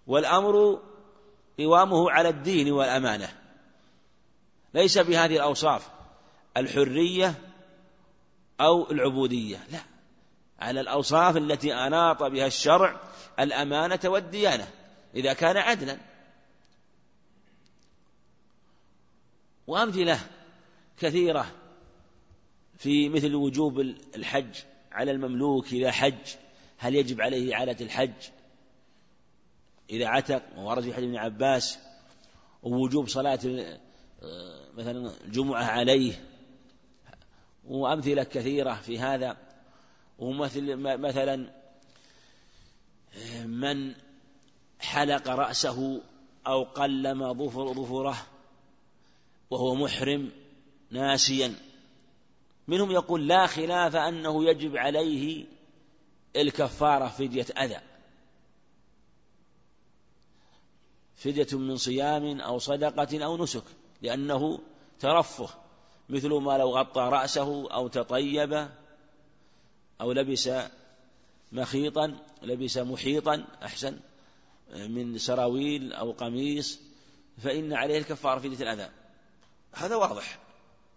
والأمر 0.07 0.83
قوامه 1.59 2.11
على 2.11 2.29
الدين 2.29 2.73
والأمانة. 2.73 3.29
ليس 4.75 4.99
بهذه 4.99 5.37
الأوصاف 5.37 5.89
الحرية 6.57 7.35
أو 8.61 8.91
العبودية 8.91 9.59
لا. 9.73 9.81
على 10.61 10.81
الأوصاف 10.81 11.37
التي 11.37 11.75
أناط 11.75 12.23
بها 12.23 12.47
الشرع 12.47 13.01
الأمانة 13.41 14.01
والديانة 14.05 14.69
إذا 15.15 15.33
كان 15.33 15.57
عدلا. 15.57 15.99
وأمثلة 19.67 20.21
كثيرة 20.99 21.47
في 22.79 23.09
مثل 23.09 23.35
وجوب 23.35 23.81
الحج 24.17 24.55
على 24.93 25.11
المملوك 25.11 25.73
إذا 25.73 25.91
حج. 25.91 26.35
هل 26.77 26.95
يجب 26.95 27.21
عليه 27.21 27.55
إعادة 27.55 27.85
الحج؟ 27.85 28.13
إذا 29.91 30.09
عتق 30.09 30.43
وورد 30.57 30.83
في 30.83 30.95
حديث 30.95 31.09
ابن 31.09 31.17
عباس 31.17 31.79
ووجوب 32.63 33.09
صلاة 33.09 33.39
آه، 34.23 34.71
مثلا 34.75 35.13
الجمعة 35.25 35.65
عليه. 35.65 36.25
وأمثلة 37.65 38.23
كثيرة 38.23 38.75
في 38.75 38.99
هذا. 38.99 39.37
ومثل 40.19 40.77
مثلا 40.77 41.53
آه، 43.17 43.47
من 43.47 43.95
حلق 44.81 45.29
رأسه 45.29 46.03
أو 46.47 46.63
قلم 46.65 47.35
ظفر 47.35 47.73
ظفره 47.73 48.27
وهو 49.51 49.75
محرم 49.75 50.31
ناسيا. 50.91 51.68
منهم 52.69 52.91
يقول 52.91 53.29
لا 53.29 53.47
خلاف 53.47 53.97
أنه 53.97 54.45
يجب 54.45 54.77
عليه 54.77 55.47
الكفارة 56.37 57.09
فدية 57.09 57.47
أذى. 57.59 57.81
فدية 61.17 61.59
من 61.59 61.77
صيام 61.77 62.41
أو 62.41 62.59
صدقة 62.59 63.25
أو 63.25 63.37
نسك 63.37 63.65
لأنه 64.03 64.61
ترفه 65.01 65.49
مثل 66.09 66.29
ما 66.29 66.59
لو 66.59 66.71
غطى 66.71 67.01
رأسه 67.01 67.71
أو 67.71 67.89
تطيب 67.89 68.69
أو 70.01 70.13
لبس 70.13 70.51
مخيطا 71.53 72.19
لبس 72.43 72.79
محيطا 72.79 73.45
أحسن 73.63 74.01
من 74.71 75.19
سراويل 75.19 75.93
أو 75.93 76.13
قميص 76.13 76.81
فإن 77.39 77.73
عليه 77.73 77.99
الكفارة 77.99 78.39
فدية 78.39 78.73
الأذى. 78.73 78.91
هذا 79.73 79.97
واضح 79.97 80.39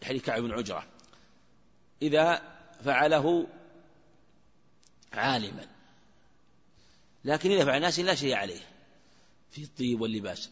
حديث 0.04 0.26
كعب 0.26 0.42
بن 0.42 0.52
عجرة 0.52 0.86
إذا 2.02 2.42
فعله 2.84 3.48
عالما. 5.14 5.66
لكن 7.26 7.52
إذا 7.52 7.66
فعل 7.66 7.82
ناس 7.82 8.00
لا 8.00 8.16
شيء 8.16 8.36
عليه 8.36 8.62
في 9.52 9.64
الطيب 9.64 10.02
واللباس. 10.02 10.50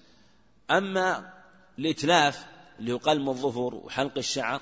أما 0.72 1.34
الإتلاف 1.80 2.46
اللي 2.80 2.94
هو 2.94 2.98
قلم 2.98 3.30
الظفر 3.30 3.76
وحلق 3.76 4.18
الشعر 4.18 4.62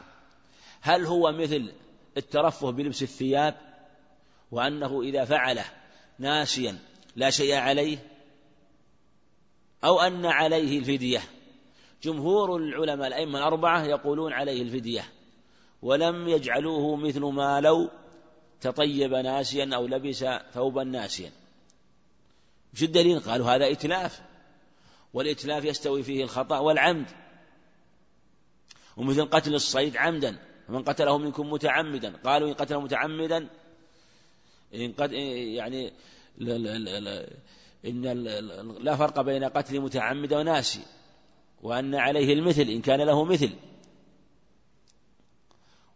هل 0.81 1.05
هو 1.05 1.31
مثل 1.31 1.73
الترفه 2.17 2.71
بلبس 2.71 3.03
الثياب؟ 3.03 3.55
وأنه 4.51 5.01
إذا 5.01 5.25
فعله 5.25 5.65
ناسيا 6.19 6.79
لا 7.15 7.29
شيء 7.29 7.55
عليه؟ 7.55 7.97
أو 9.83 9.99
أن 9.99 10.25
عليه 10.25 10.79
الفدية؟ 10.79 11.21
جمهور 12.03 12.55
العلماء 12.55 13.07
الأئمة 13.07 13.39
الأربعة 13.39 13.83
يقولون 13.83 14.33
عليه 14.33 14.61
الفدية. 14.61 15.11
ولم 15.81 16.27
يجعلوه 16.27 16.95
مثل 16.95 17.19
ما 17.19 17.61
لو 17.61 17.89
تطيب 18.61 19.13
ناسيا 19.13 19.69
أو 19.75 19.87
لبس 19.87 20.25
ثوبا 20.53 20.83
ناسيا. 20.83 21.31
مش 22.73 22.83
الدليل؟ 22.83 23.19
قالوا 23.19 23.55
هذا 23.55 23.71
إتلاف. 23.71 24.21
والإتلاف 25.13 25.65
يستوي 25.65 26.03
فيه 26.03 26.23
الخطأ 26.23 26.59
والعمد. 26.59 27.05
ومثل 28.97 29.25
قتل 29.25 29.55
الصيد 29.55 29.97
عمدا. 29.97 30.37
من 30.69 30.83
قتله 30.83 31.17
منكم 31.17 31.51
متعمدا. 31.51 32.17
قالوا 32.23 32.49
إن 32.49 32.53
قتله 32.53 32.81
متعمدا 32.81 33.47
إن 34.75 34.93
قد 34.93 35.11
يعني 35.11 35.93
لا 36.37 36.57
لا 36.57 36.99
لا 36.99 37.29
إن 37.85 38.01
لا 38.79 38.95
فرق 38.95 39.21
بين 39.21 39.43
قتل 39.43 39.79
متعمد 39.79 40.33
وناسي. 40.33 40.81
وأن 41.61 41.95
عليه 41.95 42.33
المثل 42.33 42.61
إن 42.61 42.81
كان 42.81 43.01
له 43.01 43.23
مثل. 43.23 43.49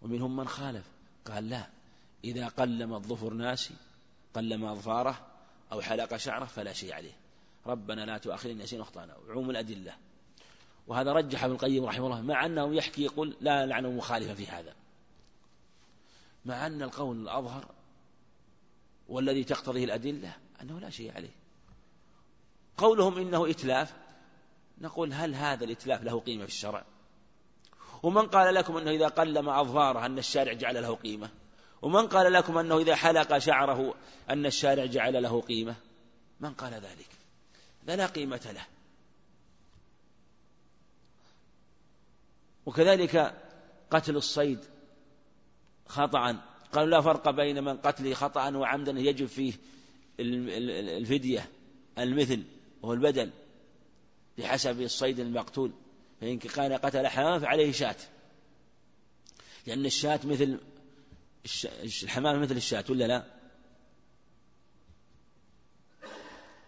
ومنهم 0.02 0.36
من 0.36 0.48
خالف. 0.48 0.86
قال 1.26 1.50
لا 1.50 1.68
إذا 2.24 2.48
قلم 2.48 2.94
الظفر 2.94 3.34
ناسي 3.34 3.74
قلم 4.34 4.66
أظفاره 4.66 5.28
أو 5.72 5.82
حلق 5.82 6.16
شعره 6.16 6.46
فلا 6.46 6.74
شيء 6.74 6.94
عليه. 6.94 7.14
ربنا 7.66 8.06
لا 8.06 8.18
تؤاخذنا 8.18 8.64
نسينا 8.64 8.84
أخطأنا. 8.84 9.18
وعموم 9.18 9.50
الأدلة. 9.50 9.96
وهذا 10.88 11.14
رجح 11.14 11.44
ابن 11.44 11.54
القيم 11.54 11.86
رحمه 11.86 12.06
الله 12.06 12.22
مع 12.22 12.46
أنه 12.46 12.76
يحكي 12.76 13.04
يقول 13.04 13.38
لا 13.42 13.66
لعنه 13.66 13.92
مخالفا 13.92 14.34
في 14.34 14.48
هذا. 14.48 14.74
مع 16.46 16.68
أن 16.68 16.82
القول 16.82 17.22
الأظهر 17.22 17.66
والذي 19.08 19.44
تقتضيه 19.44 19.86
الأدلة 19.86 20.36
أنه 20.62 20.80
لا 20.80 20.90
شيء 20.90 21.16
عليه. 21.16 21.36
قولهم 22.78 23.18
إنه 23.18 23.50
إتلاف 23.50 23.94
نقول 24.82 25.14
هل 25.14 25.36
هذا 25.36 25.64
الإتلاف 25.64 26.04
له 26.04 26.20
قيمة 26.20 26.46
في 26.46 26.52
الشرع؟ 26.52 26.86
ومن 28.04 28.28
قال 28.28 28.56
لكم 28.56 28.78
أنه 28.78 28.92
إذا 28.92 29.08
قلم 29.08 29.50
أظفاره 29.50 30.06
أن 30.06 30.18
الشارع 30.18 30.54
جعل 30.54 30.82
له 30.82 30.96
قيمة؟ 30.96 31.30
ومن 31.82 32.08
قال 32.08 32.34
لكم 32.34 32.58
أنه 32.58 32.78
إذا 32.78 32.96
حلق 32.96 33.38
شعره 33.38 33.94
أن 34.30 34.46
الشارع 34.46 34.86
جعل 34.86 35.24
له 35.24 35.42
قيمة؟ 35.42 35.76
من 36.40 36.54
قال 36.54 36.74
ذلك؟ 36.74 37.10
ذا 37.88 37.96
لا 37.96 38.06
قيمة 38.06 38.52
له. 38.54 38.66
وكذلك 42.66 43.42
قتل 43.92 44.16
الصيد 44.16 44.60
خطأ. 45.88 46.42
قالوا 46.74 46.90
لا 46.90 47.02
فرق 47.02 47.30
بين 47.30 47.64
من 47.64 47.78
قتله 47.78 48.14
خطأ 48.14 48.58
وعمدا 48.58 48.92
يجب 48.92 49.26
فيه 49.26 49.54
الفدية 50.20 51.50
المثل 51.98 52.44
وهو 52.82 52.94
البدل 52.94 53.32
بحسب 54.38 54.82
الصيد 54.82 55.20
المقتول. 55.20 55.72
فإن 56.22 56.40
كان 56.40 56.74
قتل 56.74 57.08
حمام 57.08 57.40
فعليه 57.40 57.72
شاة 57.72 57.96
لأن 59.68 59.86
الشاة 59.86 60.20
مثل 60.24 60.60
الحمام 62.04 62.42
مثل 62.42 62.56
الشاة 62.56 62.86
ولا 62.90 63.08
لا؟ 63.08 63.24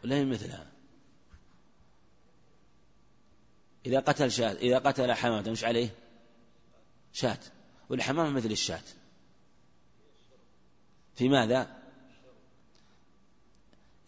ولا 0.03 0.15
هي 0.15 0.25
مثلها؟ 0.25 0.71
إذا 3.85 3.99
قتل 3.99 4.31
شاة 4.31 4.51
إذا 4.51 4.77
قتل 4.77 5.13
حمامة 5.13 5.51
مش 5.51 5.63
عليه؟ 5.63 5.89
شاة 7.13 7.39
والحمامة 7.89 8.29
مثل 8.29 8.51
الشاة 8.51 8.83
في 11.15 11.29
ماذا؟ 11.29 11.83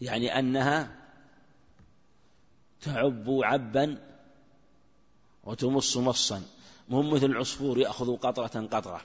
يعني 0.00 0.38
أنها 0.38 0.96
تعب 2.80 3.24
عبا 3.28 4.15
وتمص 5.46 5.96
مصا. 5.96 6.42
مهم 6.88 7.10
مثل 7.10 7.26
العصفور 7.26 7.78
يأخذ 7.78 8.16
قطرة 8.16 8.66
قطرة. 8.66 9.00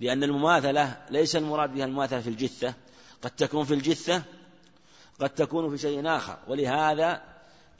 لأن 0.00 0.22
المماثلة 0.22 1.06
ليس 1.10 1.36
المراد 1.36 1.74
بها 1.74 1.84
المماثلة 1.84 2.20
في 2.20 2.28
الجثة 2.28 2.74
قد 3.22 3.30
تكون 3.30 3.64
في 3.64 3.74
الجثة 3.74 4.22
قد 5.20 5.30
تكون 5.30 5.70
في 5.70 5.78
شيء 5.78 6.08
آخر. 6.08 6.38
ولهذا 6.48 7.22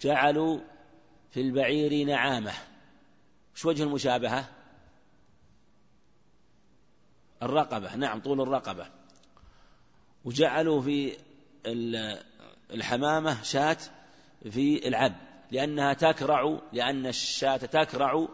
جعلوا 0.03 0.61
في 1.31 1.41
البعير 1.41 2.07
نعامة. 2.07 2.53
وش 3.55 3.65
وجه 3.65 3.83
المشابهة؟ 3.83 4.49
الرقبة. 7.43 7.97
نعم 7.97 8.21
طول 8.21 8.41
الرقبة. 8.41 8.87
وجعلوا 10.25 10.81
في 10.81 11.17
الحمامة 12.71 13.43
شاة 13.43 13.79
في 14.51 14.89
العب. 14.89 15.32
لأنها 15.53 15.93
تكرع 15.93 16.59
لأن 16.73 17.07
الشاة 17.07 17.57
تكرع 17.57 18.29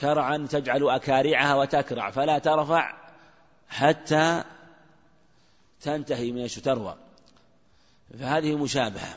كرعا 0.00 0.46
تجعل 0.50 0.90
أكارعها 0.90 1.54
وتكرع 1.54 2.10
فلا 2.10 2.38
ترفع 2.38 2.96
حتى 3.68 4.44
تنتهي 5.80 6.32
من 6.32 6.46
تروى 6.46 6.96
فهذه 8.18 8.56
مشابهة. 8.56 9.16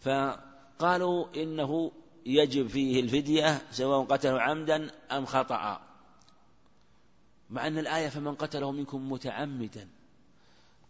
فقالوا 0.00 1.26
إنه 1.36 1.92
يجب 2.26 2.66
فيه 2.66 3.00
الفدية 3.00 3.62
سواء 3.70 4.04
قتله 4.04 4.40
عمدا 4.40 4.90
أم 5.12 5.26
خطأ. 5.26 5.80
مع 7.50 7.66
أن 7.66 7.78
الآية 7.78 8.08
فمن 8.08 8.34
قتله 8.34 8.72
منكم 8.72 9.12
متعمدا. 9.12 9.88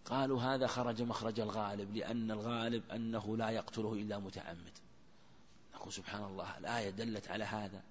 قالوا 0.05 0.43
هذا 0.43 0.67
خرج 0.67 1.03
مخرج 1.03 1.41
الغالب 1.41 1.97
لأن 1.97 2.31
الغالب 2.31 2.83
أنه 2.91 3.37
لا 3.37 3.51
يقتله 3.51 3.93
إلا 3.93 4.19
متعمد. 4.19 4.82
نقول 5.83 5.93
سبحان 5.93 6.25
الله 6.25 6.59
الآية 6.59 6.91
دلت 6.91 7.29
على 7.29 7.45
هذا. 7.45 7.83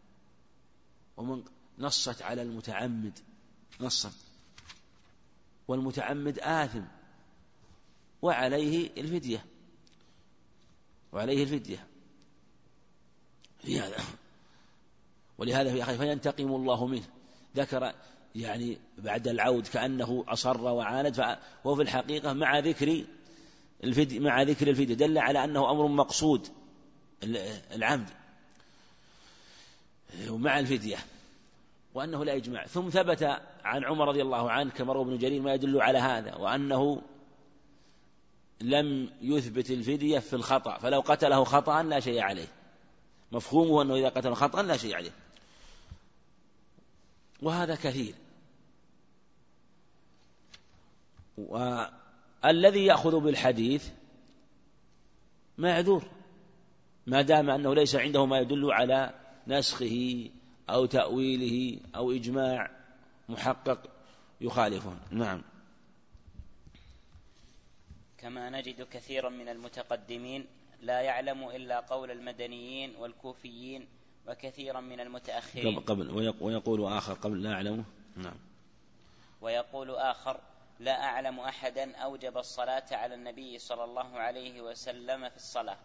ومن 1.17 1.43
نصت 1.79 2.21
على 2.21 2.41
المتعمد 2.41 3.19
نصا 3.81 4.11
والمتعمد 5.67 6.39
آثم. 6.39 6.83
وعليه 8.21 8.89
الفدية. 8.97 9.45
وعليه 11.11 11.43
الفدية. 11.43 11.87
في 13.59 13.79
هذا 13.79 13.97
ولهذا 15.37 15.71
في 15.73 15.83
أخي 15.83 15.97
فينتقم 15.97 16.55
الله 16.55 16.85
منه. 16.87 17.07
ذكر 17.55 17.93
يعني 18.35 18.77
بعد 18.97 19.27
العود 19.27 19.67
كأنه 19.67 20.25
أصر 20.27 20.61
وعاند 20.61 21.37
وهو 21.63 21.75
في 21.75 21.81
الحقيقة 21.81 22.33
مع 22.33 22.59
ذكر 22.59 23.05
الفدية 23.83 24.19
مع 24.19 24.41
ذكر 24.41 24.69
الفدية. 24.69 24.93
دل 24.93 25.17
على 25.17 25.43
أنه 25.43 25.71
أمر 25.71 25.87
مقصود. 25.87 26.60
العمد. 27.23 28.09
ومع 30.27 30.59
الفدية. 30.59 30.97
وأنه 31.93 32.25
لا 32.25 32.33
يجمع. 32.33 32.65
ثم 32.65 32.89
ثبت 32.89 33.23
عن 33.63 33.85
عمر 33.85 34.07
رضي 34.07 34.21
الله 34.21 34.51
عنه 34.51 34.71
كما 34.71 34.93
روى 34.93 35.03
ابن 35.03 35.17
جرير 35.17 35.41
ما 35.41 35.53
يدل 35.53 35.81
على 35.81 35.97
هذا 35.97 36.35
وأنه 36.35 37.01
لم 38.61 39.09
يثبت 39.21 39.71
الفدية 39.71 40.19
في 40.19 40.35
الخطأ. 40.35 40.77
فلو 40.77 40.99
قتله 40.99 41.43
خطأ 41.43 41.83
لا 41.83 41.99
شيء 41.99 42.21
عليه. 42.21 42.47
مفهومه 43.31 43.81
أنه 43.81 43.95
إذا 43.95 44.09
قتل 44.09 44.33
خطأ 44.33 44.61
لا 44.61 44.77
شيء 44.77 44.95
عليه. 44.95 45.11
وهذا 47.41 47.75
كثير. 47.75 48.15
والذي 51.37 52.85
يأخذ 52.85 53.19
بالحديث 53.19 53.89
معذور. 55.57 56.03
ما 57.07 57.21
دام 57.21 57.49
أنه 57.49 57.75
ليس 57.75 57.95
عنده 57.95 58.25
ما 58.25 58.39
يدل 58.39 58.71
على 58.71 59.13
نسخه 59.47 60.29
أو 60.69 60.85
تأويله 60.85 61.79
أو 61.95 62.11
إجماع 62.11 62.71
محقق 63.29 63.89
يخالفه. 64.41 64.97
نعم. 65.11 65.41
كما 68.17 68.49
نجد 68.49 68.81
كثيرا 68.81 69.29
من 69.29 69.49
المتقدمين 69.49 70.47
لا 70.81 71.01
يعلم 71.01 71.49
إلا 71.49 71.79
قول 71.79 72.11
المدنيين 72.11 72.95
والكوفيين 72.95 73.87
وكثيرا 74.27 74.79
من 74.79 74.99
المتأخرين. 74.99 75.79
قبل 75.79 76.09
ويقول 76.41 76.93
آخر 76.93 77.13
قبل 77.13 77.43
لا 77.43 77.53
أعلمه. 77.53 77.83
نعم. 78.15 78.37
ويقول 79.41 79.89
آخر 79.89 80.39
لا 80.79 81.03
أعلم 81.03 81.39
أحدا 81.39 81.95
أوجب 81.95 82.37
الصلاة 82.37 82.85
على 82.91 83.15
النبي 83.15 83.59
صلى 83.59 83.83
الله 83.83 84.19
عليه 84.19 84.61
وسلم 84.61 85.29
في 85.29 85.35
الصلاة. 85.35 85.77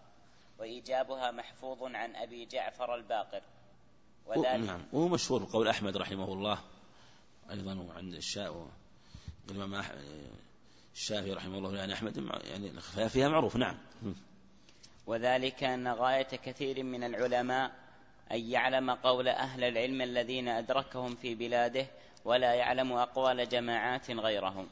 وإيجابها 0.58 1.30
محفوظ 1.30 1.82
عن 1.82 2.16
أبي 2.16 2.46
جعفر 2.46 2.94
الباقر. 2.94 3.42
وذلك 4.26 4.66
نعم. 4.66 4.80
وهو 4.92 5.08
مشهور 5.08 5.44
قول 5.44 5.68
أحمد 5.68 5.96
رحمه 5.96 6.32
الله 6.32 6.58
أيضا 7.50 7.74
وعند 7.74 8.14
الشاء 8.14 8.68
الإمام 9.50 9.84
الشافعي 10.94 11.32
رحمه 11.32 11.58
الله 11.58 11.76
يعني 11.76 11.92
أحمد 11.92 12.30
يعني 12.44 12.80
فيها 13.08 13.28
معروف. 13.28 13.56
نعم. 13.56 13.78
وذلك 15.06 15.64
أن 15.64 15.88
غاية 15.88 16.22
كثير 16.22 16.82
من 16.82 17.04
العلماء 17.04 17.70
أن 18.32 18.40
يعلم 18.50 18.90
قول 18.90 19.28
أهل 19.28 19.64
العلم 19.64 20.02
الذين 20.02 20.48
أدركهم 20.48 21.14
في 21.14 21.34
بلاده 21.34 21.86
ولا 22.24 22.54
يعلم 22.54 22.92
أقوال 22.92 23.48
جماعات 23.48 24.10
غيرهم. 24.10 24.68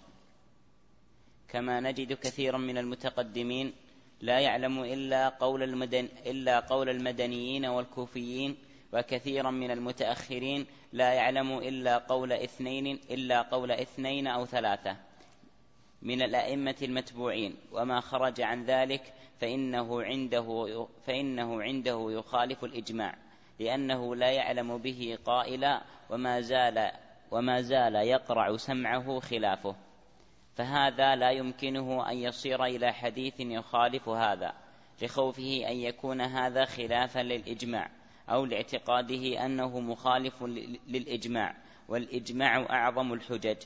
كما 1.49 1.81
نجد 1.81 2.13
كثيرا 2.13 2.59
من 2.59 2.79
المتقدمين 2.79 3.73
لا 4.21 4.41
يعلم 4.41 4.83
إلا 4.83 5.29
قول 5.29 5.63
المدن 5.63 6.09
إلا 6.27 6.61
قول 6.61 6.89
المدنيين 6.89 7.67
والكوفيين 7.67 8.57
وكثيرا 8.93 9.51
من 9.51 9.71
المتأخرين. 9.71 10.67
لا 10.93 11.13
يعلم 11.13 11.59
إلا 11.59 11.99
قول 11.99 12.33
اثنين 12.33 13.01
إلا 13.11 13.43
قول 13.43 13.71
اثنين 13.71 14.27
أو 14.27 14.47
ثلاثة 14.47 14.97
من 16.03 16.23
الأئمة 16.23 16.77
المتبوعين. 16.83 17.57
وما 17.73 18.01
خرج 18.01 18.41
عن 18.41 18.65
ذلك 18.65 19.13
فإنه 19.41 20.03
عنده 20.03 20.87
فإنه 21.07 21.63
عنده 21.63 22.07
يخالف 22.11 22.65
الإجماع 22.65 23.15
لأنه 23.61 24.17
لا 24.17 24.31
يعلم 24.31 24.79
به 24.79 25.19
قائلا 25.25 25.83
وما 26.11 26.41
زال 26.41 26.91
وما 27.31 27.61
زال 27.61 27.95
يقرع 27.95 28.57
سمعه 28.57 29.21
خلافه. 29.21 29.77
فهذا 30.57 31.17
لا 31.17 31.31
يمكنه 31.31 32.11
أن 32.11 32.17
يصير 32.19 32.65
إلى 32.65 32.93
حديث 32.93 33.35
يخالف 33.41 34.09
هذا 34.09 34.53
لخوفه 35.03 35.65
أن 35.69 35.77
يكون 35.77 36.21
هذا 36.21 36.65
خلافا 36.65 37.21
للإجماع 37.21 37.91
أو 38.29 38.45
لاعتقاده 38.45 39.47
أنه 39.47 39.81
مخالف 39.81 40.43
للإجماع 40.87 41.57
والإجماع 41.89 42.67
أعظم 42.71 43.13
الحجج. 43.13 43.57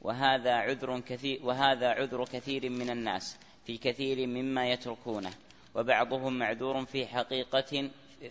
وهذا 0.00 0.54
عذر 0.54 1.00
كثير 1.00 1.40
وهذا 1.42 1.88
عذر 1.88 2.24
كثير 2.24 2.70
من 2.70 2.90
الناس 2.90 3.38
في 3.64 3.78
كثير 3.78 4.26
مما 4.26 4.70
يتركونه. 4.70 5.30
وبعضهم 5.74 6.38
معذور 6.38 6.84
في 6.84 7.06
حقيقة 7.06 7.90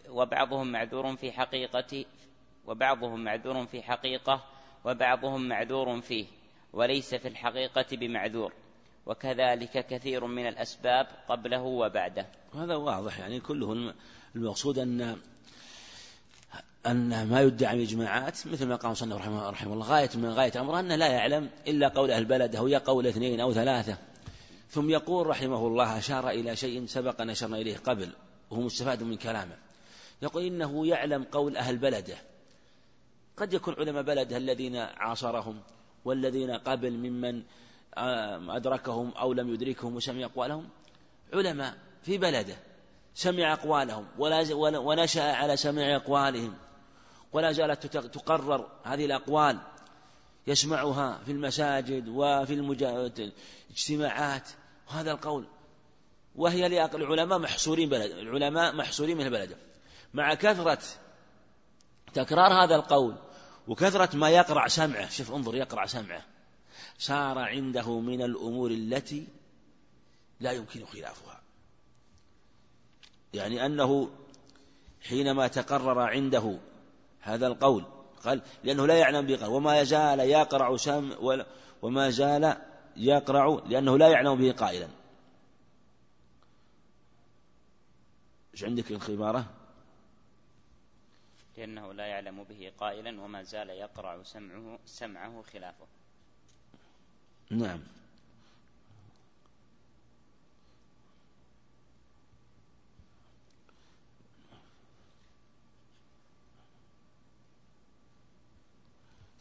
وبعضهم 0.10 0.72
معذور 0.72 1.16
في 1.16 1.32
حقيقة 1.32 2.06
وبعضهم 2.66 3.24
معذور 3.24 3.66
في 3.66 3.82
حقيقة 3.82 4.44
وبعضهم 4.86 5.48
معذور 5.48 6.02
فيه. 6.02 6.26
وليس 6.74 7.16
في 7.16 7.28
الحقيقة 7.28 7.86
بمعذور. 7.92 8.54
وكذلك 9.06 9.88
كثير 9.88 10.26
من 10.26 10.48
الأسباب 10.48 11.08
قبله 11.30 11.62
وبعده. 11.62 12.28
هذا 12.54 12.76
واضح 12.76 13.20
يعني 13.20 13.40
كله 13.40 13.94
المقصود 14.36 14.80
أن 14.80 15.18
أن 16.88 17.28
ما 17.28 17.42
يدعى 17.42 17.76
من 17.76 17.82
إجماعات 17.82 18.48
مثل 18.48 18.68
ما 18.68 18.76
قال 18.76 18.98
صلى 18.98 19.16
رحمه, 19.16 19.50
رحمه 19.50 19.74
الله 19.74 19.86
غاية 19.86 20.10
من 20.16 20.30
غاية 20.30 20.62
أمره 20.62 20.80
أنه 20.80 20.96
لا 20.96 21.08
يعلم 21.08 21.50
إلا 21.68 21.88
قول 21.88 22.12
أهل 22.12 22.22
البلد 22.22 22.56
أو 22.56 22.68
يقول 22.68 23.08
اثنين 23.08 23.40
أو 23.40 23.54
ثلاثة. 23.54 23.98
ثم 24.70 24.90
يقول 24.90 25.28
رحمه 25.28 25.68
الله 25.68 25.98
أشار 25.98 26.30
إلى 26.30 26.56
شيء 26.56 26.86
سبق 26.86 27.22
أن 27.22 27.30
أشرنا 27.30 27.58
إليه 27.58 27.78
قبل 27.78 28.10
وهو 28.50 28.62
مستفاد 28.62 29.04
من 29.04 29.18
كلامه. 29.18 29.58
يقول 30.22 30.44
إنه 30.44 30.88
يعلم 30.88 31.24
قول 31.24 31.58
أهل 31.58 31.78
بلده. 31.78 32.18
قد 33.38 33.54
يكون 33.54 33.76
علماء 33.78 34.04
بلده 34.04 34.38
الذين 34.38 34.76
عاصرهم 34.76 35.60
والذين 36.06 36.52
قبل 36.52 36.92
ممن 36.92 37.44
أدركهم 38.50 39.12
أو 39.12 39.34
لم 39.34 39.54
يدركهم 39.54 39.96
وسمع 39.96 40.26
أقوالهم 40.26 40.70
علماء 41.34 41.78
في 42.04 42.18
بلده. 42.18 42.56
سمع 43.16 43.54
أقوالهم 43.54 44.08
ونشأ 44.60 45.24
على 45.24 45.58
سمع 45.58 45.96
أقوالهم. 45.96 46.54
ولا 47.34 47.52
زالت 47.52 47.88
تقرر 47.98 48.68
هذه 48.84 49.06
الأقوال. 49.06 49.60
يسمعها 50.48 51.20
في 51.26 51.32
المساجد 51.32 52.08
وفي 52.08 52.54
الاجتماعات. 53.70 54.50
وهذا 54.90 55.12
القول. 55.12 55.46
وهي 56.36 56.68
العلماء 56.96 57.40
محصورين 57.40 57.90
بلد 57.90 58.12
العلماء 58.12 58.76
محصورين 58.76 59.18
من 59.18 59.26
البلد. 59.26 59.58
مع 60.14 60.34
كثرة 60.34 60.80
تكرار 62.14 62.64
هذا 62.64 62.76
القول 62.76 63.16
وكثرة 63.68 64.16
ما 64.16 64.30
يقرع 64.30 64.68
سمعه. 64.68 65.10
شوف 65.10 65.32
انظر 65.32 65.56
يقرع 65.56 65.86
سمعه. 65.86 66.26
صار 66.98 67.40
عنده 67.40 68.00
من 68.00 68.22
الأمور 68.22 68.72
التي 68.72 69.28
لا 70.40 70.52
يمكن 70.52 70.86
خلافها. 70.86 71.42
يعني 73.34 73.66
أنه 73.66 74.10
حينما 75.02 75.48
تقرر 75.48 76.00
عنده 76.00 76.58
هذا 77.22 77.48
القول 77.48 77.86
قال 78.24 78.42
لأنه 78.64 78.88
لا 78.88 78.98
يعلم 78.98 79.26
به 79.26 79.50
وما 79.50 79.80
يزال 79.80 80.20
يقرع 80.20 80.78
سم 80.78 81.12
وما 81.82 82.10
زال 82.10 82.58
يقرع 82.96 83.60
لأنه 83.66 83.98
لا 83.98 84.08
يعلم 84.08 84.36
به 84.36 84.52
قائلا. 84.52 84.88
إيش 88.54 88.64
عندك 88.64 88.92
الخبارة؟ 88.92 89.57
لأنه 91.58 91.94
لا 91.94 92.06
يعلم 92.08 92.44
به 92.44 92.72
قائلا 92.78 93.22
وما 93.22 93.44
زال 93.44 93.70
يقرع 93.70 94.24
سمعه 94.24 94.80
سمعه 94.86 95.42
خلافه. 95.42 95.88
نعم. 97.52 97.80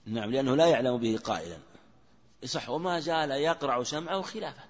نعم 0.06 0.30
لأنه 0.30 0.56
لا 0.56 0.66
يعلم 0.66 0.96
به 0.98 1.18
قائلا. 1.24 1.58
صح 2.44 2.68
وما 2.68 3.00
زال 3.00 3.30
يقرع 3.30 3.82
سمعه 3.82 4.22
خلافه. 4.22 4.64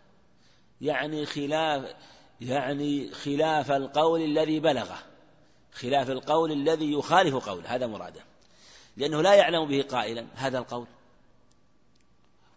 يعني 0.80 1.26
خلاف 1.26 1.94
يعني 2.40 3.11
خلاف 3.11 3.70
القول 3.70 4.22
الذي 4.22 4.61
بلغه. 4.61 5.15
خلاف 5.80 6.10
القول 6.10 6.52
الذي 6.52 6.92
يخالف 6.92 7.48
قوله 7.48 7.74
هذا 7.74 7.86
مراده. 7.86 8.20
لأنه 8.96 9.22
لا 9.22 9.34
يعلم 9.34 9.66
به 9.66 9.82
قائلا 9.82 10.26
هذا 10.34 10.58
القول. 10.58 10.86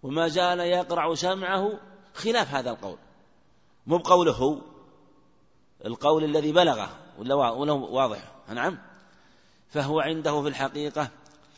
وما 0.03 0.27
زال 0.27 0.59
يقرع 0.59 1.15
سمعه 1.15 1.79
خلاف 2.13 2.53
هذا 2.53 2.69
القول. 2.69 2.97
مو 3.87 3.97
بقوله 3.97 4.31
هو 4.31 4.61
القول 5.85 6.23
الذي 6.23 6.51
بلغه 6.51 6.97
ولا 7.17 7.35
واضح. 7.35 8.31
نعم. 8.49 8.79
فهو 9.69 9.99
عنده 9.99 10.41
في 10.41 10.47
الحقيقة 10.47 11.09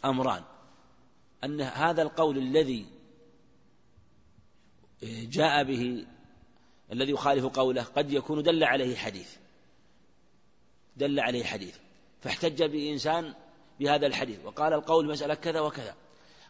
أمران. 0.05 0.43
أن 1.43 1.62
هذا 1.62 2.01
القول 2.01 2.38
الذي 2.38 2.86
جاء 5.03 5.64
به 5.64 6.05
الذي 6.91 7.12
يخالف 7.12 7.45
قوله 7.45 7.84
قد 7.84 8.12
يكون 8.12 8.43
دل 8.43 8.64
عليه 8.64 8.95
حديث. 8.95 9.36
دل 10.98 11.20
عليه 11.20 11.44
حديث 11.44 11.76
فاحتج 12.22 12.64
بإنسان 12.64 13.34
بهذا 13.80 14.08
الحديث 14.08 14.39
وقال 14.46 14.74
القول 14.74 15.08
مسألة 15.08 15.34
كذا 15.34 15.60
وكذا. 15.60 15.96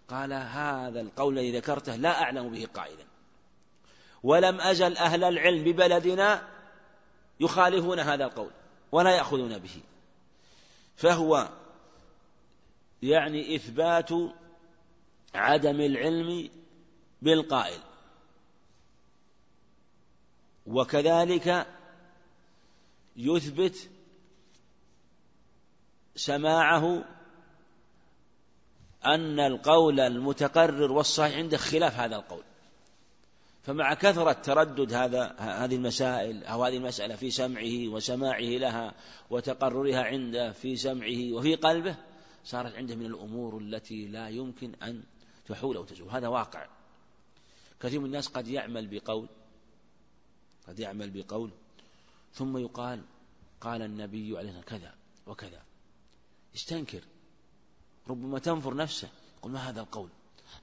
قال 0.07 0.33
هذا 0.33 1.01
القول 1.01 1.39
الذي 1.39 1.57
ذكرته 1.57 1.95
لا 1.95 2.21
أعلم 2.21 2.49
به 2.49 2.67
قائلا. 2.73 3.05
ولم 4.23 4.61
أزل 4.61 4.97
أهل 4.97 5.23
العلم 5.23 5.63
ببلدنا 5.63 6.47
يخالفون 7.39 7.99
هذا 7.99 8.25
القول 8.25 8.51
ولا 8.91 9.11
يأخذون 9.11 9.57
به. 9.57 9.81
فهو 10.95 11.49
يعني 13.01 13.55
إثبات 13.55 14.09
عدم 15.35 15.81
العلم 15.81 16.49
بالقائل. 17.21 17.79
وكذلك 20.67 21.67
يثبت 23.15 23.89
سماعه 26.15 27.03
أن 29.05 29.39
القول 29.39 29.99
المتقرر 29.99 30.91
والصحيح 30.91 31.37
عنده 31.37 31.57
خلاف 31.57 31.99
هذا 31.99 32.15
القول. 32.15 32.43
فمع 33.63 33.93
كثرة 33.93 34.31
تردد 34.31 34.93
هذا 34.93 35.35
هذه 35.37 35.75
المسائل 35.75 36.43
أو 36.43 36.63
هذه 36.63 36.77
المسألة 36.77 37.15
في 37.15 37.31
سمعه 37.31 37.87
وسماعه 37.87 38.39
لها 38.39 38.93
وتقررها 39.29 40.03
عنده 40.03 40.51
في 40.51 40.75
سمعه 40.75 41.33
وفي 41.33 41.55
قلبه 41.55 41.95
صارت 42.43 42.75
عنده 42.75 42.95
من 42.95 43.05
الأمور 43.05 43.57
التي 43.57 44.07
لا 44.07 44.29
يمكن 44.29 44.75
أن 44.83 45.03
تحول 45.47 45.75
أو 45.75 45.83
تزول. 45.83 46.09
هذا 46.09 46.27
واقع. 46.27 46.67
كثير 47.79 47.99
من 47.99 48.05
الناس 48.05 48.27
قد 48.27 48.47
يعمل 48.47 48.87
بقول 48.87 49.27
قد 50.67 50.79
يعمل 50.79 51.09
بقول 51.09 51.51
ثم 52.33 52.57
يقال 52.57 53.01
قال 53.61 53.81
النبي 53.81 54.37
عليه 54.37 54.61
كذا 54.61 54.93
وكذا. 55.27 55.61
يستنكر 56.55 57.01
ربما 58.07 58.39
تنفر 58.39 58.75
نفسه. 58.75 59.09
يقول 59.37 59.51
ما 59.51 59.69
هذا 59.69 59.81
القول؟ 59.81 60.09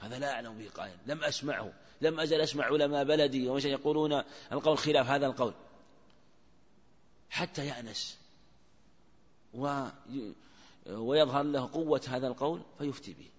هذا 0.01 0.18
لا 0.18 0.32
أعلم 0.32 0.59
به 0.59 0.68
قائل. 0.68 0.97
لم 1.07 1.24
أسمعه. 1.24 1.72
لم 2.01 2.20
أزل 2.20 2.41
أسمع 2.41 2.64
علماء 2.64 3.05
بلدي. 3.05 3.49
ومشا 3.49 3.68
يقولون 3.68 4.22
القول 4.53 4.78
خلاف. 4.78 5.07
هذا 5.07 5.26
القول. 5.26 5.55
حتى 7.30 7.66
يأنس. 7.66 8.18
و 9.55 9.84
ويظهر 10.86 11.43
له 11.43 11.70
قوة 11.72 12.01
هذا 12.09 12.26
القول 12.26 12.62
فيفتي 12.78 13.14
به. 13.14 13.30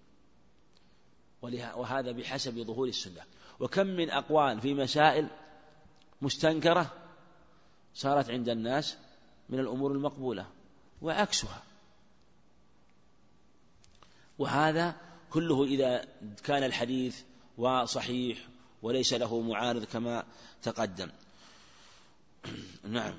وهذا 1.76 2.12
بحسب 2.12 2.62
ظهور 2.62 2.88
السنة. 2.88 3.22
وكم 3.60 3.86
من 3.86 4.10
أقوال 4.10 4.60
في 4.60 4.74
مسائل 4.74 5.28
مستنكرة 6.22 6.92
صارت 7.94 8.30
عند 8.30 8.48
الناس 8.48 8.96
من 9.48 9.58
الأمور 9.58 9.92
المقبولة. 9.92 10.46
وعكسها. 11.02 11.62
وهذا 14.40 14.94
كله 15.30 15.64
إذا 15.64 16.04
كان 16.44 16.62
الحديث 16.64 17.22
وصحيح 17.58 18.38
وليس 18.82 19.12
له 19.12 19.40
معارض 19.40 19.84
كما 19.84 20.24
تقدم. 20.62 21.10
نعم. 22.88 23.14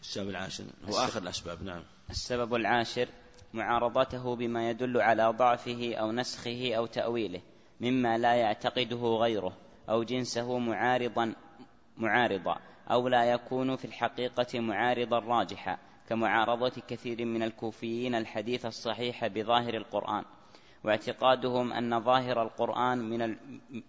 السبب 0.00 0.28
العاشر. 0.28 0.64
هو 0.84 0.98
آخر 0.98 1.22
الأسباب 1.22 1.62
نعم. 1.62 1.82
السبب 2.10 2.54
العاشر 2.54 3.08
معارضته 3.54 4.36
بما 4.36 4.70
يدل 4.70 5.00
على 5.00 5.34
ضعفه 5.38 5.94
أو 5.94 6.12
نسخه 6.12 6.74
أو 6.74 6.86
تأويله 6.86 7.40
مما 7.80 8.18
لا 8.18 8.34
يعتقده 8.34 9.16
غيره 9.16 9.56
أو 9.88 10.02
جنسه 10.02 10.58
معارضا 10.58 11.34
معارضا 11.96 12.56
أو 12.90 13.08
لا 13.08 13.24
يكون 13.24 13.76
في 13.76 13.84
الحقيقة 13.84 14.60
معارضا 14.60 15.18
راجحا. 15.18 15.78
كمعارضة 16.12 16.72
كثير 16.88 17.24
من 17.24 17.42
الكوفيين 17.42 18.14
الحديث 18.14 18.66
الصحيح 18.66 19.26
بظاهر 19.26 19.74
القرآن 19.74 20.24
واعتقادهم 20.84 21.72
أن 21.72 22.00
ظاهر 22.00 22.42
القرآن 22.42 22.98
من 22.98 23.36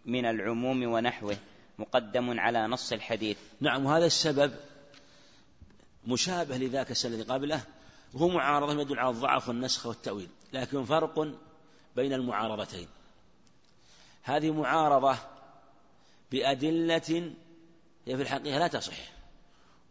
من 0.06 0.26
العموم 0.26 0.84
ونحوه 0.84 1.38
مقدم 1.80 2.40
على 2.40 2.68
نص 2.68 2.94
الحديث. 2.94 3.38
نعم 3.62 3.86
وهذا 3.86 4.06
السبب 4.06 4.54
مشابه 6.08 6.58
لذاك 6.58 7.06
الذي 7.06 7.22
قبله 7.22 7.62
وهو 8.14 8.28
معارضة 8.28 8.82
يدل 8.82 9.00
على 9.00 9.10
الضعف 9.10 9.48
والنسخ 9.48 9.86
والتأويل 9.86 10.30
لكن 10.54 10.86
فرق 10.86 11.28
بين 11.96 12.14
المعارضتين. 12.14 12.88
هذه 14.24 14.52
معارضة 14.52 15.18
بأدلة 16.32 17.34
هي 18.08 18.16
في 18.18 18.22
الحقيقة 18.22 18.60
لا 18.60 18.68
تصح 18.68 18.98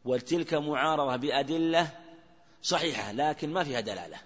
وتلك 0.04 0.54
معارضة 0.54 1.16
بأدلة 1.16 2.01
صحيحة 2.62 3.12
لكن 3.12 3.52
ما 3.52 3.64
فيها 3.64 3.80
دلالة. 3.80 4.18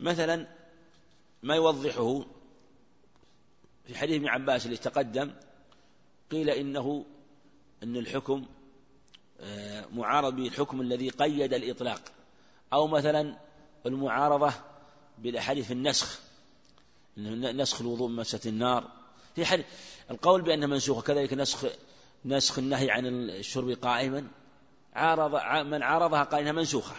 مثلا 0.00 0.46
ما 1.42 1.54
يوضحه 1.54 2.24
في 3.86 3.94
حديث 3.98 4.16
ابن 4.16 4.28
عباس 4.28 4.66
اللي 4.66 4.76
تقدم 4.76 5.32
قيل 6.30 6.50
إنه 6.50 7.04
أن 7.82 7.96
الحكم 7.96 8.46
آه، 9.40 9.86
معارض 9.92 10.36
بالحكم 10.36 10.80
الذي 10.80 11.08
قيد 11.08 11.54
الإطلاق. 11.54 12.00
أو 12.72 12.86
مثلا 12.86 13.36
المعارضة 13.86 14.52
بالأحاديث 15.18 15.72
النسخ 15.72 16.20
نسخ 17.16 17.80
الوضوء 17.80 18.08
من 18.08 18.16
مسة 18.16 18.40
النار. 18.46 18.90
في 19.34 19.44
حديث 19.46 19.66
القول 20.10 20.42
بأنها 20.42 20.66
منسوخة 20.66 21.02
كذلك 21.02 21.32
نسخ 21.32 21.66
نسخ 22.24 22.58
النهي 22.58 22.90
عن 22.90 23.06
الشرب 23.06 23.70
قائما. 23.70 24.28
عارض 24.94 25.34
من 25.66 25.82
عارضها 25.82 26.22
قال 26.22 26.40
إنها 26.40 26.52
منسوخة. 26.52 26.96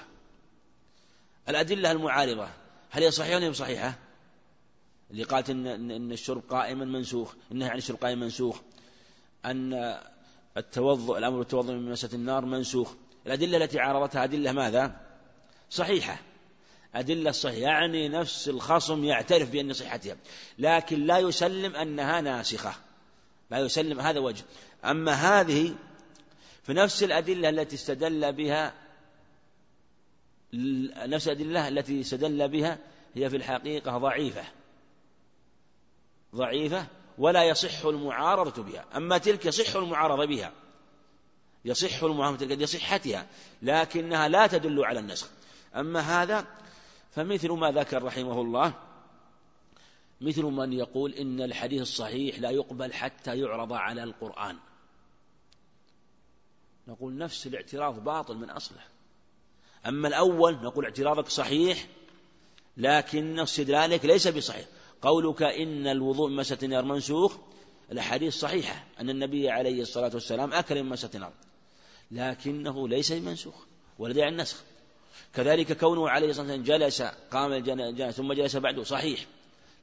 الأدلة 1.49 1.91
المعارضة 1.91 2.47
هل 2.89 3.03
هي 3.03 3.11
صحيحة 3.11 3.35
ولا 3.35 3.51
صحيحة؟ 3.51 3.93
اللي 5.11 5.23
قالت 5.23 5.49
إن, 5.49 5.67
إن 5.67 6.11
الشرب 6.11 6.43
قائما 6.49 6.85
منسوخ 6.85 7.33
النهي 7.51 7.69
عن 7.69 7.77
الشرب 7.77 7.97
قائما 7.97 8.21
منسوخ. 8.21 8.59
أن 9.45 9.97
التوضؤ 10.57 11.17
الأمر 11.17 11.37
بالتوضؤ 11.37 11.73
من 11.73 11.91
مسة 11.91 12.09
النار 12.13 12.45
منسوخ. 12.45 12.93
الأدلة 13.25 13.57
التي 13.57 13.79
عارضتها 13.79 14.23
أدلة 14.23 14.51
ماذا؟ 14.51 14.95
صحيحة. 15.69 16.19
أدلة 16.95 17.31
صحيحة 17.31 17.71
يعني 17.71 18.09
نفس 18.09 18.49
الخصم 18.49 19.03
يعترف 19.03 19.49
بأن 19.49 19.73
صحتها. 19.73 20.17
لكن 20.59 21.05
لا 21.05 21.19
يسلم 21.19 21.75
أنها 21.75 22.21
ناسخة. 22.21 22.73
لا 23.51 23.59
يسلم 23.59 23.99
هذا 23.99 24.19
وجه. 24.19 24.43
أما 24.85 25.11
هذه 25.13 25.75
في 26.63 26.73
نفس 26.73 27.03
الأدلة 27.03 27.49
التي 27.49 27.75
استدل 27.75 28.33
بها 28.33 28.73
نفس 31.05 31.27
الأدلة 31.27 31.67
التي 31.67 32.01
استدل 32.01 32.47
بها 32.47 32.77
هي 33.15 33.29
في 33.29 33.37
الحقيقة 33.37 33.97
ضعيفة. 33.97 34.43
ضعيفة 36.35 36.87
ولا 37.17 37.43
يصح 37.43 37.85
المعارضة 37.85 38.63
بها. 38.63 38.85
أما 38.95 39.17
تلك 39.17 39.45
يصح 39.45 39.75
المعارضة 39.75 40.25
بها. 40.25 40.51
يصح 41.65 42.03
المعارضة 42.03 42.45
لصحتها 42.45 43.27
لكنها 43.61 44.27
لا 44.27 44.47
تدل 44.47 44.85
على 44.85 44.99
النسخ. 44.99 45.29
أما 45.75 45.99
هذا 45.99 46.47
فمثل 47.11 47.51
ما 47.51 47.71
ذكر 47.71 48.03
رحمه 48.03 48.41
الله 48.41 48.73
مثل 50.21 50.43
من 50.43 50.73
يقول 50.73 51.13
إن 51.13 51.41
الحديث 51.41 51.81
الصحيح 51.81 52.39
لا 52.39 52.49
يقبل 52.49 52.93
حتى 52.93 53.39
يعرض 53.39 53.73
على 53.73 54.03
القرآن. 54.03 54.57
نقول 56.87 57.17
نفس 57.17 57.47
الاعتراض 57.47 58.03
باطل 58.03 58.35
من 58.35 58.49
أصله. 58.49 58.81
أما 59.87 60.07
الأول 60.07 60.53
نقول 60.53 60.85
اعتراضك 60.85 61.27
صحيح 61.27 61.87
لكن 62.77 63.39
استدلالك 63.39 64.05
ليس 64.05 64.27
بصحيح. 64.27 64.65
قولك 65.01 65.43
إن 65.43 65.87
الوضوء 65.87 66.29
من 66.29 66.35
مسة 66.35 66.57
النار 66.63 66.85
منسوخ 66.85 67.37
الأحاديث 67.91 68.35
صحيحة 68.35 68.83
أن 68.99 69.09
النبي 69.09 69.49
عليه 69.49 69.81
الصلاة 69.81 70.11
والسلام 70.13 70.53
أكل 70.53 70.83
من 70.83 70.89
مسة 70.89 71.09
النار 71.15 71.33
لكنه 72.11 72.87
ليس 72.87 73.11
بمنسوخ 73.11 73.55
داعي 73.99 74.29
النسخ 74.29 74.57
كذلك 75.33 75.77
كونه 75.77 76.09
عليه 76.09 76.29
الصلاة 76.29 76.51
والسلام 76.51 76.81
جلس 76.81 77.01
قام 77.31 77.53
الجنازة 77.53 78.11
ثم 78.11 78.33
جلس 78.33 78.55
بعده 78.55 78.83
صحيح. 78.83 79.25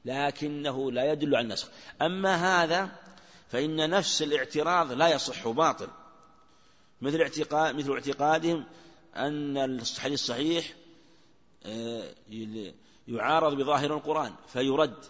لكنه 0.05 0.91
لا 0.91 1.11
يدل 1.11 1.35
على 1.35 1.43
النسخ. 1.43 1.67
أما 2.01 2.63
هذا 2.63 2.91
فإن 3.49 3.89
نفس 3.89 4.21
الاعتراض 4.21 4.91
لا 4.91 5.07
يصح 5.07 5.47
باطل. 5.47 5.87
مثل 7.01 7.21
اعتقاد 7.21 7.75
مثل 7.75 7.91
اعتقادهم 7.91 8.63
أن 9.15 9.57
الحديث 9.57 10.19
الصحيح 10.19 10.73
آه، 11.65 12.13
يعارض 13.07 13.57
بظاهر 13.57 13.93
القرآن 13.93 14.33
فيرد. 14.47 15.05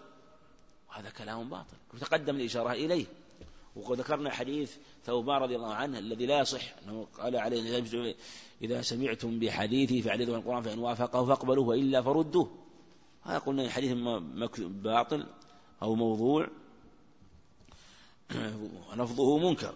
وهذا 0.89 1.09
كلام 1.09 1.49
باطل. 1.49 1.77
وتقدم 1.93 2.35
الإشارة 2.35 2.71
إليه. 2.71 3.05
وقد 3.75 3.99
ذكرنا 3.99 4.29
حديث 4.29 4.75
ثوبان 5.05 5.41
رضي 5.41 5.55
الله 5.55 5.73
عنه 5.73 5.99
الذي 5.99 6.25
لا 6.25 6.39
يصح 6.39 6.61
أنه 6.83 7.07
قال 7.17 7.35
عليه 7.35 7.83
إذا 8.61 8.81
سمعتم 8.81 9.39
بحديثي 9.39 10.01
فعليتم 10.01 10.33
القرآن 10.35 10.63
فإن 10.63 10.79
وافقه 10.79 11.25
فاقبلوه 11.25 11.67
وإلا 11.67 12.01
فردوه 12.01 12.51
هذا 13.23 13.37
قلنا 13.37 13.69
حديث 13.69 13.93
باطل 14.59 15.25
أو 15.81 15.95
موضوع. 15.95 16.47
لفظه 18.97 19.37
منكر. 19.37 19.73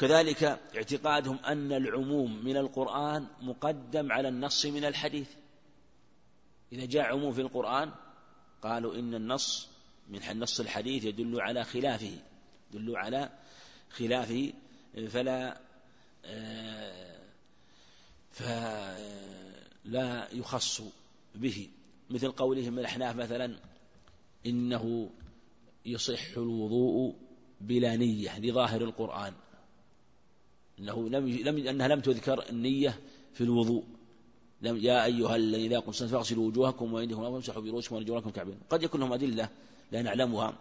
وكذلك 0.00 0.42
اعتقادهم 0.76 1.38
أن 1.44 1.72
العموم 1.72 2.44
من 2.44 2.56
القرآن 2.56 3.26
مقدم 3.40 4.12
على 4.12 4.28
النص 4.28 4.66
من 4.66 4.84
الحديث. 4.84 5.28
إذا 6.72 6.84
جاء 6.84 7.02
عموم 7.02 7.32
في 7.32 7.40
القرآن 7.40 7.92
قالوا 8.62 8.94
إن 8.94 9.14
النص 9.14 9.68
من 10.08 10.22
النص 10.30 10.60
الحديث 10.60 11.04
يدل 11.04 11.40
على 11.40 11.64
خلافه 11.64 12.18
يدل 12.74 12.96
على 12.96 13.30
خلافه 13.90 14.52
فلا 15.08 15.60
فلا 18.30 20.28
يخص 20.32 20.82
به. 21.34 21.68
مثل 22.10 22.30
قولهم 22.30 22.78
الأحناف 22.78 23.16
مثلا 23.16 23.58
إنه 24.46 25.10
يصح 25.86 26.36
الوضوء 26.36 27.16
بلا 27.60 27.96
نية 27.96 28.38
لظاهر 28.38 28.82
القرآن. 28.82 29.34
أنه 30.80 31.08
لم 31.08 31.28
لم 31.28 31.66
أنها 31.66 31.88
لم 31.88 32.00
تذكر 32.00 32.48
النية 32.50 33.00
في 33.32 33.40
الوضوء. 33.40 33.84
لم 34.62 34.76
يا 34.76 35.04
أيها 35.04 35.36
الذين 35.36 35.72
إذا 35.72 35.78
قمتم 35.80 36.06
فاغسلوا 36.06 36.46
وجوهكم 36.46 36.92
وأيديكم 36.92 37.22
وامسحوا 37.22 37.62
برؤوسكم 37.62 37.96
ورجلكم 37.96 38.30
كعبين. 38.30 38.58
قد 38.70 38.82
يكون 38.82 39.00
لهم 39.00 39.12
أدلة 39.12 39.48
لا 39.92 40.02
نعلمها 40.02 40.54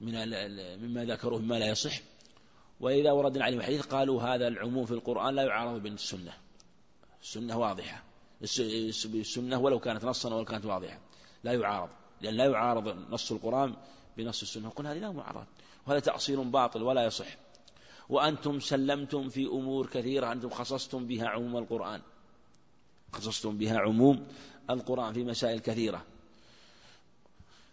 من 0.00 0.14
مما 0.82 1.04
ذكروه 1.04 1.40
مما 1.40 1.58
لا 1.58 1.66
يصح. 1.66 2.00
وإذا 2.80 3.12
وردنا 3.12 3.44
عليهم 3.44 3.60
الحديث 3.60 3.86
قالوا 3.86 4.22
هذا 4.22 4.48
العموم 4.48 4.86
في 4.86 4.92
القرآن 4.92 5.34
لا 5.34 5.42
يعارض 5.42 5.82
بالسنة. 5.82 6.32
السنة 7.22 7.58
واضحة. 7.58 8.04
السنة 8.42 9.60
ولو 9.60 9.78
كانت 9.78 10.04
نصا 10.04 10.34
ولو 10.34 10.44
كانت 10.44 10.64
واضحة. 10.64 11.00
لا 11.44 11.52
يعارض. 11.52 11.90
لأن 12.20 12.34
لا 12.34 12.44
يعارض 12.44 12.96
نص 13.10 13.32
القرآن 13.32 13.74
بنص 14.16 14.42
السنة. 14.42 14.68
قلنا 14.68 14.92
هذه 14.92 14.98
لا 14.98 15.10
معارضة. 15.10 15.46
وهذا 15.86 16.00
تأصيل 16.00 16.44
باطل 16.44 16.82
ولا 16.82 17.06
يصح. 17.06 17.36
وأنتم 18.08 18.60
سلمتم 18.60 19.28
في 19.28 19.46
أمور 19.46 19.86
كثيرة 19.86 20.32
أنتم 20.32 20.50
خصصتم 20.50 21.06
بها 21.06 21.28
عموم 21.28 21.56
القرآن. 21.56 22.02
خصصتم 23.12 23.58
بها 23.58 23.78
عموم 23.78 24.26
القرآن 24.70 25.12
في 25.12 25.24
مسائل 25.24 25.60
كثيرة. 25.60 26.04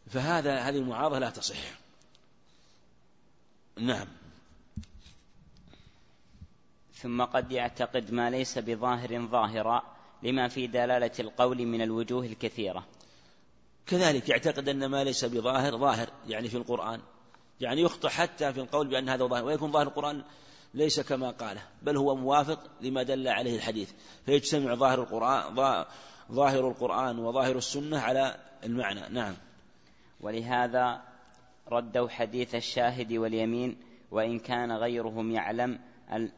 فهذا 0.09 0.59
هذه 0.59 0.77
المعارضة 0.77 1.19
لا 1.19 1.29
تصح. 1.29 1.57
نعم. 3.77 4.07
ثم 6.95 7.23
قد 7.23 7.51
يعتقد 7.51 8.11
ما 8.11 8.29
ليس 8.29 8.57
بظاهر 8.57 9.27
ظاهرا 9.27 9.83
لما 10.23 10.47
في 10.47 10.67
دلالة 10.67 11.11
القول 11.19 11.65
من 11.65 11.81
الوجوه 11.81 12.25
الكثيرة. 12.25 12.87
كذلك 13.87 14.29
يعتقد 14.29 14.69
أن 14.69 14.85
ما 14.85 15.03
ليس 15.03 15.25
بظاهر 15.25 15.77
ظاهر 15.77 16.09
يعني 16.27 16.49
في 16.49 16.57
القرآن. 16.57 17.01
يعني 17.63 17.81
يخطئ 17.81 18.07
حتى 18.07 18.53
في 18.53 18.59
القول 18.59 18.87
بأن 18.87 19.09
هذا 19.09 19.25
ظاهر 19.25 19.45
ويكون 19.45 19.71
ظاهر 19.71 19.87
القرآن 19.87 20.23
ليس 20.73 20.99
كما 20.99 21.31
قاله 21.31 21.61
بل 21.81 21.97
هو 21.97 22.15
موافق 22.15 22.59
لما 22.81 23.03
دل 23.03 23.27
عليه 23.27 23.55
الحديث. 23.55 23.91
فيجتمع 24.25 24.75
ظاهر 24.75 25.01
القرآن 25.01 25.55
ظاهر 26.31 26.67
القرآن 26.67 27.19
وظاهر 27.19 27.57
السنة 27.57 27.99
على 27.99 28.35
المعنى. 28.63 29.01
نعم. 29.09 29.33
ولهذا 30.21 31.01
ردوا 31.71 32.09
حديث 32.09 32.55
الشاهد 32.55 33.13
واليمين 33.13 33.77
وإن 34.11 34.39
كان 34.39 34.71
غيرهم 34.71 35.31
يعلم 35.31 35.79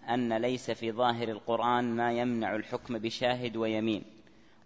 أن 0.10 0.38
ليس 0.38 0.72
في 0.72 0.92
ظاهر 0.92 1.30
القرآن 1.30 1.96
ما 1.96 2.14
يمنع 2.14 2.56
الحكم 2.56 2.98
بشاهد 2.98 3.58
ويمين. 3.58 4.04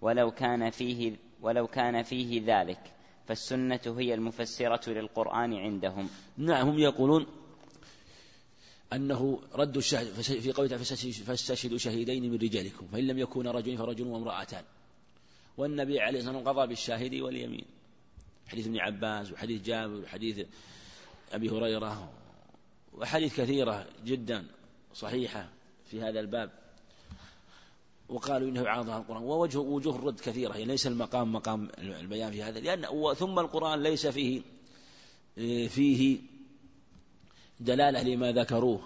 ولو 0.02 0.32
كان 0.32 0.70
فيه 0.70 1.16
ولو 1.42 1.68
كان 1.68 2.04
فيه 2.04 2.42
ذلك. 2.46 2.99
فالسنة 3.30 3.96
هي 3.98 4.14
المفسرة 4.14 4.90
للقرآن 4.90 5.54
عندهم. 5.54 6.10
نعم 6.38 6.70
هم 6.70 6.80
يقولون 6.80 7.28
أنه 8.94 9.42
رد 9.54 9.78
الشاهد 9.78 10.22
في 10.22 10.52
قوله 10.52 10.78
فاستشهدوا 10.78 11.78
شهيدين 11.78 12.32
من 12.32 12.38
رجالكم 12.38 12.88
فإن 12.88 13.08
لم 13.08 13.20
يكون 13.20 13.48
رجل 13.48 13.78
فرجل 13.78 14.08
وامرأتان. 14.08 14.64
والنبي 15.58 16.00
عليه 16.00 16.20
الصلاة 16.20 16.36
والسلام 16.36 16.58
قضى 16.58 16.68
بالشاهد 16.68 17.16
واليمين. 17.16 17.66
حديث 18.48 18.68
ابن 18.68 18.80
عباس 18.80 19.32
وحديث 19.32 19.62
جابر 19.62 20.02
وحديث 20.02 20.46
أبي 21.32 21.50
هريرة 21.50 22.12
وحديث 22.94 23.40
كثيرة 23.40 23.88
جدا 24.06 24.46
صحيحة 24.94 25.50
في 25.86 26.02
هذا 26.02 26.20
الباب. 26.20 26.52
وقالوا 28.10 28.50
إنه 28.50 28.62
يعارض 28.62 28.90
القرآن. 28.90 29.24
ووجه 29.24 29.58
وجوه 29.58 29.96
الرد 29.96 30.20
كثيرة. 30.20 30.52
يعني 30.52 30.66
ليس 30.66 30.88
المقام 30.88 31.34
مقام 31.34 31.70
البيان 31.78 32.32
في 32.32 32.44
هذا. 32.44 32.60
لأن 32.60 33.14
ثم 33.16 33.40
القرآن 33.40 33.84
ليس 33.84 34.08
فيه 34.08 34.42
فيه 35.68 36.20
دلالة 37.60 38.04
لما 38.04 38.32
ذكروه. 38.32 38.82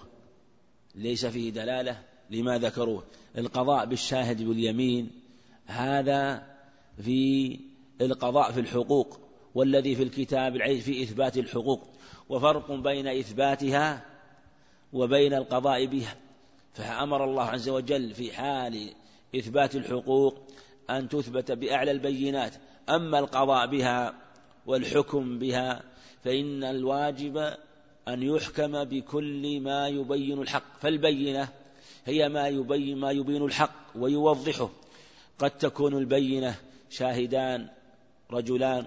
ليس 0.94 1.26
فيه 1.26 1.50
دلالة 1.50 2.02
لما 2.30 2.58
ذكروه. 2.58 3.04
القضاء 3.38 3.86
بالشاهد 3.86 4.42
باليمين 4.42 5.10
هذا 5.66 6.46
في 7.02 7.60
القضاء 8.00 8.52
في 8.52 8.60
الحقوق 8.60 9.20
والذي 9.54 9.96
في 9.96 10.02
الكتاب 10.02 10.56
العزيز 10.56 10.84
في 10.84 11.02
إثبات 11.02 11.38
الحقوق. 11.38 11.88
وفرق 12.28 12.72
بين 12.72 13.06
إثباتها 13.06 14.04
وبين 14.92 15.34
القضاء 15.34 15.86
بها. 15.86 16.16
فأمر 16.72 17.24
الله 17.24 17.42
عز 17.42 17.68
وجل 17.68 18.14
في 18.14 18.32
حال 18.32 18.90
إثبات 19.34 19.76
الحقوق 19.76 20.38
أن 20.90 21.08
تثبت 21.08 21.52
بأعلى 21.52 21.90
البينات. 21.90 22.54
أما 22.88 23.18
القضاء 23.18 23.66
بها 23.66 24.14
والحكم 24.66 25.38
بها 25.38 25.82
فإن 26.24 26.64
الواجب 26.64 27.36
أن 28.08 28.22
يحكم 28.22 28.84
بكل 28.84 29.60
ما 29.60 29.88
يبين 29.88 30.42
الحق. 30.42 30.78
فالبينة 30.80 31.48
هي 32.04 32.28
ما 32.28 32.48
يبين 32.48 32.98
ما 32.98 33.10
يبين 33.10 33.42
الحق 33.44 33.74
ويوضحه. 33.94 34.70
قد 35.38 35.50
تكون 35.50 35.98
البينة 35.98 36.54
شاهدان 36.90 37.68
رجلان. 38.30 38.86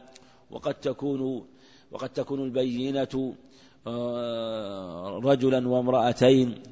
وقد 0.51 0.73
تكون 0.73 1.47
وقد 1.91 2.09
تكون 2.09 2.43
البينة 2.43 3.35
آه، 3.87 5.19
رجلا 5.23 5.67
وامرأتين. 5.69 6.63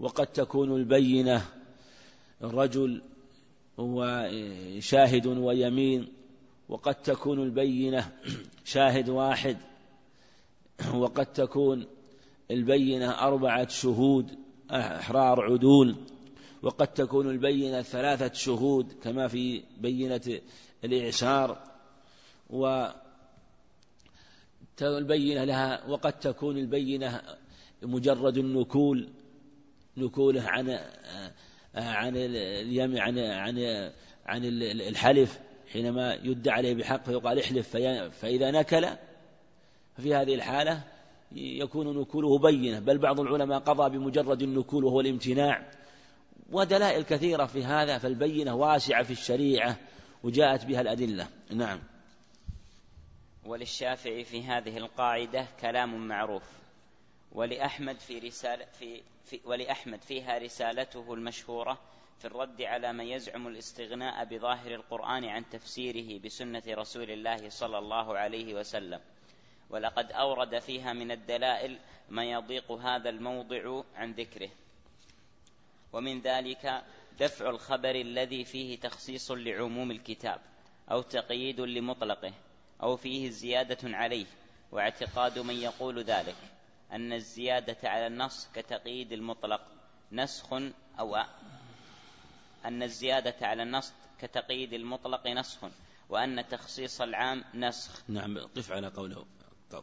وقد 0.00 0.26
تكون 0.26 0.76
البينة 0.76 1.42
رجل 2.42 3.02
وشاهد 3.78 5.26
ويمين 5.26 6.08
وقد 6.68 6.94
تكون 6.94 7.42
البينة 7.42 8.12
شاهد 8.64 9.08
واحد 9.08 9.56
وقد 10.94 11.26
تكون 11.26 11.86
البينة 12.50 13.10
أربعة 13.10 13.68
شهود 13.68 14.38
أحرار 14.70 15.40
عدول 15.40 15.96
وقد 16.62 16.86
تكون 16.86 17.30
البينة 17.30 17.82
ثلاثة 17.82 18.32
شهود 18.32 18.92
كما 19.02 19.28
في 19.28 19.62
بينة 19.78 20.40
الإعسار 20.84 21.62
و 22.50 22.86
البينة 24.82 25.44
لها 25.44 25.86
وقد 25.86 26.12
تكون 26.12 26.58
البينة 26.58 27.22
مجرد 27.82 28.38
النكول 28.38 29.08
نكوله 29.96 30.42
عن 30.42 30.78
عن 31.74 32.16
اليم 32.16 32.98
عن 32.98 33.18
عن 33.18 33.58
عن 34.26 34.44
الحلف 34.62 35.40
حينما 35.72 36.14
يدعى 36.14 36.54
عليه 36.54 36.74
بحق 36.74 37.04
فيقال 37.04 37.38
احلف 37.38 37.76
فإذا 38.20 38.50
نكل 38.50 38.86
ففي 39.96 40.14
هذه 40.14 40.34
الحالة 40.34 40.82
يكون 41.32 42.00
نكوله 42.00 42.38
بينة 42.38 42.78
بل 42.78 42.98
بعض 42.98 43.20
العلماء 43.20 43.58
قضى 43.58 43.98
بمجرد 43.98 44.42
النكول 44.42 44.84
وهو 44.84 45.00
الامتناع. 45.00 45.70
ودلائل 46.50 47.02
كثيرة 47.02 47.46
في 47.46 47.64
هذا 47.64 47.98
فالبينة 47.98 48.54
واسعة 48.54 49.02
في 49.02 49.10
الشريعة 49.10 49.76
وجاءت 50.22 50.64
بها 50.64 50.80
الأدلة. 50.80 51.28
نعم. 51.50 51.80
وللشافعي 53.44 54.24
في 54.24 54.42
هذه 54.42 54.76
القاعدة 54.76 55.46
كلام 55.60 56.08
معروف. 56.08 56.42
ولأحمد 57.32 58.00
في 58.00 58.18
رسالة 58.18 58.64
في, 58.64 59.02
في 59.24 59.40
ولأحمد 59.44 60.02
فيها 60.02 60.38
رسالته 60.38 61.14
المشهورة 61.14 61.78
في 62.18 62.24
الرد 62.24 62.62
على 62.62 62.92
من 62.92 63.04
يزعم 63.04 63.48
الاستغناء 63.48 64.24
بظاهر 64.24 64.74
القرآن 64.74 65.24
عن 65.24 65.48
تفسيره 65.48 66.20
بسنة 66.20 66.62
رسول 66.68 67.10
الله 67.10 67.48
صلى 67.48 67.78
الله 67.78 68.18
عليه 68.18 68.54
وسلم. 68.54 69.00
ولقد 69.70 70.12
أورد 70.12 70.58
فيها 70.58 70.92
من 70.92 71.10
الدلائل 71.10 71.78
ما 72.08 72.24
يضيق 72.24 72.72
هذا 72.72 73.10
الموضع 73.10 73.82
عن 73.94 74.12
ذكره. 74.12 74.50
ومن 75.92 76.20
ذلك 76.20 76.82
دفع 77.18 77.50
الخبر 77.50 77.94
الذي 77.94 78.44
فيه 78.44 78.80
تخصيص 78.80 79.30
لعموم 79.30 79.90
الكتاب 79.90 80.40
أو 80.90 81.02
تقييد 81.02 81.60
لمطلقه 81.60 82.34
أو 82.82 82.96
فيه 82.96 83.30
زيادة 83.30 83.96
عليه 83.96 84.26
واعتقاد 84.72 85.38
من 85.38 85.54
يقول 85.54 86.02
ذلك. 86.02 86.36
أن 86.92 87.12
الزيادة 87.12 87.76
على 87.84 88.06
النص 88.06 88.48
كتقييد 88.54 89.12
المطلق 89.12 89.60
نسخ 90.12 90.52
أو 90.98 91.16
أن 92.64 92.82
الزيادة 92.82 93.34
على 93.42 93.62
النص 93.62 93.92
كتقييد 94.20 94.72
المطلق 94.72 95.26
نسخ 95.26 95.58
وأن 96.08 96.48
تخصيص 96.48 97.00
العام 97.00 97.44
نسخ. 97.54 98.02
نعم 98.08 98.38
قف 98.38 98.72
على 98.72 98.88
قوله 98.88 99.24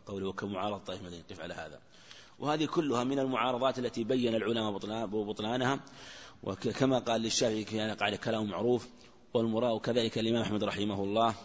قوله 0.05 0.33
كمعارض 0.33 0.79
طائفة 0.79 1.01
المدينة 1.01 1.23
قف 1.29 1.39
على 1.39 1.53
هذا. 1.53 1.79
وهذه 2.39 2.65
كلها 2.65 3.03
من 3.03 3.19
المعارضات 3.19 3.79
التي 3.79 4.03
بين 4.03 4.35
العلماء 4.35 4.71
بطلانها. 5.07 5.79
وكما 6.43 6.99
قال 6.99 7.21
للشافعي 7.21 7.63
كان 7.63 7.95
قال 7.95 8.15
كلام 8.15 8.49
معروف 8.49 8.89
والمراء 9.33 9.75
وكذلك 9.75 10.17
الإمام 10.17 10.41
أحمد 10.41 10.63
رحمه 10.63 11.03
الله. 11.03 11.35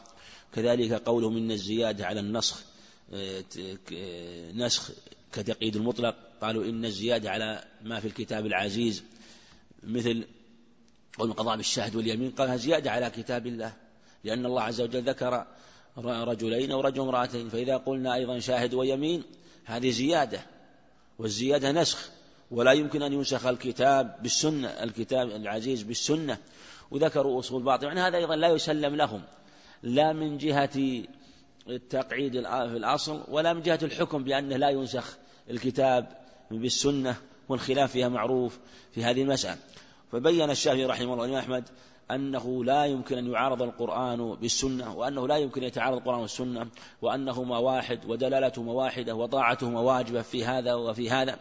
كذلك 0.52 0.92
قوله 0.92 1.30
من 1.30 1.50
الزيادة 1.50 2.06
على 2.06 2.20
النسخ 2.20 2.64
آه، 3.12 3.44
آه، 3.92 4.52
نسخ 4.52 4.90
كتقييد 5.34 5.76
المطلق 5.76 6.14
قالوا 6.40 6.64
إن 6.64 6.84
الزيادة 6.84 7.30
على 7.30 7.64
ما 7.82 8.00
في 8.00 8.08
الكتاب 8.08 8.46
العزيز 8.46 9.04
مثل 9.82 10.24
قول 11.18 11.30
القضاء 11.30 11.56
بالشهد 11.56 11.96
واليمين 11.96 12.30
قالها 12.30 12.56
زيادة 12.56 12.90
على 12.90 13.10
كتاب 13.10 13.46
الله 13.46 13.72
لأن 14.24 14.46
الله 14.46 14.62
عز 14.62 14.80
وجل 14.80 15.02
ذكر 15.02 15.46
رجلين 15.98 16.72
أو 16.72 16.80
رجل 16.80 17.00
امرأتين 17.00 17.48
فإذا 17.48 17.76
قلنا 17.76 18.14
أيضا 18.14 18.38
شاهد 18.38 18.74
ويمين 18.74 19.22
هذه 19.64 19.90
زيادة 19.90 20.40
والزيادة 21.18 21.72
نسخ 21.72 22.10
ولا 22.50 22.72
يمكن 22.72 23.02
أن 23.02 23.12
ينسخ 23.12 23.46
الكتاب 23.46 24.16
بالسنة 24.22 24.68
الكتاب 24.68 25.28
العزيز 25.28 25.82
بالسنة 25.82 26.38
وذكروا 26.90 27.38
أصول 27.38 27.62
باطل 27.62 27.86
يعني 27.86 28.00
هذا 28.00 28.16
أيضا 28.16 28.36
لا 28.36 28.48
يسلم 28.48 28.96
لهم 28.96 29.22
لا 29.82 30.12
من 30.12 30.38
جهة 30.38 31.02
التقعيد 31.68 32.32
في 32.42 32.76
الأصل 32.76 33.24
ولا 33.28 33.52
من 33.52 33.62
جهة 33.62 33.78
الحكم 33.82 34.24
بأنه 34.24 34.56
لا 34.56 34.70
ينسخ 34.70 35.18
الكتاب 35.50 36.08
بالسنة 36.50 37.16
والخلاف 37.48 37.92
فيها 37.92 38.08
معروف 38.08 38.58
في 38.92 39.04
هذه 39.04 39.22
المسألة. 39.22 39.58
فبين 40.12 40.50
الشافعي 40.50 40.84
رحمه 40.84 41.12
الله 41.12 41.24
الإمام 41.24 41.40
أحمد 41.40 41.64
أنه 42.10 42.64
لا 42.64 42.84
يمكن 42.84 43.18
أن 43.18 43.32
يعارض 43.32 43.62
القرآن 43.62 44.34
بالسنة 44.34 44.94
وأنه 44.94 45.28
لا 45.28 45.36
يمكن 45.36 45.60
أن 45.62 45.66
يتعارض 45.66 45.96
القرآن 45.96 46.20
والسنة 46.20 46.66
وأنهما 47.02 47.58
واحد 47.58 48.00
ودلالتهما 48.06 48.72
واحدة 48.72 49.14
وطاعتهما 49.14 49.80
واجبة 49.80 50.22
في 50.22 50.44
هذا 50.44 50.74
وفي 50.74 51.10
هذا. 51.10 51.38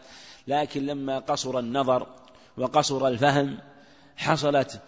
لكن 0.48 0.86
لما 0.86 1.20
قصر 1.20 1.60
النظر 1.60 2.08
وقصر 2.58 3.08
الفهم 3.08 3.58
حصلت 4.18 4.82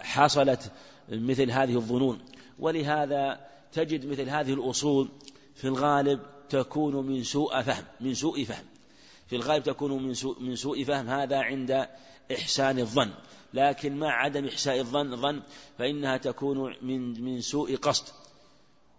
حصلت 0.00 0.72
مثل 1.08 1.50
هذه 1.50 1.74
الظنون. 1.74 2.18
ولهذا 2.58 3.40
تجد 3.72 4.06
مثل 4.06 4.28
هذه 4.28 4.52
الأصول 4.52 5.08
في 5.54 5.64
الغالب 5.68 6.20
تكون 6.48 7.06
من 7.06 7.24
سوء 7.24 7.62
فهم 7.62 7.84
من 8.00 8.14
سوء 8.14 8.44
فهم. 8.44 8.64
في 9.26 9.36
الغالب 9.36 9.64
تكون 9.64 10.02
من 10.02 10.14
سوء 10.14 10.40
من 10.40 10.56
سوء 10.56 10.84
فهم. 10.84 11.08
هذا 11.08 11.38
عند 11.38 11.88
إحسان 12.32 12.78
الظن. 12.78 13.10
لكن 13.54 13.98
مع 13.98 14.12
عدم 14.12 14.46
إحساء 14.46 14.80
الظن 14.80 15.16
ظن 15.16 15.42
فإنها 15.78 16.16
تكون 16.16 16.76
من 16.82 17.24
من 17.24 17.40
سوء 17.40 17.76
قصد. 17.76 18.04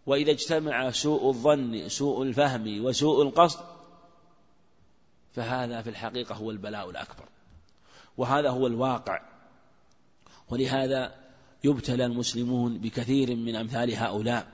وإذا 0.05 0.31
اجتمع 0.31 0.91
سوء 0.91 1.29
الظن 1.29 1.89
سوء 1.89 2.23
الفهم 2.23 2.85
وسوء 2.85 3.21
القصد 3.21 3.59
فهذا 5.33 5.81
في 5.81 5.89
الحقيقة 5.89 6.35
هو 6.35 6.51
البلاء 6.51 6.89
الأكبر. 6.89 7.25
وهذا 8.17 8.49
هو 8.49 8.67
الواقع. 8.67 9.21
ولهذا 10.49 11.15
يبتلى 11.63 12.05
المسلمون 12.05 12.77
بكثير 12.77 13.35
من 13.35 13.55
أمثال 13.55 13.95
هؤلاء 13.95 14.47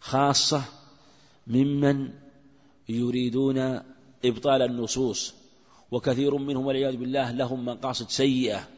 خاصة 0.00 0.64
ممن 1.46 2.10
يريدون 2.88 3.58
إبطال 4.24 4.62
النصوص 4.62 5.34
وكثير 5.90 6.36
منهم 6.36 6.66
والعياذ 6.66 6.96
بالله 6.96 7.30
لهم 7.30 7.64
مقاصد 7.64 8.08
سيئة 8.08 8.68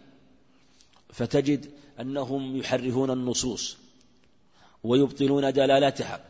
فتجد 1.13 1.71
أنهم 2.01 2.57
يحرفون 2.57 3.11
النصوص 3.11 3.77
ويبطلون 4.85 5.53
دلالتها 5.53 6.25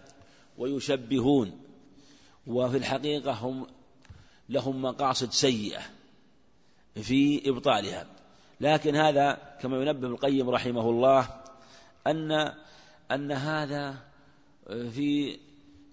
ويشبهون 0.59 1.53
وفي 2.47 2.77
الحقيقة 2.77 3.33
هم 3.33 3.67
لهم 4.49 4.83
مقاصد 4.83 5.33
سيئة 5.33 5.81
في 6.95 7.51
إبطالها. 7.51 8.07
لكن 8.61 8.97
هذا 8.97 9.57
كما 9.61 9.77
ينبه 9.77 10.09
القيم 10.09 10.51
رحمه 10.51 10.91
الله 10.91 11.29
أن 12.07 12.53
أن 13.11 13.33
هذا 13.33 13.97
في 14.67 15.39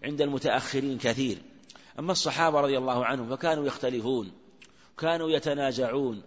عند 0.03 0.21
المتأخرين 0.21 0.97
كثير. 0.97 1.37
أما 1.99 2.11
الصحابة 2.11 2.61
رضي 2.61 2.77
الله 2.77 3.05
عنهم 3.05 3.35
فكانوا 3.35 3.65
يختلفون 3.65 4.31
كانوا 4.97 5.29
يتنازعون 5.29 6.21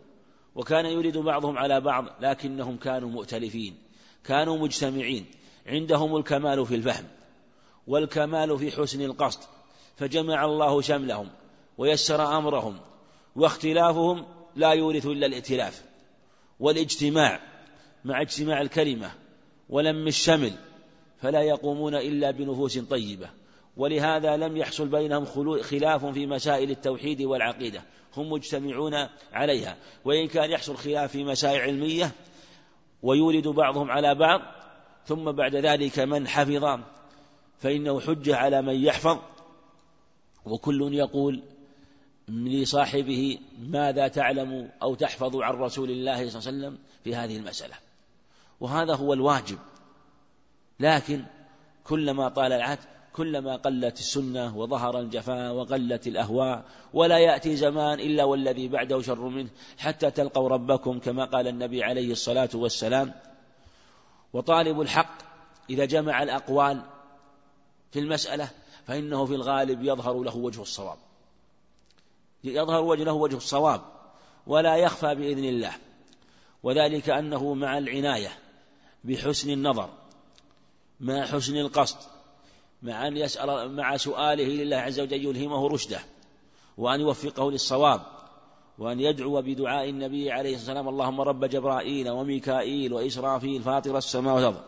وكان 0.54 0.86
يريد 0.86 1.18
بعضهم 1.18 1.58
على 1.58 1.80
بعض 1.80 2.04
لكنهم 2.20 2.76
كانوا 2.76 3.08
مؤتلفين 3.08 3.76
كانوا 4.24 4.58
مجتمعين. 4.58 5.26
عندهم 5.66 6.16
الكمال 6.16 6.66
في 6.66 6.74
الفهم 6.74 7.04
والكمال 7.86 8.58
في 8.58 8.70
حسن 8.70 9.02
القصد 9.02 9.40
فجمع 9.96 10.44
الله 10.44 10.80
شملهم 10.80 11.28
ويسر 11.78 12.38
أمرهم 12.38 12.78
واختلافهم 13.36 14.26
لا 14.56 14.72
يورث 14.72 15.06
إلا 15.06 15.26
الائتلاف 15.26 15.84
والاجتماع 16.60 17.40
مع 18.04 18.20
اجتماع 18.20 18.60
الكلمة 18.60 19.10
ولم 19.68 20.06
الشمل 20.06 20.52
فلا 21.22 21.42
يقومون 21.42 21.94
إلا 21.94 22.30
بنفوس 22.30 22.78
طيبة. 22.78 23.30
ولهذا 23.76 24.36
لم 24.36 24.56
يحصل 24.56 24.88
بينهم 24.88 25.24
خلاف 25.62 26.04
في 26.04 26.26
مسائل 26.26 26.70
التوحيد 26.70 27.22
والعقيدة. 27.22 27.82
هم 28.16 28.32
مجتمعون 28.32 28.94
عليها. 29.32 29.76
وإن 30.04 30.28
كان 30.28 30.50
يحصل 30.50 30.76
خلاف 30.76 31.12
في 31.12 31.24
مسائل 31.24 31.60
علمية 31.60 32.12
ويولد 33.02 33.48
بعضهم 33.48 33.90
على 33.90 34.14
بعض 34.14 34.40
ثم 35.06 35.32
بعد 35.32 35.56
ذلك 35.56 35.98
من 35.98 36.28
حفظ 36.28 36.80
فإنه 37.58 38.00
حجة 38.00 38.36
على 38.36 38.62
من 38.62 38.74
يحفظ. 38.74 39.18
وكل 40.46 40.94
يقول 40.94 41.42
لصاحبه 42.28 43.38
ماذا 43.58 44.08
تعلم 44.08 44.70
أو 44.82 44.94
تحفظ 44.94 45.36
عن 45.36 45.54
رسول 45.54 45.90
الله 45.90 46.28
صلى 46.28 46.50
الله 46.52 46.68
عليه 46.68 46.68
وسلم 46.68 46.78
في 47.04 47.14
هذه 47.14 47.36
المسألة؟ 47.36 47.74
وهذا 48.60 48.94
هو 48.94 49.12
الواجب. 49.12 49.58
لكن 50.80 51.24
كلما 51.84 52.28
طال 52.28 52.52
العهد 52.52 52.78
كلما 53.16 53.56
قلت 53.56 53.98
السنة 53.98 54.56
وظهر 54.56 55.00
الجفاء 55.00 55.52
وقلت 55.52 56.06
الأهواء 56.06 56.64
ولا 56.94 57.18
يأتي 57.18 57.56
زمان 57.56 58.00
إلا 58.00 58.24
والذي 58.24 58.68
بعده 58.68 59.02
شر 59.02 59.28
منه 59.28 59.48
حتى 59.78 60.10
تلقوا 60.10 60.48
ربكم 60.48 60.98
كما 60.98 61.24
قال 61.24 61.48
النبي 61.48 61.84
عليه 61.84 62.12
الصلاة 62.12 62.48
والسلام. 62.54 63.14
وطالب 64.32 64.80
الحق 64.80 65.18
إذا 65.70 65.84
جمع 65.84 66.22
الأقوال 66.22 66.82
في 67.92 67.98
المسألة 67.98 68.48
فإنه 68.86 69.26
في 69.26 69.34
الغالب 69.34 69.84
يظهر 69.84 70.22
له 70.22 70.36
وجه 70.36 70.62
الصواب. 70.62 70.98
يظهر 72.44 72.82
وجهه 72.82 73.12
وجه 73.12 73.36
الصواب 73.36 73.80
ولا 74.46 74.76
يخفى 74.76 75.14
بإذن 75.14 75.44
الله. 75.44 75.72
وذلك 76.62 77.10
أنه 77.10 77.54
مع 77.54 77.78
العناية 77.78 78.38
بحسن 79.04 79.50
النظر 79.50 79.90
مع 81.00 81.26
حسن 81.26 81.56
القصد 81.56 82.15
مع 82.82 83.06
أن 83.06 83.16
يسأل 83.16 83.76
مع 83.76 83.96
سؤاله 83.96 84.44
لله 84.44 84.76
عز 84.76 85.00
وجل 85.00 85.26
يلهمه 85.26 85.68
رشده 85.68 86.00
وأن 86.78 87.00
يوفقه 87.00 87.50
للصواب 87.50 88.00
وأن 88.78 89.00
يدعو 89.00 89.42
بدعاء 89.42 89.88
النبي 89.88 90.30
عليه 90.30 90.54
الصلاة 90.54 90.74
والسلام 90.74 90.88
اللهم 90.88 91.20
رب 91.20 91.44
جبرائيل 91.44 92.10
وميكائيل 92.10 92.92
وإسرافيل 92.92 93.62
فاطر 93.62 93.98
السماوات 93.98 94.44
والأرض. 94.44 94.64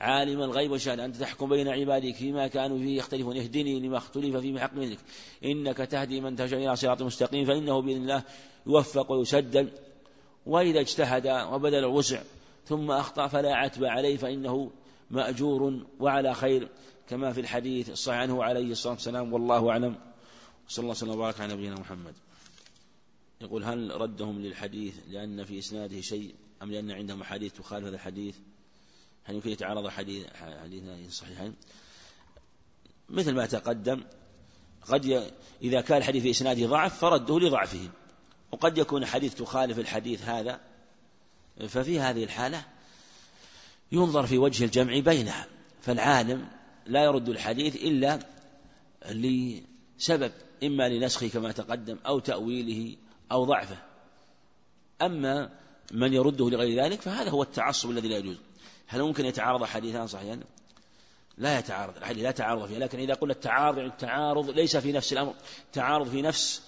عالم 0.00 0.42
الغيب 0.42 0.70
والشهادة 0.70 1.04
أنت 1.04 1.16
تحكم 1.16 1.48
بين 1.48 1.68
عبادك 1.68 2.14
فيما 2.14 2.46
كانوا 2.46 2.78
فيه 2.78 2.98
يختلفون 2.98 3.36
اهدني 3.36 3.80
لما 3.80 3.96
اختلف 3.96 4.36
من 4.36 4.60
حق 4.60 4.74
منك 4.74 4.98
إنك 5.44 5.76
تهدي 5.76 6.20
من 6.20 6.36
تشاء 6.36 6.60
إلى 6.60 6.76
صراط 6.76 7.02
مستقيم 7.02 7.44
فإنه 7.44 7.82
بإذن 7.82 8.02
الله 8.02 8.22
يوفق 8.66 9.12
ويسدد. 9.12 9.68
وإذا 10.46 10.80
اجتهد 10.80 11.26
وبذل 11.52 11.78
الوسع 11.78 12.20
ثم 12.66 12.90
أخطأ 12.90 13.26
فلا 13.26 13.54
عتب 13.54 13.84
عليه 13.84 14.16
فإنه 14.16 14.70
مأجور 15.10 15.86
وعلى 16.00 16.34
خير 16.34 16.68
كما 17.08 17.32
في 17.32 17.40
الحديث 17.40 17.90
الصحيح 17.90 18.20
عنه 18.20 18.44
عليه 18.44 18.72
الصلاة 18.72 18.92
والسلام 18.92 19.32
والله 19.32 19.70
أعلم. 19.70 19.98
صلى 20.68 20.82
الله 20.82 20.90
وسلم 20.90 21.10
وبارك 21.10 21.40
على 21.40 21.54
نبينا 21.54 21.74
محمد. 21.74 22.14
يقول 23.40 23.64
هل 23.64 24.00
ردهم 24.00 24.40
للحديث 24.40 24.94
لأن 25.08 25.44
في 25.44 25.58
إسناده 25.58 26.00
شيء 26.00 26.34
أم 26.62 26.72
لأن 26.72 26.90
عندهم 26.90 27.22
حديث 27.22 27.52
تخالف 27.52 27.84
هذا 27.84 27.94
الحديث؟ 27.94 28.36
هل 29.24 29.34
يمكن 29.34 29.50
يتعارض 29.50 29.88
حديث 29.88 30.26
حديثين 30.62 31.10
صحيحين؟ 31.10 31.54
مثل 33.08 33.34
ما 33.34 33.46
تقدم 33.46 34.04
قد 34.82 35.04
ي... 35.04 35.30
إذا 35.62 35.80
كان 35.80 35.98
الحديث 35.98 36.22
في 36.22 36.30
إسناده 36.30 36.66
ضعف 36.66 36.98
فرده 36.98 37.38
لضعفه 37.38 37.90
وقد 38.52 38.78
يكون 38.78 39.06
حديث 39.06 39.34
تخالف 39.34 39.78
الحديث 39.78 40.22
هذا 40.22 40.60
ففي 41.68 42.00
هذه 42.00 42.24
الحالة 42.24 42.64
ينظر 43.92 44.26
في 44.26 44.38
وجه 44.38 44.64
الجمع 44.64 44.98
بينها 44.98 45.46
فالعالم 45.82 46.48
لا 46.86 47.04
يرد 47.04 47.28
الحديث 47.28 47.76
إلا 47.76 48.18
لسبب 49.06 50.32
إما 50.64 50.88
لنسخه 50.88 51.28
كما 51.28 51.52
تقدم 51.52 51.98
أو 52.06 52.18
تأويله 52.18 52.96
أو 53.32 53.44
ضعفه. 53.44 53.76
أما 55.02 55.50
من 55.92 56.14
يرده 56.14 56.50
لغير 56.50 56.84
ذلك 56.84 57.00
فهذا 57.00 57.30
هو 57.30 57.42
التعصب 57.42 57.90
الذي 57.90 58.08
لا 58.08 58.16
يجوز. 58.16 58.36
هل 58.86 59.02
ممكن 59.02 59.24
يتعارض 59.24 59.64
حديثان 59.64 60.06
صحيحان؟ 60.06 60.42
لا 61.38 61.58
يتعارض 61.58 61.96
الحديث 61.96 62.22
لا 62.22 62.30
تعارض 62.30 62.66
فيه 62.66 62.78
لكن 62.78 62.98
إذا 62.98 63.14
قلنا 63.14 63.32
التعارض 63.32 63.78
يعني 63.78 63.90
التعارض 63.90 64.50
ليس 64.50 64.76
في 64.76 64.92
نفس 64.92 65.12
الأمر 65.12 65.34
تعارض 65.72 66.08
في 66.08 66.22
نفس 66.22 66.62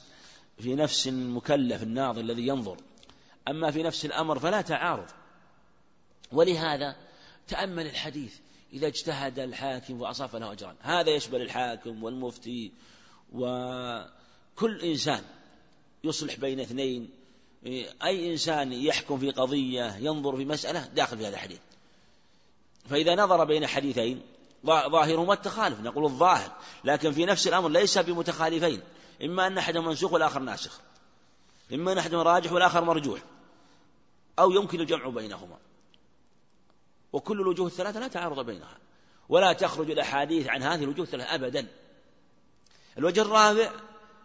في 0.58 0.74
نفس 0.74 1.08
المكلف 1.08 1.82
الناظر 1.82 2.20
الذي 2.20 2.46
ينظر. 2.46 2.76
أما 3.48 3.70
في 3.70 3.82
نفس 3.82 4.04
الأمر 4.04 4.38
فلا 4.38 4.60
تعارض. 4.60 5.06
ولهذا 6.32 6.96
تأمل 7.50 7.86
الحديث 7.86 8.34
إذا 8.72 8.86
اجتهد 8.86 9.38
الحاكم 9.38 10.00
وأصاب 10.00 10.36
له 10.36 10.52
أجران. 10.52 10.74
هذا 10.80 11.10
يشمل 11.10 11.42
الحاكم 11.42 12.04
والمفتي 12.04 12.72
وكل 13.32 14.80
إنسان 14.82 15.22
يصلح 16.04 16.36
بين 16.36 16.60
اثنين. 16.60 17.10
أي 18.02 18.32
إنسان 18.32 18.72
يحكم 18.72 19.18
في 19.18 19.30
قضية 19.30 19.96
ينظر 19.96 20.36
في 20.36 20.44
مسألة 20.44 20.86
داخل 20.86 21.18
في 21.18 21.26
هذا 21.26 21.34
الحديث. 21.34 21.58
فإذا 22.90 23.14
نظر 23.14 23.44
بين 23.44 23.66
حديثين 23.66 24.22
ظاهرهما 24.66 25.32
التخالف. 25.32 25.80
نقول 25.80 26.04
الظاهر 26.04 26.52
لكن 26.84 27.12
في 27.12 27.24
نفس 27.24 27.48
الأمر 27.48 27.68
ليس 27.68 27.98
بمتخالفين. 27.98 28.80
إما 29.22 29.46
أن 29.46 29.58
أحدهما 29.58 29.88
منسوخ 29.88 30.12
والآخر 30.12 30.40
ناسخ. 30.40 30.80
إما 31.72 31.92
أن 31.92 31.98
أحدهما 31.98 32.22
راجح 32.22 32.52
والآخر 32.52 32.84
مرجوح. 32.84 33.20
أو 34.38 34.50
يمكن 34.50 34.80
الجمع 34.80 35.08
بينهما. 35.08 35.58
وكل 37.12 37.40
الوجوه 37.40 37.66
الثلاثة 37.66 38.00
لا 38.00 38.08
تعارض 38.08 38.46
بينها 38.46 38.78
ولا 39.28 39.52
تخرج 39.52 39.90
الأحاديث 39.90 40.48
عن 40.48 40.62
هذه 40.62 40.84
الوجوه 40.84 41.04
الثلاثة 41.04 41.34
أبدا 41.34 41.66
الوجه 42.98 43.22
الرابع 43.22 43.72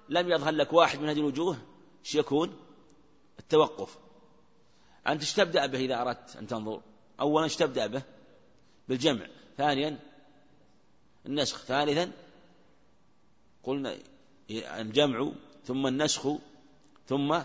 لم 0.09 0.31
يظهر 0.31 0.53
لك 0.53 0.73
واحد 0.73 0.99
من 0.99 1.09
هذه 1.09 1.19
الوجوه 1.19 1.57
إيش 2.05 2.15
يكون؟ 2.15 2.57
التوقف 3.39 3.97
أنت 5.07 5.21
إيش 5.21 5.33
تبدأ 5.33 5.65
به 5.65 5.79
إذا 5.79 6.01
أردت 6.01 6.35
أن 6.35 6.47
تنظر؟ 6.47 6.81
أولا 7.19 7.43
إيش 7.43 7.55
تبدأ 7.55 7.87
به؟ 7.87 8.01
بالجمع 8.87 9.27
ثانيا 9.57 9.99
النسخ 11.25 11.63
ثالثا 11.65 12.11
قلنا 13.63 13.97
الجمع 14.51 15.31
ثم 15.65 15.87
النسخ 15.87 16.27
ثم 17.07 17.41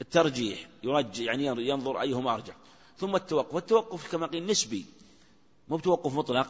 الترجيح 0.00 0.68
يرجع 0.82 1.24
يعني 1.24 1.68
ينظر 1.68 2.00
أيهما 2.00 2.34
أرجح 2.34 2.54
ثم 2.98 3.16
التوقف. 3.16 3.54
والتوقف 3.54 4.12
كما 4.12 4.26
قيل 4.26 4.46
نسبي 4.46 4.86
مو 5.68 5.76
بتوقف 5.76 6.14
مطلق 6.14 6.46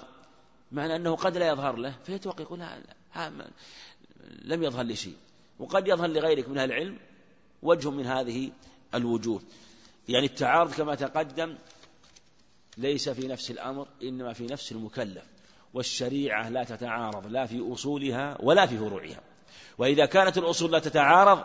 معنى 0.72 0.96
أنه 0.96 1.16
قد 1.16 1.36
لا 1.36 1.48
يظهر 1.48 1.76
له 1.76 1.94
فيتوقف 2.06 2.40
يقول 2.40 2.66
لم 4.42 4.62
يظهر 4.62 4.82
لي 4.82 4.96
شيء. 4.96 5.16
وقد 5.58 5.88
يظهر 5.88 6.08
لغيرك 6.08 6.48
من 6.48 6.58
أهل 6.58 6.72
العلم 6.72 6.98
وجه 7.62 7.90
من 7.90 8.06
هذه 8.06 8.50
الوجوه. 8.94 9.42
يعني 10.08 10.26
التعارض 10.26 10.72
كما 10.72 10.94
تقدم 10.94 11.58
ليس 12.76 13.08
في 13.08 13.28
نفس 13.28 13.50
الأمر 13.50 13.88
إنما 14.02 14.32
في 14.32 14.46
نفس 14.46 14.72
المكلف. 14.72 15.24
والشريعة 15.74 16.48
لا 16.48 16.64
تتعارض 16.64 17.26
لا 17.26 17.46
في 17.46 17.72
أصولها 17.72 18.38
ولا 18.40 18.66
في 18.66 18.78
فروعها. 18.78 19.20
وإذا 19.78 20.06
كانت 20.06 20.38
الأصول 20.38 20.72
لا 20.72 20.78
تتعارض 20.78 21.44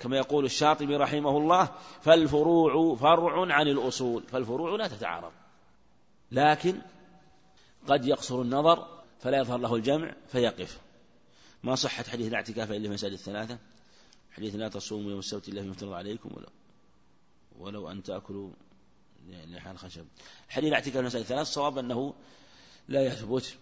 كما 0.00 0.16
يقول 0.16 0.44
الشاطبي 0.44 0.96
رحمه 0.96 1.36
الله 1.36 1.74
فالفروع 2.00 2.94
فرع 2.94 3.54
عن 3.54 3.68
الأصول 3.68 4.22
فالفروع 4.22 4.76
لا 4.76 4.88
تتعارض. 4.88 5.32
لكن 6.32 6.80
قد 7.86 8.06
يقصر 8.06 8.42
النظر 8.42 8.88
فلا 9.20 9.38
يظهر 9.38 9.58
له 9.58 9.74
الجمع 9.74 10.14
فيقف. 10.28 10.80
ما 11.62 11.74
صحت 11.74 12.08
حديث 12.08 12.28
الاعتكاف 12.28 12.70
إلا 12.70 12.88
في 12.88 12.94
مساجد 12.94 13.12
الثلاثة؟ 13.12 13.58
حديث 14.30 14.54
لا 14.54 14.68
تصوموا 14.68 15.10
يوم 15.10 15.18
السبت 15.18 15.48
إلا 15.48 15.60
فيما 15.60 15.72
افترض 15.72 15.92
عليكم 15.92 16.30
ولو, 16.34 16.48
ولو 17.58 17.90
أن 17.90 18.02
تأكلوا 18.02 18.50
لحال 19.28 19.78
خشب. 19.78 20.04
حديث 20.48 20.68
الاعتكاف 20.68 20.92
في 20.92 21.00
المساجد 21.00 21.22
الثلاثة 21.22 21.42
الصواب 21.42 21.78
أنه 21.78 22.14
لا 22.88 23.06
يثبت. 23.06 23.56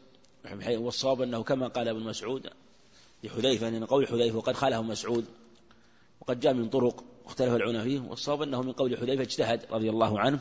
والصواب 0.69 1.23
أنه 1.23 1.43
كما 1.43 1.69
قال 1.69 1.89
ابن 1.89 2.01
مسعود 2.01 2.51
لحذيفة 3.25 3.69
أن 3.69 3.85
قول 3.85 4.09
حذيفة 4.09 4.37
وقد 4.37 4.55
خاله 4.55 4.83
مسعود. 4.83 5.25
وقد 6.29 6.41
جاء 6.41 6.55
من 6.55 6.69
طرق 6.69 7.05
اختلف 7.27 7.55
العلماء 7.55 7.85
فيه 7.85 8.01
والصواب 8.01 8.43
أنه 8.43 8.63
من 8.63 8.73
قول 8.73 8.97
حذيفة 8.97 9.23
اجتهد 9.23 9.61
رضي 9.71 9.91
الله 9.91 10.21
عنه. 10.21 10.41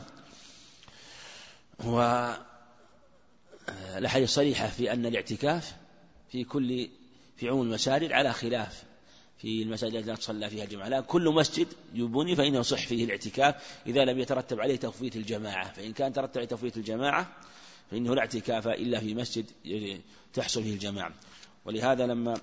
و 1.84 2.28
الأحاديث 3.96 4.30
صريحة 4.30 4.68
في 4.68 4.92
أن 4.92 5.06
الاعتكاف 5.06 5.76
في 6.32 6.44
كل 6.44 6.88
في 7.36 7.48
عموم 7.48 7.62
المساجد 7.66 8.12
على 8.12 8.32
خلاف 8.32 8.84
في 9.38 9.62
المساجد 9.62 9.94
التي 9.94 10.08
لا 10.08 10.14
تصلى 10.14 10.50
فيها 10.50 10.64
الجماعة. 10.64 10.88
لا 10.88 11.00
كل 11.00 11.28
مسجد 11.28 11.66
يبني 11.94 12.36
فإنه 12.36 12.58
يصح 12.58 12.86
فيه 12.86 13.04
الاعتكاف. 13.04 13.54
إذا 13.86 14.04
لم 14.04 14.18
يترتب 14.18 14.60
عليه 14.60 14.76
تفويت 14.76 15.16
الجماعة 15.16 15.72
فإن 15.72 15.92
كان 15.92 16.12
ترتب 16.12 16.38
عليه 16.38 16.48
تفويت 16.48 16.76
الجماعة 16.76 17.36
فإنه 17.90 18.14
لا 18.14 18.20
اعتكاف 18.20 18.68
إلا 18.68 19.00
في 19.00 19.14
مسجد 19.14 19.46
تحصل 20.32 20.62
فيه 20.62 20.72
الجماعة. 20.72 21.12
ولهذا 21.64 22.06
لما 22.06 22.40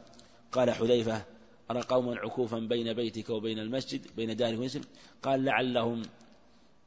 قال 0.51 0.72
حذيفة 0.72 1.35
أرى 1.71 1.81
قوما 1.81 2.15
عكوفا 2.15 2.59
بين 2.59 2.93
بيتك 2.93 3.29
وبين 3.29 3.59
المسجد 3.59 4.07
بين 4.15 4.35
دارك 4.35 4.59
ومسجد 4.59 4.85
قال 5.23 5.45
لعلهم 5.45 6.01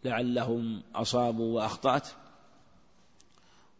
لعلهم 0.04 0.82
أصابوا 0.94 1.56
وأخطأت. 1.56 2.08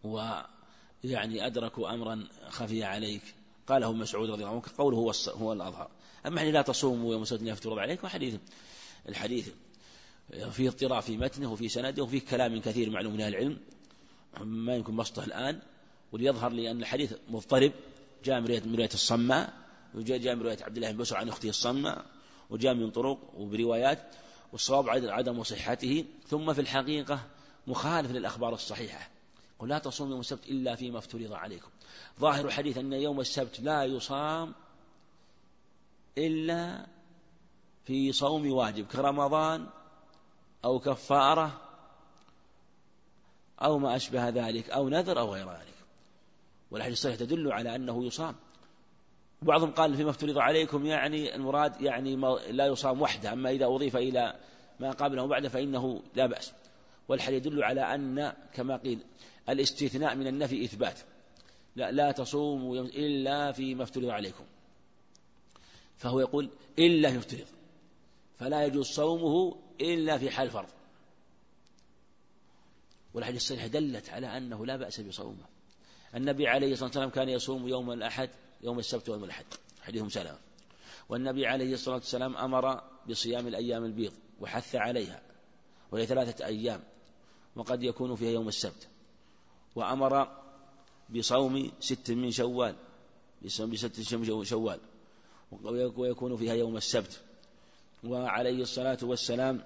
ويعني 0.05 1.47
أدركوا 1.47 1.95
أمرا 1.95 2.25
خفي 2.49 2.85
عليك. 2.85 3.23
قاله 3.67 3.93
مسعود 3.93 4.31
رضي 4.31 4.43
الله 4.43 4.55
عنه 4.55 4.63
قوله 4.79 4.97
هو 4.97 5.13
هو 5.29 5.53
الأظهر. 5.53 5.91
أما 6.27 6.41
حين 6.41 6.53
لا 6.53 6.63
تصوموا 6.63 7.13
يوم 7.13 7.23
السبت 7.23 7.43
يفترض 7.43 7.79
عليكم. 7.79 8.09
حديث 8.09 8.37
الحديث 9.09 9.49
فيه 10.51 10.69
اضطراب 10.69 11.03
في 11.03 11.17
متنه 11.17 11.53
وفي 11.53 11.69
سنده 11.69 12.03
وفيه 12.03 12.21
كلام 12.21 12.61
كثير 12.61 12.91
معلوم 12.91 13.15
من 13.15 13.21
أهل 13.21 13.35
العلم. 13.35 13.59
ما 14.41 14.77
يمكن 14.77 14.97
بسطه 14.97 15.25
الآن. 15.25 15.61
وليظهر 16.13 16.53
لي 16.53 16.71
أن 16.71 16.81
الحديث 16.81 17.13
مضطرب 17.29 17.73
جاء 18.25 18.41
من 18.41 18.75
رواية 18.75 18.91
الصماء. 18.95 19.68
وجاء 19.95 20.35
من 20.35 20.43
رواية 20.43 20.59
عبد 20.63 20.77
الله 20.77 20.91
بن 20.91 20.99
بسر 20.99 21.17
عن 21.17 21.29
أخته 21.29 21.49
الصماء 21.49 22.05
وجاء 22.51 22.75
من 22.75 22.91
طرق 22.91 23.19
وبروايات 23.35 24.15
والصواب 24.53 24.89
عدم 24.89 25.43
صحته. 25.43 26.05
ثم 26.27 26.53
في 26.53 26.61
الحقيقة 26.61 27.21
مخالف 27.67 28.11
للأخبار 28.11 28.55
الصحيحة. 28.55 29.11
قل 29.59 29.69
لا 29.69 29.79
تصوم 29.79 30.11
يوم 30.11 30.21
السبت 30.21 30.47
إلا 30.47 30.75
فيما 30.75 30.99
افترض 30.99 31.33
عليكم. 31.33 31.69
ظاهر 32.21 32.47
الحديث 32.47 32.79
أن 32.79 32.93
يوم 32.93 33.21
السبت 33.21 33.61
لا 33.61 33.85
يصام 33.85 34.55
إلا 36.19 36.87
في 37.85 38.13
صوم 38.13 38.53
واجب 38.53 38.87
كرمضان 38.87 39.67
أو 40.65 40.79
كفارة 40.79 41.61
أو 43.63 43.79
ما 43.79 43.97
أشبه 43.97 44.29
ذلك 44.29 44.71
أو 44.71 44.89
نذر 44.89 45.21
أو 45.21 45.35
غير 45.35 45.51
ذلك. 45.51 45.75
والحديث 46.71 46.99
الصحيح 46.99 47.17
تدل 47.17 47.53
على 47.53 47.75
أنه 47.75 48.05
يصام. 48.05 48.35
بعضهم 49.43 49.71
قال 49.71 49.97
فيما 49.97 50.11
افترض 50.11 50.39
عليكم 50.39 50.87
يعني 50.87 51.35
المراد 51.35 51.81
يعني 51.81 52.17
لا 52.51 52.67
يصام 52.67 53.03
وحده 53.03 53.33
أما 53.33 53.51
إذا 53.51 53.67
أضيف 53.67 53.97
إلى 53.97 54.35
ما 54.81 54.91
قبله 54.91 55.23
وبعده 55.23 55.49
فإنه 55.49 56.03
لا 56.15 56.27
بأس. 56.27 56.53
والحديث 57.09 57.47
يدل 57.47 57.65
على 57.65 57.81
أن 57.81 58.33
كما 58.55 58.77
قيل 58.77 58.99
الاستثناء 59.49 60.15
من 60.15 60.27
النفي 60.27 60.65
إثبات. 60.65 60.99
لا, 61.77 61.91
لا 61.91 62.13
تصوموا 62.13 62.83
إلا 62.85 63.53
فيما 63.53 63.83
افترض 63.83 64.09
عليكم. 64.09 64.45
فهو 65.97 66.21
يقول 66.21 66.51
إلا 66.79 67.09
يفترض 67.09 67.47
فلا 68.39 68.65
يجوز 68.65 68.87
صومه 68.87 69.59
إلا 69.81 70.19
في 70.19 70.31
حال 70.31 70.51
فرض. 70.51 70.69
والحديث 73.15 73.41
الصحيح 73.41 73.67
دلت 73.67 74.11
على 74.11 74.37
أنه 74.37 74.67
لا 74.67 74.77
بأس 74.77 75.01
بصومه. 75.01 75.45
النبي 76.15 76.49
عليه 76.49 76.73
الصلاة 76.73 76.87
والسلام 76.87 77.11
كان 77.11 77.29
يصوم 77.29 77.69
يوم 77.69 77.93
الأحد 77.93 78.31
يوم 78.63 78.79
السبت 78.79 79.09
ويوم 79.09 79.25
الأحد. 79.25 79.45
حديث 79.81 80.13
سلامة 80.13 80.39
والنبي 81.09 81.47
عليه 81.47 81.75
الصلاة 81.75 81.95
والسلام 81.95 82.37
أمر 82.37 82.83
بصيام 83.09 83.47
الأيام 83.47 83.85
البيض 83.85 84.13
وحث 84.41 84.75
عليها 84.75 85.23
وهي 85.93 86.07
ثلاثة 86.07 86.47
أيام 86.47 86.83
وقد 87.57 87.83
يكون 87.83 88.17
فيها 88.17 88.31
يوم 88.31 88.49
السبت. 88.49 88.89
وأمر 89.77 90.37
بصوم 91.11 91.73
ست 91.81 92.11
من 92.11 92.31
شوال 92.31 92.75
بصوم 93.45 93.77
ست 93.77 94.15
من 94.15 94.45
شوال 94.45 94.81
ويكون 95.97 96.37
فيها 96.37 96.55
يوم 96.55 96.77
السبت. 96.77 97.21
وعليه 98.05 98.63
الصلاة 98.63 98.99
والسلام 99.03 99.63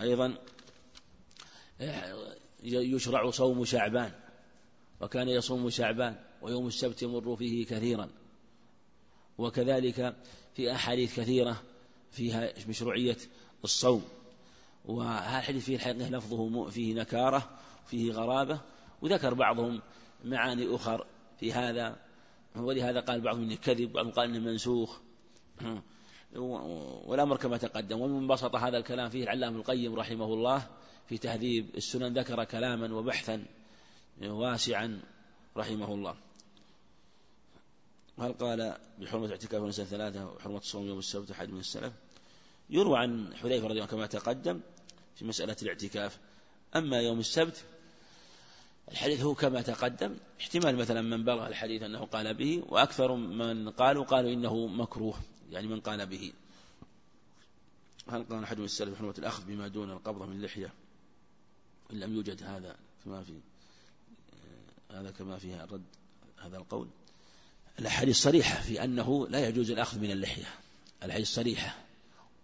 أيضا 0.00 0.38
يشرع 2.62 3.30
صوم 3.30 3.64
شعبان 3.64 4.12
وكان 5.00 5.28
يصوم 5.28 5.70
شعبان 5.70 6.16
ويوم 6.42 6.66
السبت 6.66 7.02
يمر 7.02 7.36
فيه 7.36 7.66
كثيرا. 7.66 8.08
وكذلك 9.38 10.16
في 10.54 10.72
أحاديث 10.72 11.20
كثيرة 11.20 11.62
فيها 12.10 12.52
مشروعية 12.68 13.16
الصوم. 13.64 14.04
وهذا 14.84 15.38
الحديث 15.38 15.64
فيه 15.64 15.76
الحقيقة 15.76 16.08
لفظه 16.08 16.68
فيه 16.68 16.94
نكارة 16.94 17.50
فيه 17.86 18.12
غرابة 18.12 18.60
وذكر 19.02 19.34
بعضهم 19.34 19.82
معاني 20.24 20.74
أخر 20.74 21.06
في 21.40 21.52
هذا. 21.52 21.96
ولهذا 22.56 23.00
قال 23.00 23.20
بعضهم 23.20 23.42
إنه 23.42 23.54
كذب 23.54 23.92
بعضهم 23.92 24.12
قال 24.12 24.30
إنه 24.30 24.38
منسوخ. 24.38 24.98
والأمر 27.06 27.36
كما 27.36 27.56
تقدم. 27.56 28.00
ومن 28.00 28.26
بسط 28.26 28.56
هذا 28.56 28.78
الكلام 28.78 29.08
فيه 29.08 29.22
العلامة 29.22 29.56
القيم 29.56 29.94
رحمه 29.94 30.34
الله 30.34 30.66
في 31.06 31.18
تهذيب 31.18 31.76
السنن 31.76 32.18
ذكر 32.18 32.44
كلاما 32.44 32.94
وبحثا 32.94 33.44
واسعا 34.22 35.00
رحمه 35.56 35.94
الله. 35.94 36.14
هل 38.18 38.32
قال 38.32 38.78
بحرمة 38.98 39.30
اعتكاف 39.30 39.62
النساء 39.62 39.86
ثلاثة 39.86 40.26
وحرمة 40.26 40.58
الصوم 40.58 40.86
يوم 40.86 40.98
السبت 40.98 41.30
أحد 41.30 41.48
من 41.48 41.60
السلف؟ 41.60 41.92
يروى 42.70 42.98
عن 42.98 43.34
حذيفة 43.36 43.66
رضي 43.66 43.72
الله 43.72 43.82
عنه 43.82 43.86
كما 43.86 44.06
تقدم 44.06 44.60
في 45.14 45.24
مسألة 45.24 45.56
الاعتكاف. 45.62 46.18
أما 46.76 47.00
يوم 47.00 47.18
السبت 47.18 47.64
الحديث 48.90 49.20
هو 49.20 49.34
كما 49.34 49.62
تقدم 49.62 50.16
احتمال 50.40 50.76
مثلا 50.76 51.02
من 51.02 51.24
بلغ 51.24 51.46
الحديث 51.46 51.82
أنه 51.82 52.04
قال 52.04 52.34
به 52.34 52.62
وأكثر 52.68 53.14
من 53.14 53.70
قالوا 53.70 54.04
قالوا 54.04 54.32
إنه 54.32 54.66
مكروه 54.66 55.20
يعني 55.50 55.66
من 55.66 55.80
قال 55.80 56.06
به. 56.06 56.32
هل 58.08 58.24
قال 58.24 58.42
أحد 58.42 58.58
من 58.58 58.64
السلف 58.64 58.94
بحرمة 58.94 59.14
الأخذ 59.18 59.46
بما 59.46 59.68
دون 59.68 59.90
القبضة 59.90 60.26
من 60.26 60.36
اللحية 60.36 60.72
إن 61.92 62.00
لم 62.00 62.14
يوجد 62.14 62.42
هذا 62.42 62.76
كما 63.04 63.22
في 63.22 63.40
هذا 64.90 65.10
كما 65.10 65.38
فيها 65.38 65.64
الرد 65.64 65.84
هذا 66.38 66.56
القول. 66.56 66.88
الأحاديث 67.78 68.16
صريحة 68.16 68.60
في 68.60 68.84
أنه 68.84 69.28
لا 69.28 69.48
يجوز 69.48 69.70
الأخذ 69.70 70.00
من 70.00 70.10
اللحية. 70.10 70.44
الأحاديث 71.02 71.28
صريحة 71.28 71.74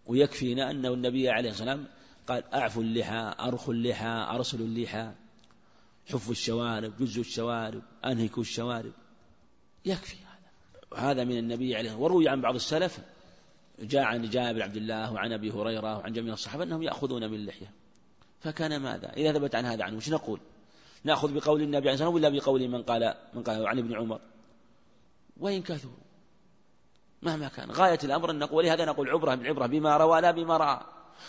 ويكفينا 0.07 0.71
أنه 0.71 0.95
النبي 0.95 1.31
عليه 1.31 1.51
الصلاة 1.51 1.71
والسلام 1.71 1.93
قال 2.27 2.55
أعفوا 2.55 2.83
اللحى 2.83 3.35
أرخوا 3.41 3.75
اللحى 3.75 4.27
أرسلوا 4.31 4.67
اللحى. 4.67 5.13
حفوا 6.13 6.33
الشوارب 6.33 6.97
جزوا 6.97 7.25
الشوارب 7.25 7.83
أنهكوا 8.05 8.43
الشوارب. 8.43 8.93
يكفي 9.85 10.17
هذا. 10.17 11.11
هذا 11.11 11.25
من 11.25 11.39
النبي 11.39 11.77
عليه 11.77 11.95
وروي 11.95 12.29
عن 12.29 12.41
بعض 12.41 12.55
السلف 12.55 12.99
جاء 13.81 14.03
عن 14.03 14.31
جابر 14.31 14.63
عبد 14.63 14.77
الله 14.77 15.13
وعن 15.13 15.33
أبي 15.33 15.51
هريرة 15.51 15.99
وعن 15.99 16.13
جميع 16.13 16.33
الصحابة 16.33 16.65
أنهم 16.65 16.83
يأخذون 16.83 17.31
من 17.31 17.35
اللحية. 17.35 17.71
فكان 18.41 18.77
ماذا؟ 18.77 19.13
إذا 19.13 19.33
ثبت 19.33 19.55
عن 19.55 19.65
هذا 19.65 19.85
عنه 19.85 19.97
وش 19.97 20.09
نقول؟ 20.09 20.41
نأخذ 21.05 21.35
بقول 21.35 21.63
النبي 21.63 21.89
عليه 21.89 21.93
الصلاة 21.93 22.09
والسلام 22.09 22.33
ولا 22.33 22.43
بقول 22.43 22.69
من 22.69 22.83
قال 22.83 23.15
من 23.35 23.43
قال 23.43 23.67
عن 23.67 23.79
ابن 23.79 23.97
عمر؟ 23.97 24.21
وإن 25.43 25.63
كثروا. 25.63 26.03
مهما 27.23 27.49
كان. 27.49 27.71
غاية 27.71 27.99
الأمر 28.05 28.31
أن 28.31 28.39
نقول 28.39 28.57
ولهذا 28.65 28.85
نقول 28.85 29.11
عبرة 29.11 29.35
بالعبرة 29.35 29.67
بما 29.67 29.97
روى 29.97 30.21
لا 30.21 30.31
بما 30.31 30.57
رأى. 30.57 30.81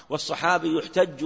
والصحابي 0.10 0.77
يحتج 0.77 1.26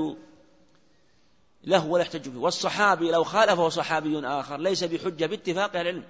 له 1.63 1.85
ولا 1.85 2.03
يحتج 2.03 2.29
به. 2.29 2.39
والصحابي 2.39 3.11
لو 3.11 3.23
خالفه 3.23 3.69
صحابي 3.69 4.27
آخر 4.27 4.57
ليس 4.57 4.83
بحجة 4.83 5.25
باتفاق 5.25 5.75
العلم. 5.75 6.03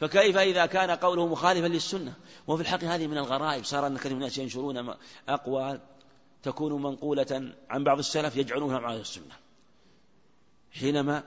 فكيف 0.00 0.36
إذا 0.36 0.66
كان 0.66 0.90
قوله 0.90 1.26
مخالفا 1.26 1.66
للسنة؟ 1.66 2.14
وفي 2.46 2.62
الحق 2.62 2.84
هذه 2.84 3.06
من 3.06 3.18
الغرائب. 3.18 3.64
صار 3.64 3.86
أن 3.86 3.96
كثير 3.96 4.12
من 4.12 4.18
الناس 4.18 4.38
ينشرون 4.38 4.94
أقوال 5.28 5.80
تكون 6.42 6.82
منقولة 6.82 7.52
عن 7.70 7.84
بعض 7.84 7.98
السلف 7.98 8.36
يجعلونها 8.36 8.78
مع 8.78 8.94
السنة. 8.94 9.36
حينما 10.72 11.22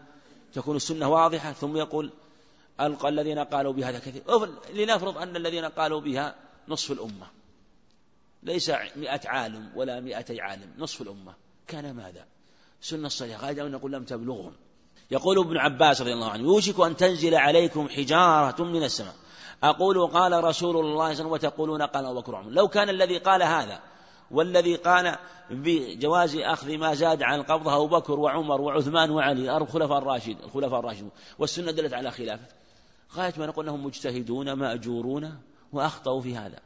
تكون 0.53 0.75
السنة 0.75 1.09
واضحة 1.09 1.51
ثم 1.51 1.77
يقول 1.77 2.11
ألقى 2.81 3.09
الذين 3.09 3.39
قالوا 3.39 3.73
بهذا 3.73 3.99
كثير. 3.99 4.23
لنفرض 4.73 5.17
أن 5.17 5.35
الذين 5.35 5.65
قالوا 5.65 6.01
بها 6.01 6.35
نصف 6.67 6.91
الأمة. 6.91 7.27
ليس 8.43 8.69
مئة 8.95 9.29
عالم 9.29 9.71
ولا 9.75 9.99
مئتي 9.99 10.41
عالم 10.41 10.73
نصف 10.77 11.01
الأمة. 11.01 11.33
كان 11.67 11.93
ماذا؟ 11.93 12.25
سنة 12.81 13.07
الصحيحة. 13.07 13.47
قال 13.47 13.59
أن 13.59 13.71
نقول 13.71 13.91
لم 13.91 14.03
تبلغهم. 14.03 14.53
يقول 15.11 15.39
ابن 15.39 15.57
عباس 15.57 16.01
رضي 16.01 16.13
الله 16.13 16.29
عنه 16.29 16.43
يوشك 16.43 16.79
أن 16.79 16.95
تنزل 16.95 17.35
عليكم 17.35 17.89
حجارة 17.89 18.63
من 18.63 18.83
السماء. 18.83 19.15
أقول 19.63 20.07
قال 20.07 20.43
رسول 20.43 20.75
الله 20.75 20.81
صلى 20.81 20.91
الله 20.91 21.03
عليه 21.03 21.15
وسلم 21.15 21.31
وتقولون 21.31 21.81
قال 21.81 22.05
أبو 22.05 22.21
بكر 22.21 22.43
لو 22.49 22.67
كان 22.67 22.89
الذي 22.89 23.17
قال 23.17 23.43
هذا 23.43 23.79
والذي 24.31 24.75
قال 24.75 25.15
بجواز 25.49 26.35
أخذ 26.35 26.77
ما 26.77 26.93
زاد 26.93 27.23
عن 27.23 27.39
القبضة 27.39 27.75
أبو 27.75 27.87
بكر 27.87 28.19
وعمر 28.19 28.61
وعثمان 28.61 29.11
وعلي 29.11 29.57
الخلفاء 29.57 29.97
الراشد 29.97 30.37
الخلفاء 30.43 30.79
الراشدون 30.79 31.11
والسنة 31.39 31.71
دلت 31.71 31.93
على 31.93 32.11
خلافه. 32.11 32.45
غاية 33.15 33.33
ما 33.37 33.45
نقول 33.45 33.65
أنهم 33.65 33.85
مجتهدون 33.85 34.53
مأجورون 34.53 35.41
وأخطأوا 35.73 36.21
في 36.21 36.35
هذا. 36.35 36.59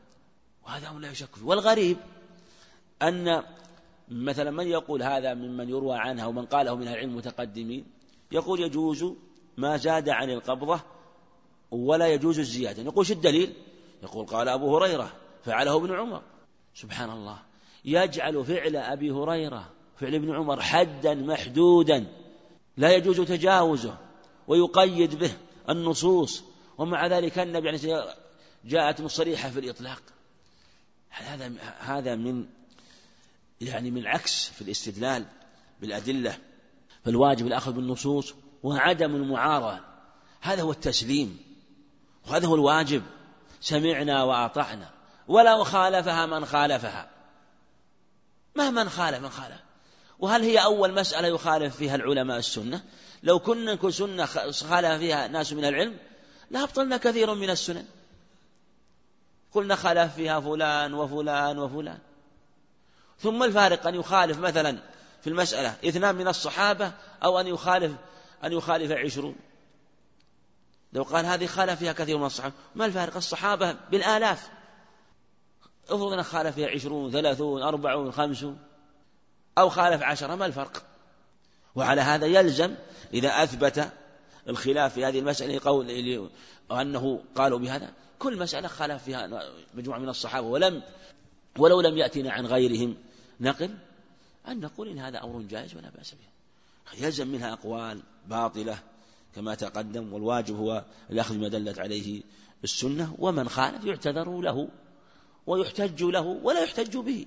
وهذا 0.65 0.88
هم 0.88 1.01
لا 1.01 1.11
يشك 1.11 1.35
فيه. 1.35 1.45
والغريب 1.45 1.97
أن 3.01 3.43
مثلا 4.07 4.51
من 4.51 4.68
يقول 4.68 5.03
هذا 5.03 5.34
ممن 5.34 5.69
يروى 5.69 5.97
عنها 5.97 6.26
ومن 6.26 6.45
قاله 6.45 6.76
من 6.76 6.88
العلم 6.88 7.09
المتقدمين 7.09 7.85
يقول 8.31 8.59
يجوز 8.59 9.05
ما 9.57 9.77
زاد 9.77 10.09
عن 10.09 10.30
القبضة 10.30 10.81
ولا 11.72 12.07
يجوز 12.07 12.39
الزيادة. 12.39 12.84
نقول 12.84 13.05
شو 13.05 13.13
الدليل؟ 13.13 13.53
يقول 14.03 14.26
قال 14.26 14.47
أبو 14.49 14.77
هريرة 14.77 15.13
فعله 15.43 15.77
ابن 15.77 15.95
عمر. 15.95 16.22
سبحان 16.76 17.09
الله. 17.09 17.39
يجعل 17.85 18.45
فعل 18.45 18.76
أبي 18.76 19.11
هريرة 19.11 19.69
فعل 19.99 20.15
ابن 20.15 20.35
عمر 20.35 20.61
حدا 20.61 21.13
محدودا. 21.13 22.07
لا 22.77 22.95
يجوز 22.95 23.22
تجاوزه 23.22 23.97
ويقيد 24.47 25.19
به. 25.19 25.31
النصوص 25.72 26.43
ومع 26.77 27.07
ذلك 27.07 27.39
النبي 27.39 27.68
عليه 27.68 27.77
الصلاة 27.77 28.15
جاءت 28.65 29.02
صريحة 29.02 29.49
في 29.49 29.60
الإطلاق. 29.60 30.02
هذا 31.10 31.52
هذا 31.80 32.15
من 32.15 32.45
يعني 33.61 33.91
من 33.91 33.98
العكس 33.98 34.49
في 34.49 34.61
الاستدلال 34.61 35.26
بالأدلة 35.81 36.38
فالواجب 37.06 37.48
الأخذ 37.48 37.72
بالنصوص 37.72 38.34
وعدم 38.64 39.15
المعارضة. 39.15 39.80
هذا 40.41 40.61
هو 40.61 40.72
التسليم 40.72 41.39
وهذا 42.27 42.48
هو 42.48 42.56
الواجب. 42.56 43.03
سمعنا 43.61 44.23
وأطعنا 44.23 44.89
ولا 45.27 45.64
خالفها 45.64 46.26
من 46.26 46.45
خالفها. 46.45 47.10
مهما 48.56 48.89
خالف 48.89 49.19
من 49.19 49.30
خالف. 49.30 49.60
وهل 50.19 50.41
هي 50.41 50.64
أول 50.64 50.93
مسألة 50.93 51.27
يخالف 51.27 51.76
فيها 51.76 51.95
العلماء 51.95 52.38
السنة؟ 52.38 52.84
لو 53.23 53.39
كنا 53.39 53.76
كل 53.76 53.93
سنة 53.93 54.26
خالف 54.26 54.99
فيها 54.99 55.27
ناس 55.27 55.53
من 55.53 55.65
العلم 55.65 55.98
لأبطلنا 56.52 56.98
كثير 56.98 57.34
من 57.34 57.49
السنن. 57.49 57.85
قلنا 59.52 59.76
خالف 59.76 60.15
فيها 60.15 60.39
فلان 60.39 60.93
وفلان 60.93 61.60
وفلان. 61.60 61.99
ثم 63.19 63.43
الفارق 63.43 63.88
أن 63.88 63.95
يخالف 63.95 64.39
مثلا 64.39 64.77
في 65.22 65.30
المسألة 65.30 65.76
اثنان 65.85 66.15
من 66.15 66.27
الصحابة 66.27 66.91
أو 67.23 67.39
أن 67.39 67.48
يخالف 67.48 67.91
أن 68.43 68.52
يخالف 68.52 68.91
عشرون. 68.91 69.35
لو 70.93 71.03
قال 71.03 71.26
هذه 71.26 71.45
خالف 71.45 71.80
فيها 71.80 71.93
كثير 71.93 72.18
من 72.18 72.26
الصحابة 72.26 72.53
ما 72.76 72.85
الفارق؟ 72.85 73.15
الصحابة 73.15 73.76
بالآلاف. 73.91 74.49
افرض 75.89 76.14
أن 76.14 76.23
خالف 76.23 76.56
فيها 76.56 76.69
عشرون 76.69 77.11
ثلاثون 77.11 77.61
أربعون 77.64 78.11
خمسون 78.11 78.60
أو 79.57 79.69
خالف 79.69 80.03
عشرة 80.03 80.35
ما 80.35 80.45
الفرق؟ 80.45 80.90
وعلى 81.76 82.02
هذا 82.02 82.26
يلزم 82.26 82.76
إذا 83.14 83.43
أثبت 83.43 83.91
الخلاف 84.49 84.93
في 84.93 85.06
هذه 85.06 85.19
المسألة 85.19 85.60
قول 85.64 86.30
أنه 86.72 87.22
قالوا 87.35 87.60
بهذا. 87.60 87.93
كل 88.19 88.38
مسألة 88.38 88.68
خالف 88.68 89.03
فيها 89.03 89.30
مجموعة 89.73 89.99
من 89.99 90.10
الصحابة. 90.10 90.48
ولم 90.48 90.84
ولو 91.57 91.81
لم 91.81 91.98
يأتنا 91.98 92.31
عن 92.31 92.45
غيرهم 92.45 92.98
نقل 93.39 93.77
أن 94.48 94.60
نقول 94.60 94.88
إن 94.88 94.99
هذا 94.99 95.23
أمر 95.23 95.41
جائز 95.41 95.76
ولا 95.76 95.89
بأس 95.89 96.11
به. 96.11 97.06
يلزم 97.06 97.27
منها 97.27 97.53
أقوال 97.53 98.02
باطلة 98.27 98.80
كما 99.35 99.56
تقدم 99.56 100.14
والواجب 100.14 100.56
هو 100.56 100.85
الأخذ 101.10 101.38
ما 101.38 101.48
دلت 101.48 101.80
عليه 101.80 102.22
السنة. 102.64 103.15
ومن 103.19 103.49
خالف 103.49 103.85
يعتذر 103.85 104.41
له 104.41 104.69
ويحتج 105.48 106.03
له 106.03 106.22
ولا 106.22 106.64
يحتج 106.64 106.98
به. 106.98 107.26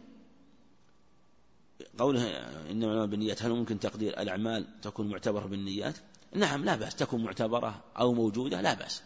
قوله 1.99 2.29
إنما 2.71 3.07
بالنيات 3.07 3.43
هل 3.43 3.51
ممكن 3.51 3.79
تقدير 3.79 4.21
الأعمال 4.21 4.81
تكون 4.83 5.09
معتبرة 5.09 5.47
بالنيات؟ 5.47 5.95
نعم 6.33 6.65
لا 6.65 6.77
بأس. 6.77 6.95
تكون 6.95 7.25
معتبرة 7.25 7.85
أو 7.99 8.15
موجودة 8.15 8.61
لا 8.61 8.75
بأس. 8.75 9.03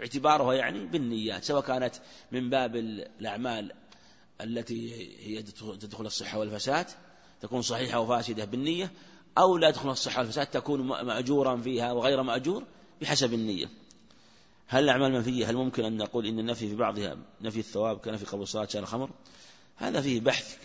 اعتبارها 0.00 0.54
يعني 0.54 0.86
بالنيات 0.86 1.44
سواء 1.44 1.62
كانت 1.62 1.94
من 2.32 2.50
باب 2.50 2.76
الأعمال 2.76 3.72
التي 4.40 5.08
هي 5.18 5.42
تدخل 5.80 6.06
الصحة 6.06 6.38
والفساد 6.38 6.86
تكون 7.40 7.62
صحيحة 7.62 8.00
وفاسدة 8.00 8.44
بالنية 8.44 8.92
أو 9.38 9.56
لا 9.56 9.70
تدخل 9.70 9.90
الصحة 9.90 10.20
والفساد 10.20 10.46
تكون 10.46 10.80
مأجورا 10.82 11.56
فيها 11.56 11.92
وغير 11.92 12.22
مأجور 12.22 12.64
بحسب 13.00 13.34
النية. 13.34 13.70
هل 14.66 14.84
الأعمال 14.84 15.12
منفية؟ 15.12 15.50
هل 15.50 15.56
ممكن 15.56 15.84
أن 15.84 15.96
نقول 15.96 16.26
إن 16.26 16.38
النفي 16.38 16.68
في 16.68 16.76
بعضها 16.76 17.16
نفي 17.40 17.58
الثواب 17.58 17.98
كنفي 17.98 18.24
قبل 18.24 18.42
الصلاة 18.42 18.66
شان 18.66 18.82
الخمر؟ 18.82 19.10
هذا 19.76 20.00
فيه 20.00 20.20
بحث 20.20 20.56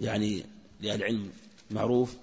يعني 0.00 0.46
لأهل 0.80 0.98
العلم 0.98 1.32
معروف. 1.70 2.16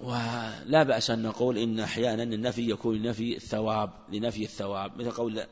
ولا 0.00 0.82
بأس 0.82 1.10
أن 1.10 1.22
نقول 1.22 1.58
إن 1.58 1.80
أحيانا 1.80 2.22
النفي 2.22 2.70
يكون 2.70 3.02
نفي 3.02 3.36
الثواب 3.36 3.90
لنفي 4.12 4.42
الثواب. 4.42 5.00
مثل 5.00 5.10
قول 5.10 5.46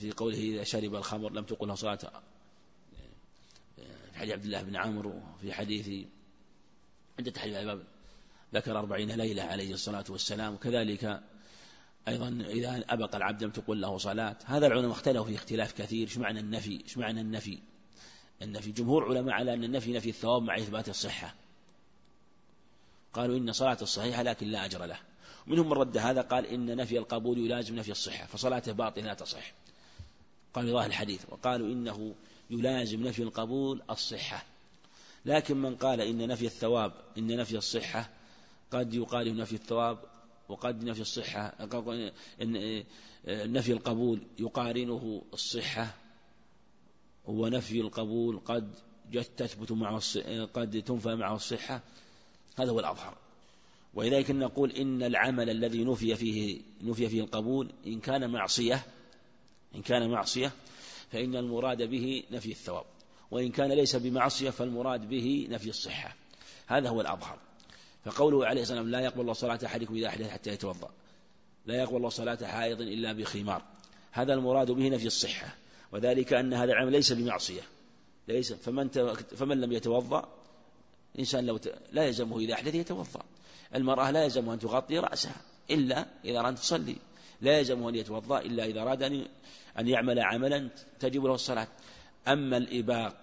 في 0.00 0.12
قوله 0.16 0.38
إذا 0.38 0.64
شرب 0.64 0.94
الخمر 0.94 1.32
لم 1.32 1.44
تقل 1.44 1.78
صلاة. 1.78 1.98
في 4.12 4.18
حديث 4.18 4.32
عبد 4.32 4.44
الله 4.44 4.62
بن 4.62 4.76
عمرو 4.76 5.20
في 5.40 5.52
حديث 5.52 6.06
عند 7.18 7.32
تحريم 7.32 7.54
الباب 7.54 7.82
ذكر 8.54 8.78
أربعين 8.78 9.10
ليلة 9.10 9.42
عليه 9.42 9.72
الصلاة 9.72 10.04
والسلام. 10.08 10.54
وكذلك 10.54 11.20
أيضا 12.08 12.28
إذا 12.28 12.84
أبق 12.88 13.16
العبد 13.16 13.44
لم 13.44 13.50
تقل 13.50 13.80
له 13.80 13.98
صلاة. 13.98 14.36
هذا 14.44 14.66
العلماء 14.66 14.90
اختلفوا 14.90 15.24
في 15.24 15.34
اختلاف 15.34 15.72
كثير. 15.72 16.08
إيش 16.08 16.18
معنى 16.18 16.40
النفي؟ 16.40 16.80
إيش 16.84 16.98
معنى 16.98 17.20
النفي؟ 17.20 17.58
النفي 18.42 18.72
جمهور 18.72 19.04
علماء 19.04 19.34
على 19.34 19.54
أن 19.54 19.64
النفي 19.64 19.92
نفي 19.92 20.08
الثواب 20.08 20.42
مع 20.42 20.56
إثبات 20.56 20.88
الصحة. 20.88 21.34
قالوا 23.12 23.38
إن 23.38 23.52
صلاة 23.52 23.78
الصحيحة 23.82 24.22
لكن 24.22 24.46
لا 24.46 24.64
أجر 24.64 24.84
له. 24.84 24.98
منهم 25.46 25.66
من 25.66 25.72
رد 25.72 25.96
هذا 25.96 26.20
قال 26.20 26.46
إن 26.46 26.76
نفي 26.76 26.98
القبول 26.98 27.38
يلازم 27.38 27.76
نفي 27.76 27.90
الصحة 27.90 28.26
فصلاته 28.26 28.72
باطلة 28.72 29.04
لا 29.04 29.14
تصح. 29.14 29.52
قال 30.54 30.72
ظاهر 30.72 30.86
الحديث 30.86 31.24
وقالوا 31.28 31.66
إنه 31.66 32.14
يلازم 32.50 33.02
نفي 33.02 33.22
القبول 33.22 33.82
الصحة. 33.90 34.44
لكن 35.24 35.56
من 35.56 35.76
قال 35.76 36.00
إن 36.00 36.28
نفي 36.28 36.46
الثواب 36.46 36.92
إن 37.18 37.36
نفي 37.36 37.56
الصحة 37.56 38.10
قد 38.70 38.94
يقارن 38.94 39.36
نفي 39.36 39.52
الثواب 39.52 39.98
وقد 40.48 40.84
نفي 40.84 41.00
الصحة 41.00 41.54
إن 42.42 42.84
نفي 43.28 43.72
القبول 43.72 44.22
يقارنه 44.38 45.22
الصحة 45.32 45.94
ونفي 47.26 47.80
القبول 47.80 48.40
قد 48.44 48.74
تثبت 49.36 49.72
معه 49.72 50.00
قد 50.54 50.82
تنفى 50.82 51.14
معه 51.14 51.36
الصحة. 51.36 51.80
هذا 52.58 52.70
هو 52.70 52.80
الأظهر. 52.80 53.16
ولذلك 53.94 54.30
نقول 54.30 54.72
إن 54.72 55.02
العمل 55.02 55.50
الذي 55.50 55.84
نفي 55.84 56.16
فيه 56.16 56.60
نفي 56.82 57.08
فيه 57.08 57.20
القبول 57.20 57.70
إن 57.86 58.00
كان 58.00 58.30
معصية 58.30 58.82
إن 59.74 59.82
كان 59.82 60.10
معصية 60.10 60.52
فإن 61.12 61.36
المراد 61.36 61.82
به 61.82 62.22
نفي 62.30 62.50
الثواب. 62.50 62.84
وإن 63.30 63.50
كان 63.50 63.72
ليس 63.72 63.96
بمعصية 63.96 64.50
فالمراد 64.50 65.08
به 65.08 65.46
نفي 65.50 65.70
الصحة. 65.70 66.16
هذا 66.66 66.88
هو 66.88 67.00
الأظهر. 67.00 67.38
فقوله 68.04 68.46
عليه 68.46 68.62
الصلاة 68.62 68.78
والسلام 68.78 69.00
لا 69.00 69.06
يقبل 69.06 69.20
الله 69.20 69.32
صلاة 69.32 69.58
أحدكم 69.66 69.94
إذا 69.94 70.06
أحدث 70.06 70.30
حتى 70.30 70.50
يتوضأ. 70.50 70.90
لا 71.66 71.74
يقبل 71.74 71.96
الله 71.96 72.08
صلاة 72.08 72.46
حائض 72.46 72.80
إلا 72.80 73.12
بخمار. 73.12 73.62
هذا 74.12 74.34
المراد 74.34 74.70
به 74.70 74.88
نفي 74.88 75.06
الصحة. 75.06 75.54
وذلك 75.92 76.32
أن 76.32 76.54
هذا 76.54 76.72
العمل 76.72 76.92
ليس 76.92 77.12
بمعصية 77.12 77.62
ليس 78.28 78.52
فمن 78.52 78.88
فمن 79.14 79.60
لم 79.60 79.72
يتوضأ 79.72 80.28
إنسان 81.18 81.46
لو 81.46 81.60
لا 81.92 82.04
يلزمه 82.04 82.38
إذا 82.38 82.54
أحدث 82.54 82.74
يتوضأ. 82.74 83.22
المرأة 83.74 84.10
لا 84.10 84.24
يلزمها 84.24 84.54
أن 84.54 84.58
تغطي 84.58 84.98
رأسها 84.98 85.36
إلا 85.70 86.06
إذا 86.24 86.40
أراد 86.40 86.54
تصلي 86.54 86.96
لا 87.40 87.58
يلزمه 87.58 87.88
أن 87.88 87.94
يتوضأ 87.94 88.40
إلا 88.40 88.64
إذا 88.64 88.82
أراد 88.82 89.02
أن 89.02 89.26
أن 89.78 89.88
يعمل 89.88 90.18
عملا 90.20 90.68
تجب 91.00 91.24
له 91.24 91.34
الصلاة. 91.34 91.68
أما 92.28 92.56
الإباق 92.56 93.16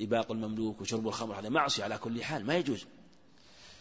إباق 0.00 0.32
المملوك 0.32 0.80
وشرب 0.80 1.08
الخمر 1.08 1.40
هذا 1.40 1.48
معصية 1.48 1.84
على 1.84 1.98
كل 1.98 2.24
حال 2.24 2.46
ما 2.46 2.56
يجوز. 2.56 2.86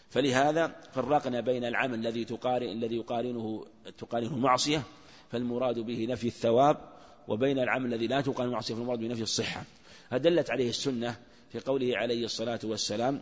فلهذا 0.09 0.75
فرقنا 0.93 1.41
بين 1.41 1.65
العمل 1.65 1.99
الذي 1.99 2.25
تقارن 2.25 2.69
الذي 2.69 2.95
يقارنه 2.95 3.65
تقارنه 3.97 4.37
معصية 4.37 4.83
فالمراد 5.31 5.79
به 5.79 6.07
نفي 6.09 6.27
الثواب 6.27 6.98
وبين 7.30 7.60
العمل 7.60 7.93
الذي 7.93 8.07
لا 8.07 8.22
تقارن 8.22 8.49
معصية 8.49 8.73
فالمراد 8.73 8.99
بنفي 8.99 9.22
الصحة. 9.22 9.64
فدلت 10.10 10.51
عليه 10.51 10.69
السنة 10.69 11.15
في 11.51 11.60
قوله 11.60 11.97
عليه 11.97 12.26
الصلاة 12.26 12.60
والسلام 12.64 13.22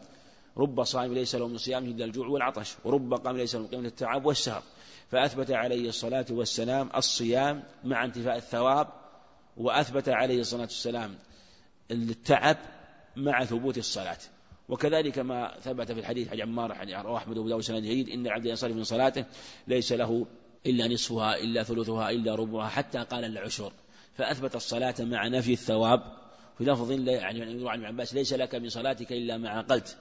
رب 0.58 0.84
صائم 0.84 1.14
ليس 1.14 1.36
له 1.36 1.48
من 1.48 1.58
صيامه 1.58 1.88
إلا 1.88 2.06
الجوع 2.06 2.28
والعطش 2.28 2.76
ورب 2.84 3.14
قام 3.14 3.38
ليس 3.38 3.56
له 3.56 3.62
من 3.62 3.68
قيمة 3.68 3.88
التعب 3.88 4.26
والسهر. 4.26 4.64
فأثبت 5.12 5.52
عليه 5.52 5.90
الصلاة 5.90 6.26
والسلام 6.32 6.90
الصيام 6.96 7.64
مع 7.84 8.06
انتفاء 8.06 8.38
الثواب 8.38 8.88
وأثبت 9.58 10.10
عليه 10.10 10.40
الصلاة 10.40 10.62
والسلام 10.62 11.16
التعب 11.92 12.58
مع 13.16 13.46
ثبوت 13.46 13.78
الصلاة. 13.78 14.18
وكذلك 14.70 15.20
ما 15.20 15.60
ثبت 15.60 15.92
في 15.92 16.00
الحديث 16.00 16.30
حديث 16.30 16.44
عمار 16.44 16.78
رواه 17.06 17.18
أحمد 17.18 17.38
وأبو 17.38 17.50
داود 17.50 17.62
سند 17.62 17.84
جيد 17.84 18.10
إن 18.10 18.28
العبد 18.28 18.46
ينصرف 18.46 18.76
من 18.76 18.84
صلاته 18.84 19.26
ليس 19.68 19.94
له 19.94 20.26
إلا 20.66 20.88
نصفها 20.88 21.38
إلا 21.38 21.64
ثلثها 21.64 22.10
إلا 22.10 22.36
ربعها 22.36 22.70
حتى 22.70 23.00
قال 23.00 23.26
العشر. 23.26 23.72
فأثبت 24.18 24.56
الصلاة 24.56 24.96
مع 25.00 25.28
نفي 25.28 25.54
الثواب. 25.54 26.18
في 26.58 26.64
لفظ 26.64 26.92
يعني 26.92 27.70
عن 27.70 27.86
عباس 27.86 28.14
ليس 28.14 28.34
لك 28.34 28.56
من 28.56 28.70
صلاتك 28.70 29.12
إلا 29.12 29.38
ما 29.38 29.50
عقلت. 29.50 29.98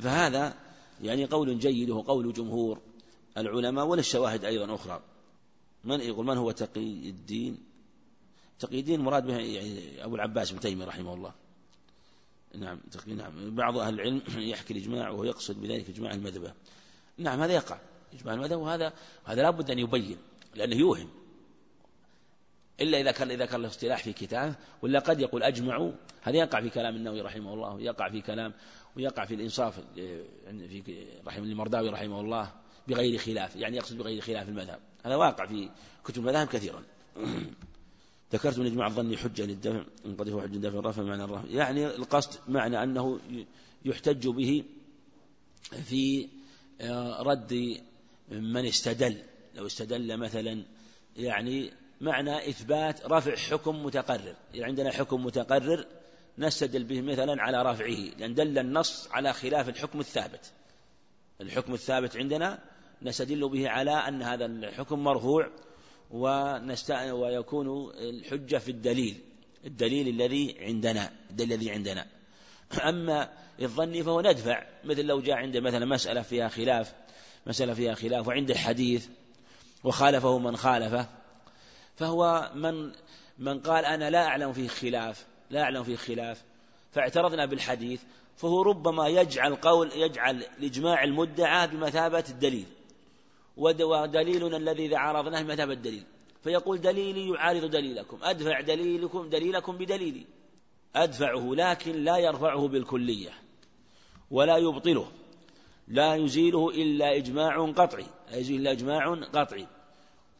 فهذا 0.00 0.54
يعني 1.02 1.24
قول 1.24 1.58
جيد 1.58 1.90
وهو 1.90 2.00
قول 2.00 2.32
جمهور 2.32 2.80
العلماء 3.38 3.86
وللشواهد 3.86 4.44
أيضا 4.44 4.74
أخرى. 4.74 5.02
من 5.84 6.00
يقول 6.00 6.26
من 6.26 6.36
هو 6.36 6.50
تقي 6.50 6.80
الدين؟ 7.08 7.58
تقي 8.58 8.80
الدين 8.80 9.00
مراد 9.00 9.26
به 9.26 9.36
يعني 9.36 10.04
أبو 10.04 10.14
العباس 10.14 10.52
بن 10.52 10.60
تيمية 10.60 10.84
رحمه 10.84 11.14
الله. 11.14 11.32
نعم 12.54 12.78
تقي 12.90 13.12
نعم. 13.12 13.54
بعض 13.54 13.78
أهل 13.78 13.94
العلم 13.94 14.22
يحكي 14.36 14.74
الإجماع 14.74 15.10
وهو 15.10 15.24
يقصد 15.24 15.60
بذلك 15.60 15.88
إجماع 15.88 16.14
المذهبة 16.14 16.52
نعم 17.18 17.40
هذا 17.40 17.52
يقع 17.52 17.78
إجماع 18.14 18.34
المذهب 18.34 18.60
وهذا 18.60 18.92
هذا 19.24 19.42
لابد 19.42 19.70
أن 19.70 19.78
يبين 19.78 20.18
لأنه 20.54 20.76
يوهم. 20.76 21.08
إلا 22.80 23.00
إذا 23.00 23.10
كان 23.10 23.30
إذا 23.30 23.46
كان 23.46 23.62
له 23.62 23.68
اصطلاح 23.68 24.02
في 24.02 24.12
كتابه 24.12 24.54
ولا 24.82 24.98
قد 24.98 25.20
يقول 25.20 25.42
أجمعوا. 25.42 25.92
هذا 26.22 26.36
يقع 26.36 26.60
في 26.60 26.70
كلام 26.70 26.96
النووي 26.96 27.20
رحمه 27.20 27.54
الله 27.54 27.74
ويقع 27.74 28.10
في 28.10 28.20
كلام 28.20 28.52
ويقع 28.96 29.24
في 29.24 29.34
الإنصاف 29.34 29.80
في 30.84 31.06
رحم 31.26 31.42
المرداوي 31.42 31.88
رحمه 31.88 32.20
الله 32.20 32.52
بغير 32.88 33.18
خلاف 33.18 33.56
يعني 33.56 33.76
يقصد 33.76 33.98
بغير 33.98 34.20
خلاف 34.20 34.48
المذهب. 34.48 34.78
هذا 35.04 35.16
واقع 35.16 35.46
في 35.46 35.70
كتب 36.04 36.18
المذاهب 36.18 36.48
كثيرا. 36.48 36.82
ذكرت 38.32 38.58
من 38.58 38.66
إجماع 38.66 38.86
الظن 38.86 39.16
حجة 39.16 39.46
للدفع 39.46 39.84
إن 40.06 40.16
قد 40.16 40.28
هو 40.28 40.40
حجة 40.40 40.52
للدفع 40.52 40.78
الرفع 40.78 41.02
معنى 41.02 41.24
الرفع. 41.24 41.48
يعني 41.48 41.86
القصد 41.86 42.38
معنى 42.48 42.82
أنه 42.82 43.20
يحتج 43.84 44.28
به 44.28 44.64
في 45.84 46.28
آه، 46.80 47.22
رد 47.22 47.80
من 48.30 48.66
استدل. 48.66 49.22
لو 49.54 49.66
استدل 49.66 50.16
مثلا 50.16 50.62
يعني 51.16 51.70
معنى 52.00 52.48
إثبات 52.48 53.06
رفع 53.06 53.36
حكم 53.36 53.84
متقرر. 53.84 54.34
يعني 54.54 54.64
عندنا 54.64 54.92
حكم 54.92 55.24
متقرر 55.24 55.86
نستدل 56.38 56.84
به 56.84 57.00
مثلا 57.00 57.42
على 57.42 57.62
رفعه 57.62 58.18
لأن 58.18 58.34
دل 58.34 58.58
النص 58.58 59.08
على 59.10 59.32
خلاف 59.32 59.68
الحكم 59.68 60.00
الثابت. 60.00 60.52
الحكم 61.40 61.74
الثابت 61.74 62.16
عندنا 62.16 62.58
نستدل 63.02 63.48
به 63.48 63.68
على 63.68 63.90
أن 63.90 64.22
هذا 64.22 64.44
الحكم 64.46 65.04
مرفوع 65.04 65.50
ويكون 66.10 67.90
الحجة 67.94 68.56
في 68.56 68.70
الدليل 68.70 69.20
الدليل 69.64 70.08
الذي 70.08 70.56
عندنا 70.60 71.12
الدليل 71.30 71.52
الذي 71.52 71.70
عندنا. 71.70 72.06
أما 72.84 73.32
الظني 73.62 74.02
فهو 74.02 74.20
ندفع 74.20 74.66
مثل 74.84 75.04
لو 75.04 75.20
جاء 75.20 75.36
عند 75.36 75.56
مثلا 75.56 75.86
مسألة 75.86 76.22
فيها 76.22 76.48
خلاف 76.48 76.94
مسألة 77.46 77.74
فيها 77.74 77.94
خلاف 77.94 78.28
وعنده 78.28 78.54
حديث 78.54 79.08
وخالفه 79.84 80.38
من 80.38 80.56
خالفه 80.56 81.08
فهو 81.96 82.50
من 82.54 82.92
من 83.38 83.60
قال 83.60 83.84
أنا 83.84 84.10
لا 84.10 84.26
أعلم 84.26 84.52
فيه 84.52 84.68
خلاف 84.68 85.26
لا 85.50 85.62
أعلم 85.62 85.84
فيه 85.84 85.96
خلاف. 85.96 86.44
فاعترضنا 86.92 87.46
بالحديث 87.46 88.02
فهو 88.36 88.62
ربما 88.62 89.08
يجعل 89.08 89.54
قول 89.54 89.92
يجعل 89.92 90.42
الإجماع 90.58 91.04
المدعى 91.04 91.66
بمثابة 91.66 92.24
الدليل. 92.28 92.66
ودليلنا 93.56 94.56
الذي 94.56 94.86
إذا 94.86 94.98
عارضناه 94.98 95.42
بمثابة 95.42 95.72
الدليل. 95.72 96.02
فيقول 96.44 96.80
دليلي 96.80 97.28
يعارض 97.28 97.70
دليلكم. 97.70 98.18
أدفع 98.22 98.60
دليلكم 98.60 99.28
دليلكم 99.28 99.76
بدليلي. 99.76 100.26
أدفعه 100.96 101.54
لكن 101.54 102.04
لا 102.04 102.16
يرفعه 102.16 102.68
بالكلية. 102.68 103.30
ولا 104.30 104.56
يبطله. 104.56 105.08
لا 105.88 106.14
يزيله 106.14 106.70
إلا 106.70 107.16
إجماع 107.16 107.70
قطعي. 107.70 108.06
لا 108.30 108.36
يزيل 108.36 108.60
إلا 108.60 108.72
إجماع 108.72 109.14
قطعي. 109.14 109.66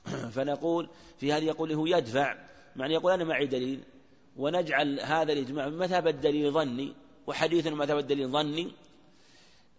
فنقول 0.35 0.89
في 1.19 1.29
يقول 1.29 1.73
هو 1.73 1.87
يدفع 1.87 2.37
معنى 2.77 2.95
يقول 2.95 3.13
أنا 3.13 3.25
معي 3.25 3.47
دليل 3.47 3.81
ونجعل 4.37 5.01
هذا 5.01 5.33
الإجماع 5.33 5.69
بمثابة 5.69 6.11
دليل 6.11 6.53
ظني 6.53 6.93
وحديث 7.27 7.69
بمثابة 7.69 8.01
دليل 8.01 8.29
ظني 8.29 8.73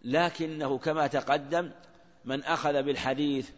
لكنه 0.03 0.77
كما 0.77 1.07
تقدم 1.07 1.71
من 2.25 2.43
أخذ 2.43 2.83
بالحديث 2.83 3.49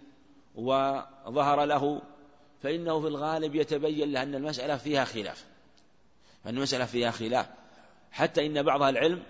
وظهر 0.56 1.66
له 1.66 2.02
فإنه 2.64 3.00
في 3.02 3.08
الغالب 3.08 3.56
يتبين 3.56 4.12
له 4.12 4.24
أن 4.24 4.36
المسألة 4.36 4.78
فيها 4.78 5.06
خلاف 5.06 5.46
أن 6.46 6.58
المسألة 6.58 6.86
فيها 6.86 7.12
خلاف 7.12 7.46
حتى 8.12 8.46
إن 8.46 8.64
بعض 8.64 8.84
العلم 8.84 9.24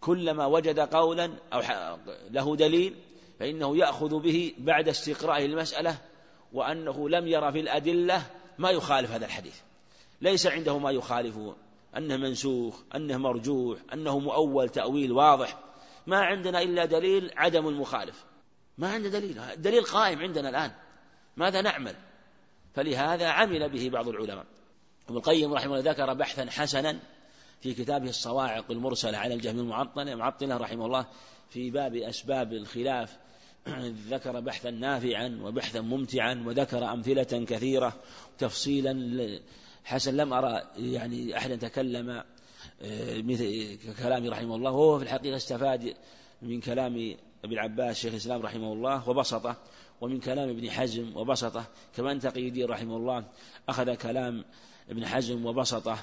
كلما 0.00 0.46
وجد 0.46 0.80
قولا 0.80 1.30
أو 1.52 1.62
له 2.30 2.56
دليل 2.56 2.94
فإنه 3.38 3.76
يأخذ 3.76 4.18
به 4.18 4.54
بعد 4.58 4.88
استقراء 4.88 5.44
المسألة 5.44 5.98
وأنه 6.52 7.08
لم 7.08 7.28
يرى 7.28 7.52
في 7.52 7.60
الأدلة 7.60 8.26
ما 8.58 8.70
يخالف 8.70 9.10
هذا 9.10 9.26
الحديث. 9.26 9.60
ليس 10.20 10.46
عنده 10.46 10.78
ما 10.78 10.90
يخالفه 10.90 11.56
أنه 11.96 12.16
منسوخ 12.16 12.82
أنه 12.94 13.16
مرجوح 13.16 13.78
أنه 13.92 14.18
مؤول 14.18 14.68
تأويل 14.68 15.12
واضح. 15.12 15.58
ما 16.06 16.18
عندنا 16.18 16.62
إلا 16.62 16.84
دليل 16.84 17.30
عدم 17.36 17.68
المخالف. 17.68 18.24
ما 18.78 18.92
عندنا 18.92 19.18
دليل. 19.18 19.38
الدليل 19.38 19.84
قائم 19.84 20.18
عندنا 20.18 20.48
الآن. 20.48 20.72
ماذا 21.36 21.60
نعمل؟ 21.60 21.94
فلهذا 22.74 23.28
عمل 23.28 23.68
به 23.68 23.90
بعض 23.90 24.08
العلماء. 24.08 24.46
ابن 25.08 25.16
القيم 25.16 25.54
رحمه 25.54 25.78
الله 25.78 25.90
ذكر 25.90 26.14
بحثا 26.14 26.50
حسنا 26.50 26.98
في 27.60 27.74
كتابه 27.74 28.08
الصواعق 28.08 28.70
المرسلة 28.70 29.18
على 29.18 29.34
الجهم 29.34 29.58
المعطلة 29.58 30.14
معطلة 30.14 30.56
رحمه 30.56 30.86
الله 30.86 31.06
في 31.50 31.70
باب 31.70 31.94
أسباب 31.96 32.52
الخلاف 32.52 33.16
ذكر 34.10 34.40
بحثا 34.40 34.70
نافعا 34.70 35.40
وبحثا 35.42 35.80
ممتعا 35.80 36.44
وذكر 36.46 36.92
أمثلة 36.92 37.44
كثيرة 37.44 37.94
تفصيلا 38.38 39.40
حسن 39.84 40.16
لم 40.16 40.32
أرى 40.32 40.62
يعني 40.76 41.36
أحدا 41.36 41.56
تكلم 41.56 42.22
آه، 42.82 43.22
مثل 43.22 43.78
كلام 44.02 44.26
رحمه 44.26 44.56
الله. 44.56 44.70
وهو 44.70 44.98
في 44.98 45.04
الحقيقة 45.04 45.36
استفاد 45.36 45.94
من 46.42 46.60
كلام 46.60 47.16
أبي 47.44 47.54
العباس 47.54 47.96
شيخ 47.96 48.12
الإسلام 48.12 48.42
رحمه 48.42 48.72
الله 48.72 49.08
وبسطه 49.08 49.56
ومن 50.00 50.20
كلام 50.20 50.48
ابن 50.48 50.70
حزم 50.70 51.16
وبسطه. 51.16 51.64
كما 51.96 52.12
أن 52.12 52.20
تقي 52.20 52.62
رحمه 52.62 52.96
الله 52.96 53.24
أخذ 53.68 53.94
كلام 53.94 54.44
ابن 54.90 55.06
حزم 55.06 55.46
وبسطه 55.46 55.98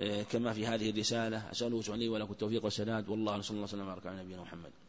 آه، 0.00 0.22
كما 0.22 0.52
في 0.52 0.66
هذه 0.66 0.90
الرسالة. 0.90 1.50
أسأله 1.50 1.96
لي 1.96 2.08
ولكم 2.08 2.32
التوفيق 2.32 2.64
والسداد. 2.64 3.08
والله 3.08 3.40
صلى 3.40 3.54
الله 3.54 3.62
وسلم 3.62 3.88
على 3.88 4.22
نبينا 4.22 4.42
محمد. 4.42 4.83